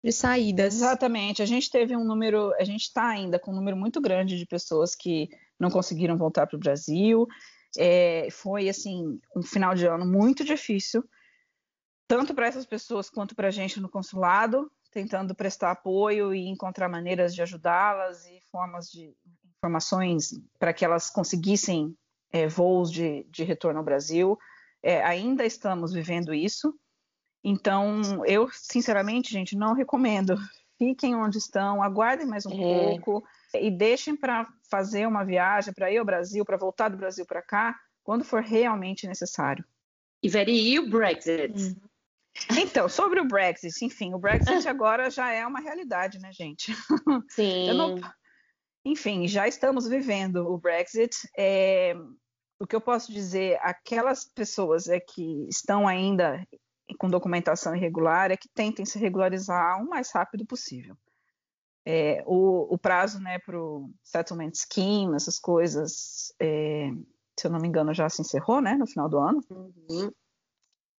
de, 0.04 0.12
saídas. 0.12 0.76
Exatamente. 0.76 1.42
A 1.42 1.46
gente 1.46 1.70
teve 1.70 1.96
um 1.96 2.04
número, 2.04 2.54
a 2.56 2.64
gente 2.64 2.84
está 2.84 3.08
ainda 3.08 3.40
com 3.40 3.52
um 3.52 3.56
número 3.56 3.78
muito 3.78 4.02
grande 4.02 4.38
de 4.38 4.46
pessoas 4.46 4.96
que 4.96 5.30
não 5.60 5.70
conseguiram 5.70 6.18
voltar 6.18 6.48
para 6.48 6.58
o 6.58 6.60
Brasil. 6.60 7.28
É, 7.78 8.28
foi 8.32 8.68
assim 8.68 9.20
um 9.36 9.42
final 9.42 9.74
de 9.74 9.86
ano 9.86 10.06
muito 10.06 10.44
difícil, 10.44 11.04
tanto 12.08 12.34
para 12.34 12.48
essas 12.48 12.66
pessoas 12.66 13.10
quanto 13.10 13.36
para 13.36 13.48
a 13.48 13.52
gente 13.52 13.80
no 13.80 13.90
consulado 13.90 14.70
tentando 14.92 15.34
prestar 15.34 15.72
apoio 15.72 16.36
e 16.36 16.48
encontrar 16.48 16.90
maneiras 16.90 17.34
de 17.34 17.42
ajudá-las 17.42 18.26
e 18.26 18.42
formas 18.52 18.90
de 18.90 19.16
informações 19.58 20.32
para 20.60 20.74
que 20.74 20.84
elas 20.84 21.10
conseguissem 21.10 21.96
é, 22.32 22.48
voos 22.48 22.92
de, 22.92 23.24
de, 23.30 23.44
retorno 23.44 23.80
ao 23.80 23.86
Brasil. 23.86 24.38
É, 24.84 25.02
ainda 25.04 25.46
estamos 25.46 25.94
vivendo 25.94 26.34
isso. 26.34 26.74
Então, 27.44 28.26
eu, 28.26 28.50
sinceramente, 28.52 29.32
gente, 29.32 29.56
não 29.56 29.74
recomendo. 29.74 30.36
Fiquem 30.78 31.16
onde 31.16 31.38
estão, 31.38 31.82
aguardem 31.82 32.28
mais 32.28 32.46
um 32.46 32.52
é. 32.52 32.56
pouco 32.58 33.24
e 33.54 33.70
deixem 33.70 34.16
para 34.16 34.48
fazer 34.70 35.08
uma 35.08 35.24
viagem, 35.24 35.74
para 35.74 35.92
ir 35.92 35.98
ao 35.98 36.06
Brasil, 36.06 36.46
para 36.46 36.58
voltar 36.58 36.90
do 36.90 36.98
Brasil 36.98 37.26
para 37.26 37.42
cá, 37.42 37.76
quando 38.04 38.24
for 38.24 38.42
realmente 38.42 39.08
necessário. 39.08 39.66
E, 40.24 40.30
Veri, 40.30 40.74
e 40.74 40.80
o 40.80 40.90
Brexit? 40.90 41.54
Uhum. 41.54 41.76
Então, 42.58 42.88
sobre 42.88 43.20
o 43.20 43.28
Brexit, 43.28 43.84
enfim, 43.84 44.14
o 44.14 44.20
Brexit 44.20 44.68
agora 44.68 45.10
já 45.10 45.32
é 45.32 45.46
uma 45.46 45.60
realidade, 45.60 46.20
né, 46.20 46.32
gente? 46.32 46.74
Sim. 47.30 47.74
Não... 47.74 48.00
Enfim, 48.86 49.28
já 49.28 49.48
estamos 49.48 49.88
vivendo 49.88 50.48
o 50.48 50.58
Brexit. 50.58 51.16
É... 51.38 51.94
O 52.60 52.68
que 52.68 52.76
eu 52.76 52.82
posso 52.82 53.12
dizer, 53.12 53.58
aquelas 53.62 54.24
pessoas 54.24 54.88
é 54.88 55.00
que 55.00 55.48
estão 55.50 55.88
ainda 55.88 56.46
com 56.98 57.10
documentação 57.10 57.76
irregular 57.76 58.32
é 58.32 58.38
que 58.38 58.50
tentem 58.54 58.86
se 58.86 59.00
regularizar 59.00 59.82
o 59.82 59.90
mais 59.90 60.12
rápido 60.12 60.46
possível. 60.46 60.96
É, 61.86 62.24
o, 62.28 62.74
o, 62.74 62.78
prazo 62.78 63.20
né, 63.20 63.40
para 63.40 63.60
o 63.60 63.90
settlement 64.04 64.52
scheme, 64.54 65.16
essas 65.16 65.40
coisas, 65.40 66.34
é, 66.40 66.92
se 67.40 67.48
eu 67.48 67.52
não 67.52 67.60
me 67.60 67.68
engano, 67.68 67.94
já 67.94 68.08
se 68.08 68.22
encerrou 68.22 68.62
né, 68.62 68.76
no 68.76 68.86
final 68.86 69.10
do 69.10 69.18
ano. 69.18 69.42
Uhum. 69.50 70.12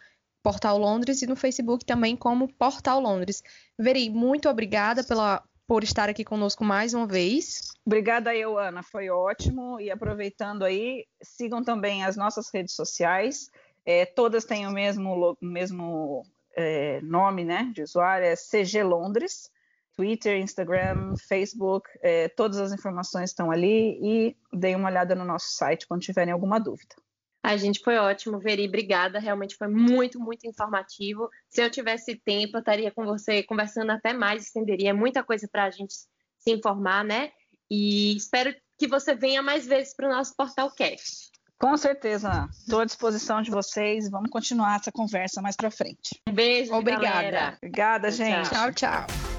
Portal 0.43 0.79
Londres, 0.79 1.21
e 1.21 1.27
no 1.27 1.35
Facebook 1.35 1.85
também 1.85 2.17
como 2.17 2.47
Portal 2.55 3.01
Londres. 3.01 3.43
Veri, 3.77 4.09
muito 4.09 4.49
obrigada 4.49 5.03
pela, 5.03 5.43
por 5.67 5.83
estar 5.83 6.09
aqui 6.09 6.25
conosco 6.25 6.65
mais 6.65 6.95
uma 6.95 7.07
vez. 7.07 7.73
Obrigada 7.85 8.35
eu, 8.35 8.57
Ana, 8.57 8.83
foi 8.83 9.11
ótimo. 9.11 9.79
E 9.81 9.91
aproveitando 9.91 10.65
aí, 10.65 11.05
sigam 11.21 11.63
também 11.63 12.05
as 12.05 12.17
nossas 12.17 12.49
redes 12.55 12.75
sociais. 12.75 13.51
É, 13.85 14.07
todas 14.07 14.45
têm 14.45 14.67
o 14.67 14.71
mesmo, 14.71 15.37
mesmo 15.43 16.25
é, 16.57 17.01
nome 17.03 17.45
né, 17.45 17.71
de 17.75 17.83
usuário, 17.83 18.27
é 18.27 18.35
CG 18.35 18.83
Londres. 18.83 19.51
Twitter, 19.99 20.39
Instagram, 20.39 21.17
Facebook, 21.17 21.91
é, 22.01 22.29
todas 22.29 22.61
as 22.61 22.73
informações 22.73 23.31
estão 23.31 23.51
ali 23.51 23.99
e 24.01 24.37
deem 24.53 24.77
uma 24.77 24.89
olhada 24.89 25.13
no 25.17 25.25
nosso 25.25 25.49
site 25.51 25.89
quando 25.89 26.03
tiverem 26.03 26.33
alguma 26.33 26.61
dúvida. 26.61 26.95
A 27.43 27.57
gente 27.57 27.81
foi 27.81 27.97
ótimo, 27.97 28.39
Veri, 28.39 28.69
obrigada. 28.69 29.19
Realmente 29.19 29.57
foi 29.57 29.67
muito, 29.67 30.21
muito 30.21 30.47
informativo. 30.47 31.29
Se 31.49 31.61
eu 31.61 31.69
tivesse 31.69 32.15
tempo, 32.15 32.57
eu 32.57 32.61
estaria 32.61 32.93
com 32.93 33.05
você 33.05 33.43
conversando 33.43 33.91
até 33.91 34.13
mais, 34.13 34.45
estenderia 34.45 34.95
muita 34.95 35.25
coisa 35.25 35.49
para 35.51 35.65
a 35.65 35.71
gente 35.71 35.95
se 35.95 36.53
informar, 36.53 37.05
né? 37.05 37.33
E 37.69 38.17
espero 38.17 38.55
que 38.79 38.87
você 38.87 39.17
venha 39.17 39.43
mais 39.43 39.67
vezes 39.67 39.97
para 39.97 40.07
o 40.07 40.13
nosso 40.13 40.33
Portal 40.37 40.71
Cast. 40.77 41.33
Com 41.61 41.77
certeza, 41.77 42.49
estou 42.53 42.81
à 42.81 42.85
disposição 42.85 43.43
de 43.43 43.51
vocês. 43.51 44.09
Vamos 44.09 44.31
continuar 44.31 44.77
essa 44.77 44.93
conversa 44.93 45.43
mais 45.43 45.57
para 45.57 45.73
frente. 45.73 46.21
Um 46.29 46.33
beijo, 46.33 46.73
obrigada. 46.73 47.05
Galera. 47.05 47.55
Obrigada, 47.57 48.11
gente. 48.13 48.49
tchau. 48.49 48.73
tchau. 48.73 49.38